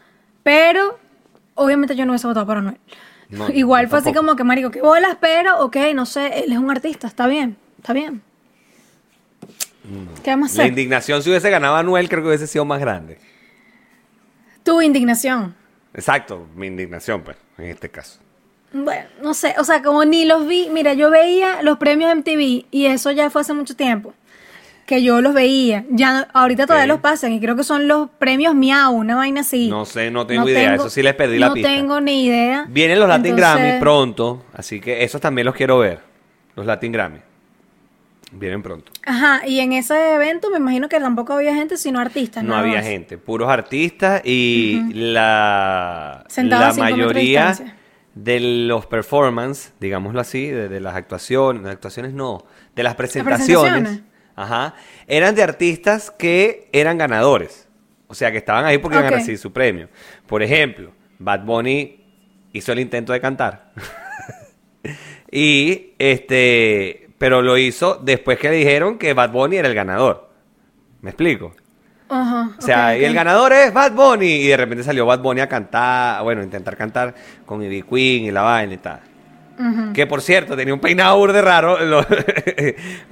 Pero, 0.43 0.99
obviamente 1.55 1.95
yo 1.95 2.05
no 2.07 2.13
hubiese 2.13 2.27
votado 2.27 2.45
por 2.47 2.57
Anuel. 2.57 2.79
No, 3.31 3.49
Igual 3.55 3.87
fue 3.89 4.01
así 4.01 4.13
como 4.13 4.35
que, 4.35 4.43
marico, 4.43 4.73
qué 4.73 4.83
bolas, 4.83 5.17
pero, 5.21 5.61
ok, 5.65 5.77
no 5.95 6.07
sé, 6.07 6.41
él 6.45 6.51
es 6.53 6.59
un 6.59 6.73
artista, 6.73 7.07
está 7.07 7.29
bien, 7.29 7.57
está 7.79 7.93
bien. 7.93 8.21
¿Qué 10.23 10.31
vamos 10.31 10.55
a 10.55 10.63
La 10.63 10.69
indignación 10.69 11.23
si 11.23 11.31
hubiese 11.31 11.51
ganado 11.51 11.77
Anuel 11.77 12.09
creo 12.09 12.23
que 12.23 12.29
hubiese 12.29 12.47
sido 12.47 12.65
más 12.65 12.81
grande. 12.81 13.19
Tu 14.63 14.83
indignación. 14.83 15.55
Exacto, 15.95 16.47
mi 16.55 16.67
indignación, 16.67 17.23
pues, 17.23 17.37
en 17.57 17.67
este 17.67 17.89
caso. 17.89 18.21
Bueno, 18.73 19.09
no 19.23 19.33
sé, 19.33 19.55
o 19.59 19.65
sea, 19.65 19.83
como 19.83 20.05
ni 20.05 20.27
los 20.27 20.47
vi, 20.47 20.69
mira, 20.71 20.93
yo 20.93 21.11
veía 21.11 21.63
los 21.63 21.79
premios 21.79 22.15
MTV 22.15 22.67
y 22.71 22.87
eso 22.87 23.11
ya 23.11 23.31
fue 23.31 23.41
hace 23.41 23.55
mucho 23.55 23.75
tiempo 23.75 24.13
que 24.89 25.03
yo 25.03 25.21
los 25.21 25.35
veía. 25.35 25.85
Ya 25.91 26.29
ahorita 26.33 26.67
todavía 26.67 26.87
los 26.87 27.01
pasan 27.01 27.35
y 27.35 27.41
creo 27.41 27.55
que 27.55 27.63
son 27.63 27.89
los 27.89 28.09
premios 28.19 28.55
Miau, 28.55 28.95
una 28.95 29.17
vaina 29.17 29.43
así. 29.43 29.69
No 29.69 29.85
sé, 29.85 30.11
no 30.11 30.27
tengo 30.27 30.49
idea, 30.49 30.77
eso 30.77 30.89
sí 30.89 31.03
les 31.03 31.15
perdí 31.15 31.39
la 31.39 31.49
no 31.49 31.55
pista. 31.55 31.69
No 31.69 31.77
tengo 31.77 32.01
ni 32.01 32.25
idea. 32.25 32.65
Vienen 32.71 32.99
los 32.99 33.07
Latin 33.07 33.33
Entonces, 33.33 33.55
Grammy 33.55 33.81
pronto, 33.81 34.47
así 34.55 34.81
que 34.81 35.05
esos 35.05 35.21
también 35.21 35.45
los 35.45 35.55
quiero 35.55 35.79
ver. 35.79 36.01
Los 36.57 36.65
Latin 36.65 36.91
Grammy. 36.91 37.19
Vienen 38.31 38.63
pronto. 38.63 38.93
Ajá, 39.07 39.47
y 39.47 39.61
en 39.61 39.73
ese 39.73 40.15
evento 40.15 40.51
me 40.51 40.59
imagino 40.59 40.89
que 40.89 41.01
tampoco 41.01 41.33
había 41.33 41.55
gente, 41.55 41.77
sino 41.79 41.99
artistas. 41.99 42.45
No 42.45 42.55
había 42.55 42.77
más. 42.77 42.85
gente, 42.85 43.17
puros 43.17 43.49
artistas 43.49 44.21
y 44.25 44.83
la, 44.93 46.25
Sentados 46.29 46.63
la 46.63 46.69
a 46.69 46.73
cinco 46.73 46.85
metros 46.85 46.99
de 46.99 47.05
mayoría 47.15 47.49
distancia. 47.49 47.77
de 48.15 48.41
los 48.41 48.87
performance, 48.87 49.73
digámoslo 49.81 50.21
así, 50.21 50.47
de, 50.47 50.69
de 50.69 50.81
las 50.81 50.95
actuaciones, 50.95 51.63
de 51.63 51.71
actuaciones 51.71 52.13
no, 52.13 52.45
de 52.77 52.83
las 52.83 52.97
presentaciones, 52.97 53.71
presentaciones. 53.71 54.03
ajá, 54.37 54.75
eran 55.07 55.35
de 55.35 55.43
artistas 55.43 56.11
que 56.11 56.69
eran 56.73 56.99
ganadores. 56.99 57.67
O 58.09 58.15
sea, 58.15 58.31
que 58.33 58.39
estaban 58.39 58.65
ahí 58.65 58.79
porque 58.79 58.97
iban 58.99 59.13
a 59.13 59.17
recibir 59.17 59.39
su 59.39 59.53
premio. 59.53 59.89
Por 60.27 60.43
ejemplo, 60.43 60.93
Bad 61.19 61.45
Bunny 61.45 62.05
hizo 62.53 62.73
el 62.73 62.81
intento 62.81 63.13
de 63.13 63.21
cantar. 63.21 63.73
y 65.31 65.93
este, 65.99 67.08
pero 67.19 67.43
lo 67.43 67.59
hizo 67.59 67.99
después 68.03 68.39
que 68.39 68.49
le 68.49 68.57
dijeron 68.57 68.97
que 68.99 69.13
Bad 69.13 69.31
Bunny 69.31 69.57
era 69.57 69.69
el 69.69 69.75
ganador. 69.75 70.29
¿Me 71.03 71.11
explico? 71.11 71.55
Ajá, 72.09 72.53
O 72.59 72.63
sea, 72.63 72.97
y 72.97 73.05
el 73.05 73.13
ganador 73.13 73.53
es 73.53 73.73
Bad 73.73 73.93
Bunny. 73.93 74.27
Y 74.27 74.47
de 74.49 74.57
repente 74.57 74.83
salió 74.83 75.05
Bad 75.05 75.21
Bunny 75.21 75.41
a 75.43 75.49
cantar, 75.49 76.23
bueno, 76.23 76.43
intentar 76.43 76.77
cantar 76.77 77.15
con 77.45 77.63
Ivy 77.63 77.83
Queen 77.83 78.25
y 78.25 78.31
la 78.31 78.43
vaina 78.43 78.75
y 78.75 78.79
tal. 78.79 79.01
Ujú. 79.59 79.93
Que 79.93 80.07
por 80.07 80.23
cierto, 80.23 80.57
tenía 80.57 80.73
un 80.73 80.81
peinado 80.81 81.19
burde 81.19 81.43
raro, 81.43 81.79
lo- 81.85 82.07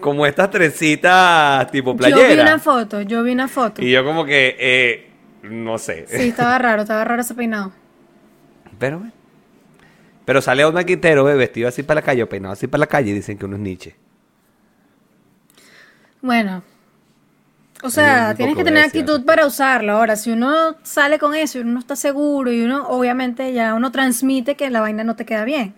como 0.00 0.24
estas 0.26 0.50
trencitas 0.50 1.70
tipo 1.70 1.90
Yo 1.90 1.96
vi 2.06 2.12
una 2.12 2.16
playera. 2.16 2.58
foto, 2.58 3.02
yo 3.02 3.22
vi 3.22 3.32
una 3.32 3.48
foto. 3.48 3.82
Y 3.82 3.90
yo 3.90 4.04
como 4.04 4.24
que, 4.24 4.56
eh, 4.58 5.10
no 5.42 5.76
sé. 5.78 6.06
Sí, 6.08 6.28
estaba 6.28 6.56
raro, 6.58 6.82
estaba 6.82 7.04
raro 7.04 7.20
ese 7.22 7.34
peinado. 7.34 7.72
Pero, 8.78 8.98
bueno. 9.00 9.12
Pero 10.26 10.42
sale 10.42 10.64
Osma 10.64 10.84
Quintero 10.84 11.24
ve, 11.24 11.34
vestido 11.36 11.68
así 11.68 11.84
para 11.84 12.00
la 12.00 12.04
calle, 12.04 12.24
o 12.24 12.28
peinado 12.28 12.52
así 12.52 12.66
para 12.66 12.80
la 12.80 12.86
calle 12.88 13.12
y 13.12 13.14
dicen 13.14 13.38
que 13.38 13.46
uno 13.46 13.56
es 13.56 13.62
Nietzsche. 13.62 13.96
Bueno. 16.20 16.62
O 17.82 17.90
sea, 17.90 18.30
un 18.30 18.36
tienes 18.36 18.56
que 18.56 18.64
tener 18.64 18.84
actitud 18.84 19.24
para 19.24 19.46
usarlo. 19.46 19.92
Ahora, 19.92 20.16
si 20.16 20.32
uno 20.32 20.76
sale 20.82 21.20
con 21.20 21.34
eso 21.34 21.58
y 21.58 21.60
uno 21.60 21.74
no 21.74 21.78
está 21.78 21.94
seguro 21.94 22.50
y 22.50 22.62
uno, 22.62 22.88
obviamente, 22.88 23.52
ya 23.52 23.74
uno 23.74 23.92
transmite 23.92 24.56
que 24.56 24.68
la 24.68 24.80
vaina 24.80 25.04
no 25.04 25.14
te 25.14 25.24
queda 25.24 25.44
bien. 25.44 25.74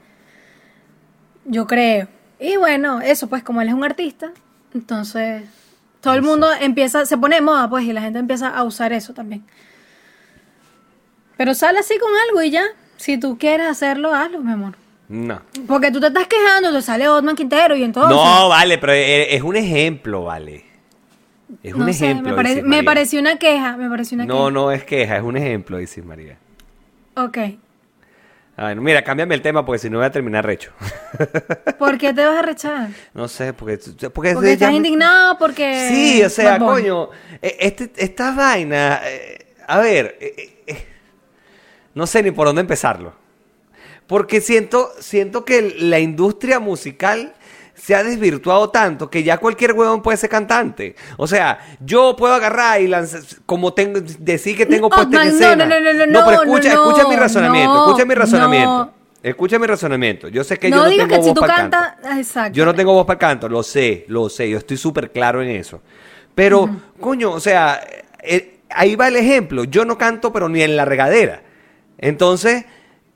Yo 1.44 1.66
creo. 1.66 2.08
Y 2.40 2.56
bueno, 2.56 3.02
eso 3.02 3.28
pues 3.28 3.42
como 3.42 3.60
él 3.60 3.68
es 3.68 3.74
un 3.74 3.84
artista, 3.84 4.32
entonces 4.72 5.42
todo 6.00 6.14
el 6.14 6.22
mundo 6.22 6.48
empieza, 6.58 7.04
se 7.04 7.18
pone 7.18 7.36
de 7.36 7.42
moda 7.42 7.68
pues 7.68 7.84
y 7.84 7.92
la 7.92 8.00
gente 8.00 8.18
empieza 8.18 8.48
a 8.48 8.62
usar 8.62 8.94
eso 8.94 9.12
también. 9.12 9.44
Pero 11.36 11.54
sale 11.54 11.80
así 11.80 11.98
con 11.98 12.10
algo 12.28 12.42
y 12.42 12.50
ya. 12.50 12.64
Si 12.98 13.18
tú 13.18 13.38
quieres 13.38 13.66
hacerlo, 13.68 14.12
hazlo, 14.12 14.40
mi 14.40 14.52
amor. 14.52 14.74
No. 15.08 15.40
Porque 15.66 15.90
tú 15.90 16.00
te 16.00 16.08
estás 16.08 16.26
quejando, 16.26 16.70
te 16.72 16.82
sale 16.82 17.08
Otman 17.08 17.34
Quintero 17.34 17.74
y 17.74 17.82
entonces... 17.82 18.14
No, 18.14 18.48
vale, 18.50 18.76
pero 18.76 18.92
e- 18.92 19.34
es 19.34 19.42
un 19.42 19.56
ejemplo, 19.56 20.24
vale. 20.24 20.64
Es 21.62 21.72
un 21.72 21.92
sé, 21.94 22.04
ejemplo. 22.10 22.36
me, 22.36 22.36
pare- 22.36 22.82
pareció 22.84 23.20
una 23.20 23.36
queja, 23.38 23.76
me 23.78 23.88
pareció 23.88 24.16
una 24.16 24.26
No, 24.26 24.50
no 24.50 24.70
es 24.70 24.84
queja, 24.84 25.16
es 25.16 25.22
un 25.22 25.36
ejemplo, 25.38 25.78
dice 25.78 26.02
María. 26.02 26.36
queja. 27.14 27.24
Ok. 27.24 27.38
Bueno, 28.58 28.82
mira, 28.82 29.02
cámbiame 29.02 29.36
el 29.36 29.40
tema 29.40 29.64
porque 29.64 29.78
si 29.78 29.88
no 29.88 29.98
voy 29.98 30.06
a 30.06 30.10
terminar 30.10 30.44
recho. 30.44 30.72
¿Por 31.78 31.96
qué 31.96 32.12
te 32.12 32.26
vas 32.26 32.38
a 32.40 32.42
rechazar? 32.42 32.88
no 33.14 33.28
sé, 33.28 33.52
porque... 33.52 33.78
Porque, 34.12 34.30
estás 34.32 34.72
indignado 34.72 35.38
porque... 35.38 35.88
Sí, 35.88 36.22
o 36.24 36.28
sea, 36.28 36.58
coño, 36.58 37.08
eh, 37.40 37.56
este, 37.60 37.92
esta 37.96 38.32
vaina, 38.32 39.00
eh, 39.04 39.46
a 39.66 39.78
ver, 39.78 40.18
eh, 40.20 40.57
no 41.94 42.06
sé 42.06 42.22
ni 42.22 42.30
por 42.30 42.46
dónde 42.46 42.60
empezarlo. 42.62 43.12
Porque 44.06 44.40
siento, 44.40 44.90
siento 45.00 45.44
que 45.44 45.74
la 45.80 45.98
industria 45.98 46.60
musical 46.60 47.34
se 47.74 47.94
ha 47.94 48.02
desvirtuado 48.02 48.70
tanto 48.70 49.08
que 49.10 49.22
ya 49.22 49.38
cualquier 49.38 49.72
huevón 49.72 50.02
puede 50.02 50.16
ser 50.16 50.30
cantante. 50.30 50.96
O 51.16 51.26
sea, 51.26 51.58
yo 51.80 52.16
puedo 52.16 52.34
agarrar 52.34 52.80
y 52.80 52.88
lanzar, 52.88 53.20
como 53.46 53.72
tengo, 53.74 54.00
decir 54.18 54.56
que 54.56 54.66
tengo 54.66 54.86
Oh, 54.86 54.90
puesta 54.90 55.04
en 55.04 55.12
man, 55.12 55.28
no, 55.28 55.34
escena. 55.34 55.66
no, 55.66 55.80
no, 55.80 55.92
no, 55.92 56.06
no, 56.06 56.24
pero 56.26 56.36
no, 56.38 56.42
escucha, 56.44 56.74
no, 56.74 56.88
escucha 56.90 57.08
mi 57.08 57.16
razonamiento, 57.16 57.74
no, 57.74 57.86
escucha 57.86 58.04
mi 58.06 58.14
razonamiento. 58.14 58.70
no. 58.84 58.98
Escucha 59.20 59.58
mi 59.58 59.66
razonamiento. 59.66 60.28
Yo 60.28 60.44
sé 60.44 60.58
que 60.58 60.70
no 60.70 60.76
yo 60.76 60.82
no 60.84 60.88
digas 60.90 61.08
tengo 61.08 61.18
que 61.18 61.22
si 61.24 61.28
voz 61.30 61.34
tú 61.34 61.40
para 61.40 61.54
el 61.54 61.60
cantas... 61.70 61.92
canto. 61.94 62.08
Ah, 62.08 62.18
Exacto. 62.18 62.56
Yo 62.56 62.64
no 62.64 62.74
tengo 62.74 62.92
voz 62.94 63.04
para 63.04 63.14
el 63.16 63.20
canto, 63.20 63.48
lo 63.48 63.62
sé, 63.64 64.04
lo 64.08 64.28
sé, 64.28 64.48
yo 64.48 64.58
estoy 64.58 64.76
súper 64.76 65.10
claro 65.10 65.42
en 65.42 65.50
eso. 65.50 65.82
Pero, 66.34 66.70
coño, 67.00 67.32
o 67.32 67.40
sea, 67.40 67.80
eh, 68.22 68.60
ahí 68.70 68.94
va 68.96 69.08
el 69.08 69.16
ejemplo. 69.16 69.64
Yo 69.64 69.84
no 69.84 69.98
canto, 69.98 70.32
pero 70.32 70.48
ni 70.48 70.62
en 70.62 70.76
la 70.76 70.84
regadera. 70.84 71.42
Entonces, 71.98 72.64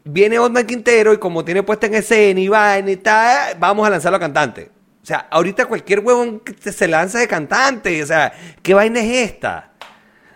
viene 0.05 0.39
Osman 0.39 0.67
Quintero 0.67 1.13
y 1.13 1.19
como 1.19 1.45
tiene 1.45 1.63
puesta 1.63 1.87
en 1.87 1.95
escena 1.95 2.41
y 2.41 2.49
vaina 2.49 2.91
y 2.91 2.97
tal, 2.97 3.57
vamos 3.59 3.87
a 3.87 3.91
lanzarlo 3.91 4.17
a 4.17 4.21
cantante. 4.21 4.71
O 5.03 5.07
sea, 5.07 5.27
ahorita 5.31 5.67
cualquier 5.67 6.01
huevón 6.01 6.41
que 6.41 6.71
se 6.73 6.87
lanza 6.89 7.19
de 7.19 7.27
cantante. 7.29 8.03
O 8.03 8.07
sea, 8.07 8.33
¿qué 8.63 8.75
vaina 8.75 9.01
es 9.01 9.31
esta? 9.31 9.71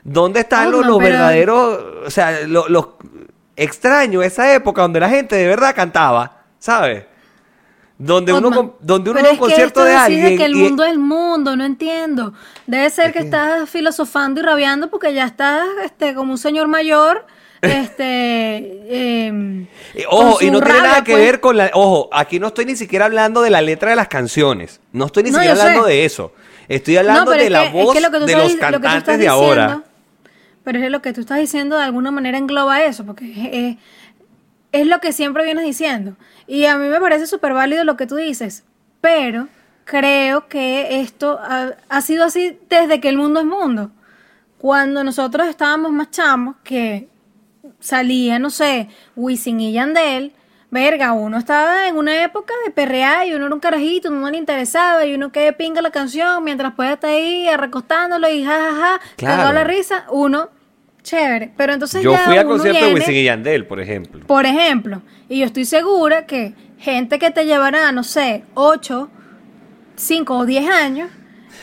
¿Dónde 0.02 0.40
están 0.40 0.70
los, 0.70 0.82
no, 0.82 0.90
los 0.92 0.98
pero- 0.98 1.10
verdaderos, 1.10 1.84
o 2.06 2.10
sea, 2.10 2.40
lo- 2.46 2.68
los 2.68 2.88
extraños, 3.56 4.24
esa 4.24 4.52
época 4.54 4.82
donde 4.82 5.00
la 5.00 5.08
gente 5.08 5.34
de 5.36 5.46
verdad 5.48 5.74
cantaba, 5.74 6.44
¿sabes? 6.58 7.04
Donde 7.98 8.32
uno, 8.32 8.76
donde 8.80 9.10
uno 9.10 9.20
pero 9.20 9.30
un 9.32 9.36
que 9.36 9.40
concierto 9.40 9.80
esto 9.80 9.84
de 9.84 9.94
alguien 9.96 10.36
que 10.36 10.44
el 10.44 10.54
y- 10.54 10.62
mundo 10.62 10.84
es 10.84 10.92
el 10.92 10.98
mundo, 10.98 11.56
no 11.56 11.64
entiendo. 11.64 12.34
Debe 12.66 12.90
ser 12.90 13.12
que 13.12 13.20
estás 13.20 13.70
filosofando 13.70 14.40
y 14.40 14.44
rabiando 14.44 14.90
porque 14.90 15.14
ya 15.14 15.24
estás 15.24 15.66
este, 15.84 16.14
como 16.14 16.32
un 16.32 16.38
señor 16.38 16.68
mayor. 16.68 17.26
Este. 17.62 19.26
em, 19.26 19.66
Eh, 19.94 20.04
Ojo, 20.10 20.38
y 20.42 20.50
no 20.50 20.60
tiene 20.60 20.80
nada 20.82 21.02
que 21.04 21.12
pues. 21.12 21.24
ver 21.24 21.40
con 21.40 21.56
la... 21.56 21.70
Ojo, 21.74 22.08
aquí 22.12 22.38
no 22.38 22.48
estoy 22.48 22.66
ni 22.66 22.76
siquiera 22.76 23.06
hablando 23.06 23.40
de 23.42 23.50
la 23.50 23.62
letra 23.62 23.90
de 23.90 23.96
las 23.96 24.08
canciones. 24.08 24.80
No 24.92 25.06
estoy 25.06 25.22
ni 25.24 25.30
No, 25.30 25.38
siquiera 25.38 25.60
hablando 25.62 25.84
sé. 25.84 25.90
de 25.90 26.04
eso. 26.04 26.32
Estoy 26.68 26.96
hablando 26.96 27.30
de 27.30 27.44
es 27.44 27.50
la 27.50 27.60
que- 27.62 27.66
es 27.68 27.72
voz 27.72 27.94
que 27.94 28.00
de 28.02 28.10
los 28.36 28.54
lo 28.54 28.60
cantantes 28.80 29.18
de 29.18 29.28
ahora. 29.28 29.62
diciendo- 29.66 29.84
Pero 30.64 30.78
es 30.78 30.84
que 30.84 30.90
lo 30.90 31.00
que 31.02 31.12
tú 31.12 31.20
estás 31.20 31.38
diciendo 31.38 31.76
de 31.76 31.84
alguna 31.84 32.10
manera 32.10 32.36
engloba 32.38 32.82
eso, 32.84 33.06
porque 33.06 33.78
es 34.72 34.86
lo 34.86 34.98
que 35.00 35.12
siempre 35.12 35.44
vienes 35.44 35.64
diciendo. 35.64 36.16
Y 36.46 36.66
a 36.66 36.76
mí 36.76 36.88
me 36.88 37.00
parece 37.00 37.26
súper 37.26 37.52
válido 37.54 37.84
lo 37.84 37.96
que 37.96 38.06
tú 38.06 38.16
dices, 38.16 38.64
pero 39.00 39.48
creo 39.84 40.48
que 40.48 41.00
esto 41.00 41.38
ha, 41.40 41.70
ha 41.88 42.00
sido 42.00 42.24
así 42.24 42.58
desde 42.68 43.00
que 43.00 43.08
el 43.08 43.16
mundo 43.16 43.40
es 43.40 43.46
mundo. 43.46 43.90
Cuando 44.58 45.04
nosotros 45.04 45.46
estábamos 45.46 45.92
más 45.92 46.10
chamos, 46.10 46.56
que 46.64 47.08
salía, 47.86 48.38
no 48.38 48.50
sé, 48.50 48.88
Wisin 49.14 49.60
y 49.60 49.72
Yandel, 49.72 50.32
verga, 50.70 51.12
uno 51.12 51.38
estaba 51.38 51.86
en 51.88 51.96
una 51.96 52.24
época 52.24 52.52
de 52.64 52.72
perrear 52.72 53.26
y 53.26 53.32
uno 53.34 53.46
era 53.46 53.54
un 53.54 53.60
carajito, 53.60 54.10
no 54.10 54.28
le 54.30 54.36
interesaba 54.36 55.06
y 55.06 55.14
uno 55.14 55.30
que 55.30 55.52
pinga 55.52 55.80
la 55.80 55.90
canción 55.90 56.42
mientras 56.42 56.74
puede 56.74 56.94
estar 56.94 57.10
ahí 57.10 57.46
recostándolo 57.56 58.28
y 58.28 58.44
jajaja, 58.44 59.00
Claro. 59.16 59.36
cagado 59.36 59.52
la 59.52 59.64
risa, 59.64 60.04
uno, 60.10 60.50
chévere. 61.04 61.52
Pero 61.56 61.72
entonces 61.72 62.02
Yo 62.02 62.12
ya 62.12 62.18
fui 62.18 62.36
al 62.36 62.46
uno 62.46 62.54
concierto 62.56 62.84
de 62.86 62.94
Wisin 62.94 63.14
y 63.14 63.22
Yandel, 63.24 63.66
por 63.66 63.80
ejemplo. 63.80 64.26
por 64.26 64.44
ejemplo, 64.44 65.02
y 65.28 65.38
yo 65.38 65.46
estoy 65.46 65.64
segura 65.64 66.26
que 66.26 66.54
gente 66.78 67.18
que 67.20 67.30
te 67.30 67.46
llevará, 67.46 67.92
no 67.92 68.02
sé, 68.02 68.42
8, 68.54 69.08
5 69.94 70.36
o 70.38 70.44
10 70.44 70.68
años, 70.68 71.10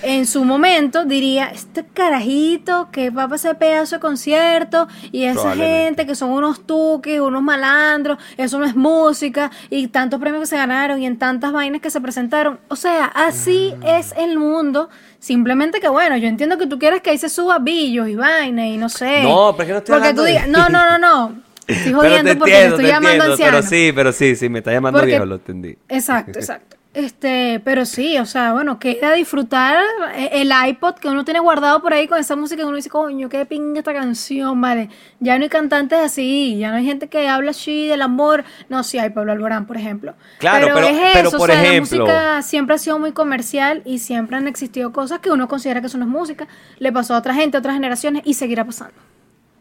en 0.02 0.26
su 0.26 0.44
momento 0.44 1.06
diría, 1.06 1.46
este 1.48 1.86
carajito 1.86 2.90
que 2.92 3.10
va 3.10 3.24
para 3.26 3.36
ese 3.36 3.54
pedazo 3.56 3.96
de 3.96 4.00
concierto 4.02 4.88
y 5.12 5.24
esa 5.26 5.56
gente 5.56 6.06
que 6.06 6.16
son 6.16 6.32
unos 6.32 6.66
tuques, 6.66 7.20
unos 7.20 7.42
malandros, 7.42 8.18
eso 8.38 8.60
no 8.60 8.66
es 8.66 8.76
música 8.76 9.52
y 9.70 9.88
tantos 9.88 10.20
premios 10.20 10.42
que 10.42 10.48
se 10.48 10.58
ganaron 10.58 11.02
y 11.02 11.06
en 11.06 11.18
tantas 11.18 11.52
vainas 11.52 11.82
que 11.82 11.90
se 11.90 12.02
presentaron. 12.02 12.60
O 12.68 12.76
sea, 12.76 13.06
así 13.06 13.74
es 13.86 14.14
el 14.18 14.38
mundo. 14.38 14.90
Simplemente 15.20 15.80
que 15.80 15.88
bueno, 15.88 16.18
yo 16.18 16.28
entiendo 16.28 16.58
que 16.58 16.68
tú 16.68 16.78
quieras 16.80 17.00
que 17.02 17.12
ahí 17.12 17.18
se 17.18 17.30
suba 17.30 17.60
billos 17.60 18.10
y 18.10 18.16
vainas 18.16 18.66
y 18.68 18.78
no 18.78 18.90
sé. 18.90 19.24
No, 19.24 19.56
pero 19.56 19.64
es 19.64 19.68
que 19.68 19.72
no 19.74 19.78
estoy 19.80 19.94
Porque 19.94 20.08
hablando 20.10 20.22
tú 20.22 20.26
de- 20.26 20.32
digas, 20.32 20.48
no, 20.50 20.68
no, 20.70 20.86
no, 20.92 20.98
no. 20.98 21.36
Estoy 21.68 21.94
Pero 21.94 21.98
jodiendo 22.02 22.38
porque 22.38 22.52
entiendo, 22.56 22.76
estoy 22.76 22.88
llamando 22.88 23.10
entiendo, 23.10 23.32
anciano. 23.32 23.52
pero 23.58 23.68
sí, 23.70 23.92
pero 23.96 24.12
sí, 24.12 24.36
sí, 24.36 24.50
me 24.50 24.60
está 24.60 24.74
llamando 24.74 25.00
Porque- 25.00 25.12
viejo, 25.12 25.26
lo 25.26 25.36
entendí. 25.36 25.78
Exacto, 25.88 26.38
exacto. 26.38 26.76
Este, 26.94 27.60
pero 27.66 27.86
sí, 27.88 28.20
o 28.20 28.26
sea, 28.28 28.54
bueno, 28.54 28.78
queda 28.78 29.14
disfrutar 29.14 29.84
el 30.32 30.52
iPod 30.68 30.94
que 30.96 31.08
uno 31.08 31.26
tiene 31.26 31.40
guardado 31.40 31.82
por 31.82 31.92
ahí 31.92 32.08
con 32.08 32.20
esa 32.20 32.36
música 32.36 32.62
que 32.62 32.68
uno 32.68 32.76
dice, 32.76 32.90
coño, 32.90 33.30
qué 33.30 33.48
pinga 33.48 33.80
esta 33.80 33.94
canción, 33.94 34.62
vale. 34.62 34.90
Ya 35.20 35.36
no 35.40 35.44
hay 35.44 35.50
cantantes 35.50 35.98
así, 35.98 36.56
ya 36.60 36.70
no 36.70 36.78
hay 36.78 36.86
gente 36.86 37.08
que 37.08 37.28
habla 37.28 37.50
así 37.50 37.88
del 37.88 38.04
amor. 38.04 38.44
No, 38.70 38.84
sí 38.84 39.00
hay 39.00 39.10
Pablo 39.10 39.32
Alborán, 39.32 39.66
por 39.66 39.76
ejemplo. 39.78 40.14
Claro, 40.38 40.68
pero- 40.72 40.88
es 40.88 41.00
pero 41.14 41.30
eso, 41.30 41.38
por 41.40 41.50
o 41.50 41.54
sea, 41.54 41.64
ejemplo- 41.64 41.98
la 42.06 42.12
música 42.14 42.42
siempre 42.44 42.76
ha 42.76 42.78
sido 42.78 43.00
muy 43.00 43.12
comercial 43.12 43.82
y 43.86 43.98
siempre 43.98 44.38
han 44.38 44.48
existido 44.48 44.94
cosas 44.94 45.18
que 45.18 45.32
uno 45.32 45.48
considera 45.48 45.82
que 45.82 45.88
eso 45.88 45.98
no 45.98 46.06
es 46.06 46.12
música. 46.12 46.48
Le 46.78 46.92
pasó 46.92 47.16
a 47.16 47.18
otra 47.18 47.34
gente, 47.34 47.58
a 47.58 47.60
otras 47.60 47.74
generaciones 47.74 48.22
y 48.24 48.36
seguirá 48.36 48.66
pasando. 48.66 48.94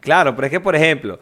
Claro, 0.01 0.35
pero 0.35 0.45
es 0.45 0.51
que, 0.51 0.59
por 0.59 0.75
ejemplo, 0.75 1.19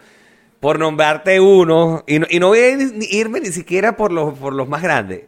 por 0.59 0.77
nombrarte 0.77 1.39
uno, 1.39 2.03
y 2.05 2.19
no, 2.19 2.27
y 2.29 2.39
no 2.39 2.49
voy 2.49 2.59
a 2.59 2.69
irme 2.71 3.39
ni 3.39 3.47
siquiera 3.53 3.95
por 3.95 4.11
los, 4.11 4.33
por 4.37 4.51
los 4.53 4.67
más 4.67 4.81
grandes, 4.81 5.21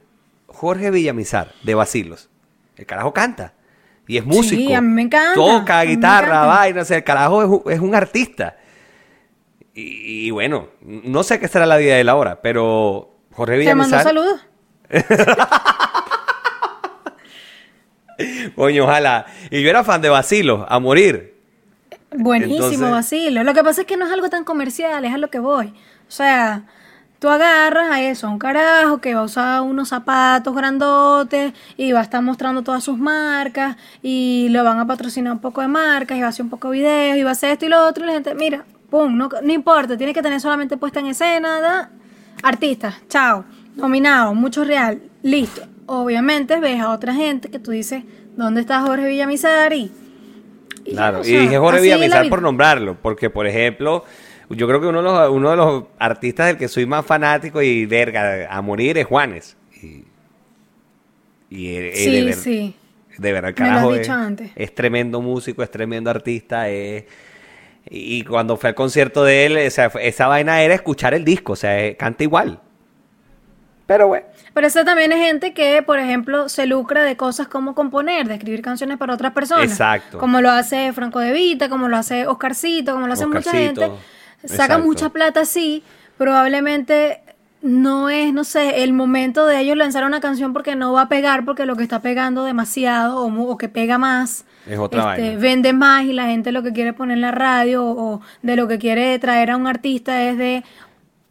Jorge 0.63 0.91
Villamizar, 0.91 1.51
de 1.61 1.75
Basilos. 1.75 2.29
El 2.77 2.85
carajo 2.85 3.13
canta. 3.13 3.53
Y 4.07 4.17
es 4.17 4.25
músico. 4.25 4.73
a 4.75 4.79
mí 4.81 4.87
me 4.87 5.01
encanta, 5.01 5.33
Toca 5.33 5.79
a 5.79 5.83
mí 5.83 5.89
me 5.89 5.95
guitarra, 5.95 6.45
vaina, 6.45 6.81
o 6.81 6.85
sea, 6.85 6.97
el 6.97 7.03
carajo 7.03 7.43
es, 7.43 7.49
un- 7.49 7.63
es 7.71 7.79
un 7.81 7.93
artista. 7.93 8.55
Y, 9.73 10.27
y 10.27 10.31
bueno, 10.31 10.69
no 10.81 11.23
sé 11.23 11.37
qué 11.39 11.49
será 11.49 11.65
la 11.65 11.75
vida 11.75 11.95
de 11.95 12.01
él 12.01 12.09
ahora, 12.09 12.41
pero 12.41 13.17
Jorge 13.33 13.65
Te 13.65 13.75
mando 13.75 13.97
Villamizar. 13.97 14.03
saludos. 14.03 14.39
Coño, 18.55 18.83
ojalá. 18.83 19.25
Y 19.49 19.61
yo 19.63 19.69
era 19.69 19.83
fan 19.83 20.01
de 20.01 20.09
Basilos, 20.09 20.65
a 20.69 20.79
morir. 20.79 21.33
Buenísimo, 22.15 22.65
Entonces- 22.67 22.91
Basilio. 22.91 23.43
Lo 23.43 23.53
que 23.53 23.63
pasa 23.63 23.81
es 23.81 23.87
que 23.87 23.97
no 23.97 24.05
es 24.05 24.11
algo 24.11 24.29
tan 24.29 24.43
comercial, 24.43 25.03
es 25.05 25.13
a 25.13 25.17
lo 25.17 25.29
que 25.29 25.39
voy. 25.39 25.67
O 26.07 26.11
sea, 26.11 26.65
tú 27.23 27.29
agarras 27.29 27.89
a 27.89 28.01
eso, 28.01 28.27
a 28.27 28.31
un 28.31 28.37
carajo 28.37 28.97
que 28.99 29.15
va 29.15 29.21
a 29.21 29.23
usar 29.23 29.61
unos 29.61 29.87
zapatos 29.87 30.53
grandotes 30.53 31.53
y 31.77 31.93
va 31.93 32.01
a 32.01 32.03
estar 32.03 32.21
mostrando 32.21 32.63
todas 32.63 32.83
sus 32.83 32.97
marcas 32.97 33.77
y 34.01 34.47
lo 34.49 34.61
van 34.65 34.77
a 34.77 34.85
patrocinar 34.85 35.31
un 35.31 35.39
poco 35.39 35.61
de 35.61 35.69
marcas 35.69 36.17
y 36.17 36.19
va 36.19 36.25
a 36.25 36.29
hacer 36.31 36.43
un 36.43 36.49
poco 36.49 36.71
de 36.71 36.79
videos 36.79 37.17
y 37.17 37.23
va 37.23 37.29
a 37.29 37.31
hacer 37.31 37.51
esto 37.51 37.65
y 37.65 37.69
lo 37.69 37.87
otro 37.87 38.03
y 38.03 38.07
la 38.07 38.13
gente, 38.15 38.35
mira, 38.35 38.65
pum, 38.89 39.15
no, 39.15 39.29
no 39.41 39.53
importa, 39.53 39.95
tiene 39.95 40.13
que 40.13 40.21
tener 40.21 40.41
solamente 40.41 40.75
puesta 40.75 40.99
en 40.99 41.05
escena, 41.05 41.61
da, 41.61 41.91
artista, 42.41 42.93
chao, 43.07 43.45
nominado, 43.77 44.35
mucho 44.35 44.65
real, 44.65 45.01
listo. 45.21 45.61
Obviamente 45.85 46.59
ves 46.59 46.81
a 46.81 46.89
otra 46.89 47.13
gente 47.13 47.49
que 47.49 47.57
tú 47.57 47.71
dices, 47.71 48.03
¿dónde 48.35 48.59
está 48.59 48.81
Jorge 48.81 49.07
Villamizar? 49.07 49.71
Y, 49.71 49.89
y 50.83 50.91
Claro, 50.91 51.21
o 51.21 51.23
y 51.23 51.37
dije 51.37 51.57
Jorge 51.57 51.79
Villamizar 51.79 52.27
por 52.27 52.41
nombrarlo, 52.41 52.97
porque 53.01 53.29
por 53.29 53.47
ejemplo, 53.47 54.03
yo 54.53 54.67
creo 54.67 54.79
que 54.81 54.87
uno 54.87 55.01
de 55.01 55.09
los, 55.09 55.29
uno 55.29 55.49
de 55.51 55.55
los 55.57 55.83
artistas 55.99 56.47
del 56.47 56.57
que 56.57 56.67
soy 56.67 56.85
más 56.85 57.05
fanático 57.05 57.61
y 57.61 57.85
verga 57.85 58.47
a 58.49 58.61
morir 58.61 58.97
es 58.97 59.05
Juanes. 59.05 59.55
Y, 59.81 60.05
y, 61.49 61.67
eh, 61.67 61.89
eh, 61.89 61.95
Sí, 61.95 62.11
de, 62.11 62.23
ver- 62.23 62.33
sí. 62.35 62.75
de 63.17 63.31
verdad, 63.33 63.49
el 63.49 63.55
Me 63.55 63.59
lo 63.61 63.65
has 63.65 63.77
carajo 63.81 63.91
dicho 63.93 64.01
es, 64.03 64.09
antes. 64.09 64.51
es 64.55 64.75
tremendo 64.75 65.21
músico, 65.21 65.63
es 65.63 65.71
tremendo 65.71 66.09
artista. 66.09 66.69
es- 66.69 67.05
y 67.89 68.23
cuando 68.23 68.55
fue 68.55 68.69
al 68.69 68.75
concierto 68.75 69.23
de 69.25 69.45
él, 69.45 69.71
fue- 69.91 70.07
esa 70.07 70.27
vaina 70.27 70.61
era 70.61 70.73
escuchar 70.73 71.13
el 71.13 71.25
disco, 71.25 71.53
o 71.53 71.55
sea, 71.57 71.83
eh, 71.85 71.95
canta 71.97 72.23
igual. 72.23 72.59
Pero 73.85 74.07
bueno. 74.07 74.25
Pero 74.53 74.67
eso 74.67 74.85
también 74.85 75.11
es 75.11 75.19
gente 75.19 75.53
que, 75.53 75.83
por 75.83 75.99
ejemplo, 75.99 76.47
se 76.47 76.65
lucra 76.65 77.03
de 77.03 77.17
cosas 77.17 77.49
como 77.49 77.75
componer, 77.75 78.27
de 78.29 78.35
escribir 78.35 78.61
canciones 78.61 78.97
para 78.97 79.13
otras 79.13 79.33
personas. 79.33 79.65
Exacto. 79.65 80.17
Como 80.19 80.39
lo 80.39 80.49
hace 80.51 80.93
Franco 80.93 81.19
De 81.19 81.33
Vita, 81.33 81.67
como 81.67 81.89
lo 81.89 81.97
hace 81.97 82.25
Oscarcito, 82.25 82.93
como 82.93 83.07
lo 83.07 83.13
hace 83.13 83.27
mucha 83.27 83.51
gente. 83.51 83.91
Saca 84.45 84.63
exacto. 84.65 84.83
mucha 84.85 85.09
plata 85.09 85.41
así. 85.41 85.83
Probablemente 86.17 87.21
no 87.61 88.09
es, 88.09 88.33
no 88.33 88.43
sé, 88.43 88.83
el 88.83 88.91
momento 88.91 89.45
de 89.45 89.59
ellos 89.61 89.77
lanzar 89.77 90.03
una 90.03 90.19
canción 90.19 90.51
porque 90.51 90.75
no 90.75 90.91
va 90.93 91.03
a 91.03 91.09
pegar, 91.09 91.45
porque 91.45 91.65
lo 91.65 91.75
que 91.77 91.83
está 91.83 92.01
pegando 92.01 92.43
demasiado 92.43 93.23
o, 93.25 93.41
o 93.51 93.57
que 93.57 93.69
pega 93.69 93.97
más. 93.97 94.45
Es 94.67 94.77
otra 94.77 95.11
este, 95.15 95.21
vaina. 95.27 95.39
vende 95.41 95.73
más 95.73 96.03
y 96.03 96.13
la 96.13 96.25
gente 96.25 96.51
lo 96.51 96.61
que 96.63 96.73
quiere 96.73 96.93
poner 96.93 97.15
en 97.15 97.21
la 97.21 97.31
radio 97.31 97.85
o, 97.85 98.15
o 98.15 98.21
de 98.41 98.55
lo 98.55 98.67
que 98.67 98.79
quiere 98.79 99.17
traer 99.19 99.51
a 99.51 99.57
un 99.57 99.67
artista 99.67 100.23
es 100.23 100.37
de 100.37 100.63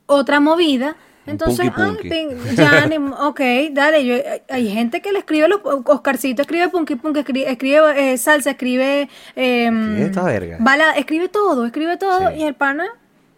otra 0.07 0.41
movida. 0.41 0.97
Entonces, 1.27 1.71
punky 1.71 2.09
punky. 2.09 2.15
ay, 2.49 2.57
ya, 2.57 2.89
ok, 3.21 3.41
dale. 3.73 4.05
Yo, 4.05 4.17
hay- 4.49 4.69
gente 4.71 5.01
que 5.01 5.13
le 5.13 5.21
escribe, 5.21 5.49
los, 5.49 5.61
Oscarcito 5.65 6.43
escribe 6.43 6.69
punky 6.69 6.97
punky, 6.97 7.21
escribe, 7.21 7.51
escribe 7.51 8.13
eh, 8.13 8.19
salsa, 8.19 8.51
escribe. 8.51 9.09
Eh, 9.37 9.71
¿Qué 9.97 10.03
es 10.03 10.09
esta 10.09 10.25
verga? 10.25 10.57
bala- 10.61 10.93
escribe 10.97 11.29
todo, 11.29 11.67
escribe 11.67 11.97
todo. 11.97 12.31
Sí. 12.31 12.39
Y 12.39 12.43
el 12.43 12.55
pana, 12.55 12.87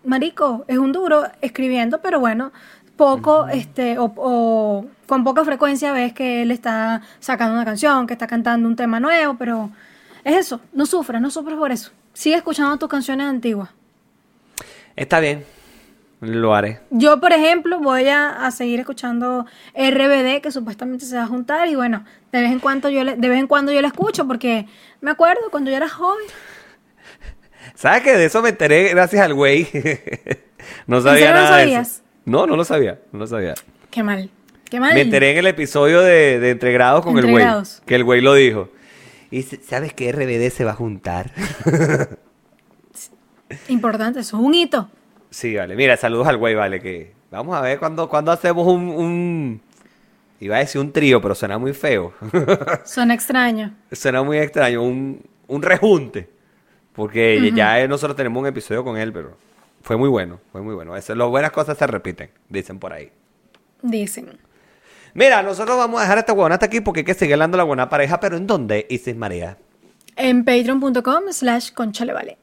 marico, 0.05 0.65
es 0.69 0.79
un 0.79 0.93
duro 0.93 1.25
escribiendo, 1.41 2.01
pero 2.01 2.21
bueno, 2.21 2.53
poco, 2.97 3.49
este, 3.49 3.99
o, 3.99 4.13
o 4.17 4.87
con 5.07 5.25
poca 5.25 5.45
frecuencia 5.45 5.93
ves 5.93 6.13
que 6.13 6.43
él 6.43 6.51
está 6.51 7.03
sacando 7.21 7.55
una 7.55 7.65
canción, 7.65 8.07
que 8.07 8.13
está 8.13 8.27
cantando 8.27 8.69
un 8.69 8.77
tema 8.77 9.01
nuevo, 9.01 9.37
pero 9.39 9.71
es 10.25 10.37
eso, 10.37 10.61
no 10.73 10.87
sufras, 10.87 11.21
no 11.21 11.31
sufras 11.31 11.59
por 11.59 11.73
eso. 11.73 11.91
Sigue 12.13 12.37
escuchando 12.37 12.77
tus 12.79 12.89
canciones 12.89 13.27
antiguas. 13.27 13.71
Está 14.97 15.19
bien, 15.19 15.45
lo 16.21 16.55
haré. 16.55 16.81
Yo, 16.91 17.21
por 17.21 17.33
ejemplo, 17.33 17.81
voy 17.81 18.09
a, 18.09 18.47
a 18.47 18.51
seguir 18.53 18.81
escuchando 18.81 19.45
RBD, 19.75 20.41
que 20.41 20.51
supuestamente 20.53 21.05
se 21.05 21.17
va 21.17 21.25
a 21.25 21.27
juntar, 21.27 21.69
y 21.69 21.75
bueno, 21.75 22.05
de 22.33 22.41
vez 22.41 22.53
en 22.53 22.61
cuando 22.61 22.89
yo 22.89 23.03
le, 23.03 23.17
de 23.17 23.29
vez 23.29 23.41
en 23.41 23.47
cuando 23.49 23.73
yo 23.73 23.83
la 23.83 23.89
escucho, 23.89 24.27
porque 24.27 24.67
me 25.01 25.11
acuerdo 25.11 25.51
cuando 25.51 25.71
yo 25.71 25.77
era 25.77 25.89
joven. 25.89 26.25
¿Sabes 27.75 28.03
que 28.03 28.13
de 28.17 28.27
eso 28.27 28.43
me 28.43 28.51
enteré 28.51 28.89
gracias 28.91 29.23
al 29.23 29.35
güey? 29.35 29.67
no 30.87 31.01
sabía 31.01 31.29
serio 31.29 31.35
no 31.35 31.41
nada 31.43 31.57
de 31.57 31.63
sabías? 31.65 31.89
eso. 31.89 32.03
No, 32.27 32.47
no 32.47 32.57
lo 32.57 32.65
sabía, 32.65 33.01
no 33.13 33.21
lo 33.21 33.27
sabía. 33.27 33.55
Qué 33.91 34.03
mal, 34.03 34.31
qué 34.71 34.81
mal. 34.81 34.95
Me 34.95 35.03
enteré 35.03 35.33
en 35.33 35.39
el 35.39 35.47
episodio 35.47 36.01
de, 36.01 36.39
de 36.41 36.51
Entregrados 36.51 37.05
con 37.05 37.19
el 37.19 37.31
güey. 37.31 37.45
Que 37.87 37.95
el 37.97 38.05
güey 38.05 38.21
lo 38.21 38.35
dijo. 38.35 38.71
Y 39.31 39.43
¿sabes 39.43 39.93
que 39.93 40.11
RBD 40.13 40.51
se 40.55 40.65
va 40.65 40.73
a 40.73 40.77
juntar? 40.77 41.31
Importante, 43.69 44.21
eso 44.21 44.37
es 44.39 44.43
un 44.43 44.55
hito. 44.55 44.89
sí, 45.31 45.55
vale. 45.57 45.77
Mira, 45.77 45.97
saludos 45.97 46.27
al 46.29 46.37
güey, 46.39 46.55
vale. 46.55 46.81
Que 46.81 47.13
vamos 47.31 47.55
a 47.57 47.61
ver 47.61 47.79
cuando, 47.79 48.09
cuando 48.09 48.33
hacemos 48.33 48.67
un, 48.67 48.89
un... 48.89 49.61
Iba 50.41 50.57
a 50.57 50.61
decir 50.61 50.81
un 50.81 50.93
trío, 50.93 51.21
pero 51.21 51.35
suena 51.35 51.59
muy 51.59 51.73
feo. 51.73 52.13
Suena 52.85 53.15
extraño. 53.15 53.75
suena 53.93 54.23
muy 54.23 54.39
extraño. 54.39 54.83
Un, 54.83 55.23
un 55.47 55.63
rejunte. 55.63 56.29
Porque 56.95 57.53
ya 57.55 57.87
nosotros 57.89 58.17
tenemos 58.17 58.41
un 58.41 58.47
episodio 58.47 58.85
con 58.85 58.97
él, 58.97 59.13
pero 59.13 59.37
fue 59.83 59.97
muy 59.97 60.09
bueno, 60.09 60.41
fue 60.53 60.63
muy 60.63 60.75
bueno. 60.75 60.97
Eso, 60.97 61.15
las 61.15 61.29
buenas 61.29 61.51
cosas 61.51 61.77
se 61.77 61.87
repiten, 61.87 62.31
dicen 62.49 62.79
por 62.79 62.93
ahí. 62.93 63.11
Dicen. 63.83 64.39
Mira, 65.13 65.43
nosotros 65.43 65.77
vamos 65.77 66.01
a 66.01 66.03
dejar 66.03 66.19
esta 66.19 66.33
huevona 66.33 66.55
hasta 66.55 66.67
aquí 66.67 66.81
porque 66.81 67.01
hay 67.01 67.05
que 67.05 67.15
seguir 67.15 67.35
hablando 67.35 67.57
la 67.57 67.65
buena 67.65 67.89
pareja, 67.89 68.19
pero 68.21 68.37
¿en 68.37 68.47
dónde, 68.47 68.87
Isis 68.89 69.15
María? 69.15 69.59
En 70.17 70.45
patreon.com 70.45 71.25
slash 71.31 71.73
conchalevale. 71.73 72.39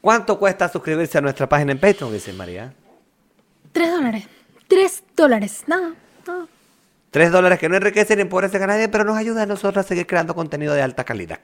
¿Cuánto 0.00 0.38
cuesta 0.38 0.68
suscribirse 0.68 1.18
a 1.18 1.20
nuestra 1.20 1.48
página 1.48 1.72
en 1.72 1.78
Patreon, 1.78 2.14
Isis 2.14 2.34
María? 2.34 2.74
Tres 3.72 3.90
dólares. 3.90 4.24
Tres 4.68 5.02
dólares. 5.16 5.64
Nada. 5.66 5.94
nada. 6.26 6.46
Tres 7.10 7.30
dólares 7.30 7.58
que 7.58 7.68
no 7.68 7.76
enriquecen 7.76 8.16
ni 8.16 8.22
empobrecen 8.22 8.62
a 8.62 8.66
nadie, 8.66 8.88
pero 8.88 9.04
nos 9.04 9.16
ayuda 9.16 9.42
a 9.42 9.46
nosotros 9.46 9.84
a 9.84 9.88
seguir 9.88 10.06
creando 10.06 10.34
contenido 10.34 10.74
de 10.74 10.82
alta 10.82 11.04
calidad. 11.04 11.40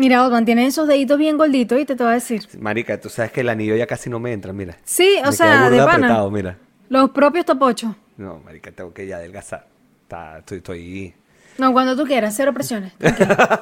Mira, 0.00 0.24
Otman, 0.24 0.46
tiene 0.46 0.64
esos 0.66 0.88
deditos 0.88 1.18
bien 1.18 1.36
gorditos 1.36 1.78
y 1.78 1.84
te 1.84 1.92
voy 1.94 2.06
a 2.06 2.12
decir. 2.12 2.48
Marica, 2.58 2.98
tú 2.98 3.10
sabes 3.10 3.32
que 3.32 3.42
el 3.42 3.50
anillo 3.50 3.76
ya 3.76 3.86
casi 3.86 4.08
no 4.08 4.18
me 4.18 4.32
entra, 4.32 4.50
mira. 4.50 4.78
Sí, 4.82 5.16
o 5.22 5.26
Me 5.26 5.32
sea, 5.32 5.68
de 5.68 5.76
pana. 5.76 5.92
apretado, 5.94 6.30
mira. 6.30 6.56
Los 6.88 7.10
propios 7.10 7.44
topochos. 7.44 7.94
No, 8.16 8.38
marica, 8.42 8.72
tengo 8.72 8.94
que 8.94 9.06
ya 9.06 9.16
adelgazar. 9.16 9.66
Está, 10.04 10.38
estoy, 10.38 10.56
estoy... 10.58 11.14
No, 11.58 11.74
cuando 11.74 11.94
tú 11.94 12.06
quieras, 12.06 12.32
cero 12.34 12.54
presiones. 12.54 12.94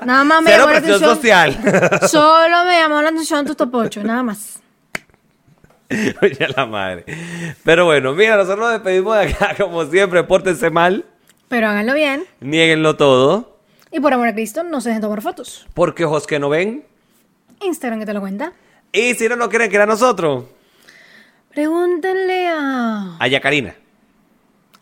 Nada 0.06 0.22
más 0.22 0.40
me 0.42 0.50
Cero 0.52 0.66
llamó 0.68 0.72
la 0.74 0.80
presión 0.80 1.02
atención. 1.10 1.16
social. 1.16 2.00
Solo 2.08 2.64
me 2.66 2.78
llamó 2.78 3.02
la 3.02 3.08
atención 3.08 3.44
tus 3.44 3.56
topochos, 3.56 4.04
nada 4.04 4.22
más. 4.22 4.60
Oye, 6.22 6.46
la 6.56 6.66
madre. 6.66 7.04
Pero 7.64 7.86
bueno, 7.86 8.12
mira, 8.14 8.36
nosotros 8.36 8.60
nos 8.60 8.70
despedimos 8.74 9.16
de 9.18 9.24
acá, 9.24 9.56
como 9.58 9.84
siempre, 9.86 10.22
pórtense 10.22 10.70
mal, 10.70 11.04
Pero 11.48 11.66
háganlo 11.66 11.94
bien. 11.94 12.24
nieguenlo 12.40 12.94
todo, 12.96 13.57
Y 13.90 14.00
por 14.00 14.12
amor 14.12 14.28
a 14.28 14.34
Cristo, 14.34 14.62
no 14.62 14.80
se 14.80 14.90
dejen 14.90 15.02
tomar 15.02 15.22
fotos. 15.22 15.66
porque 15.74 16.04
ojos 16.04 16.26
que 16.26 16.38
no 16.38 16.48
ven, 16.48 16.84
Instagram 17.60 18.00
que 18.00 18.06
te 18.06 18.12
lo 18.14 18.20
cuenta. 18.20 18.52
y 18.92 19.14
si 19.14 19.28
no 19.28 19.36
nos 19.36 19.48
quieren 19.48 19.68
creer 19.68 19.82
a 19.82 19.86
nosotros, 19.86 20.44
Pregúntenle 21.52 22.48
a. 22.48 23.16
a 23.18 23.26
Yacarina. 23.28 23.74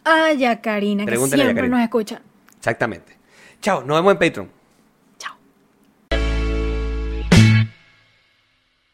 A 0.05 0.33
Yacarina, 0.33 1.05
que 1.07 1.15
a 1.15 1.17
siempre 1.17 1.39
Yacarina. 1.39 1.69
nos 1.77 1.81
escucha. 1.85 2.21
Exactamente. 2.59 3.17
Chao, 3.63 3.83
nos 3.83 3.97
vemos 3.99 4.13
en 4.13 4.19
Patreon. 4.19 4.51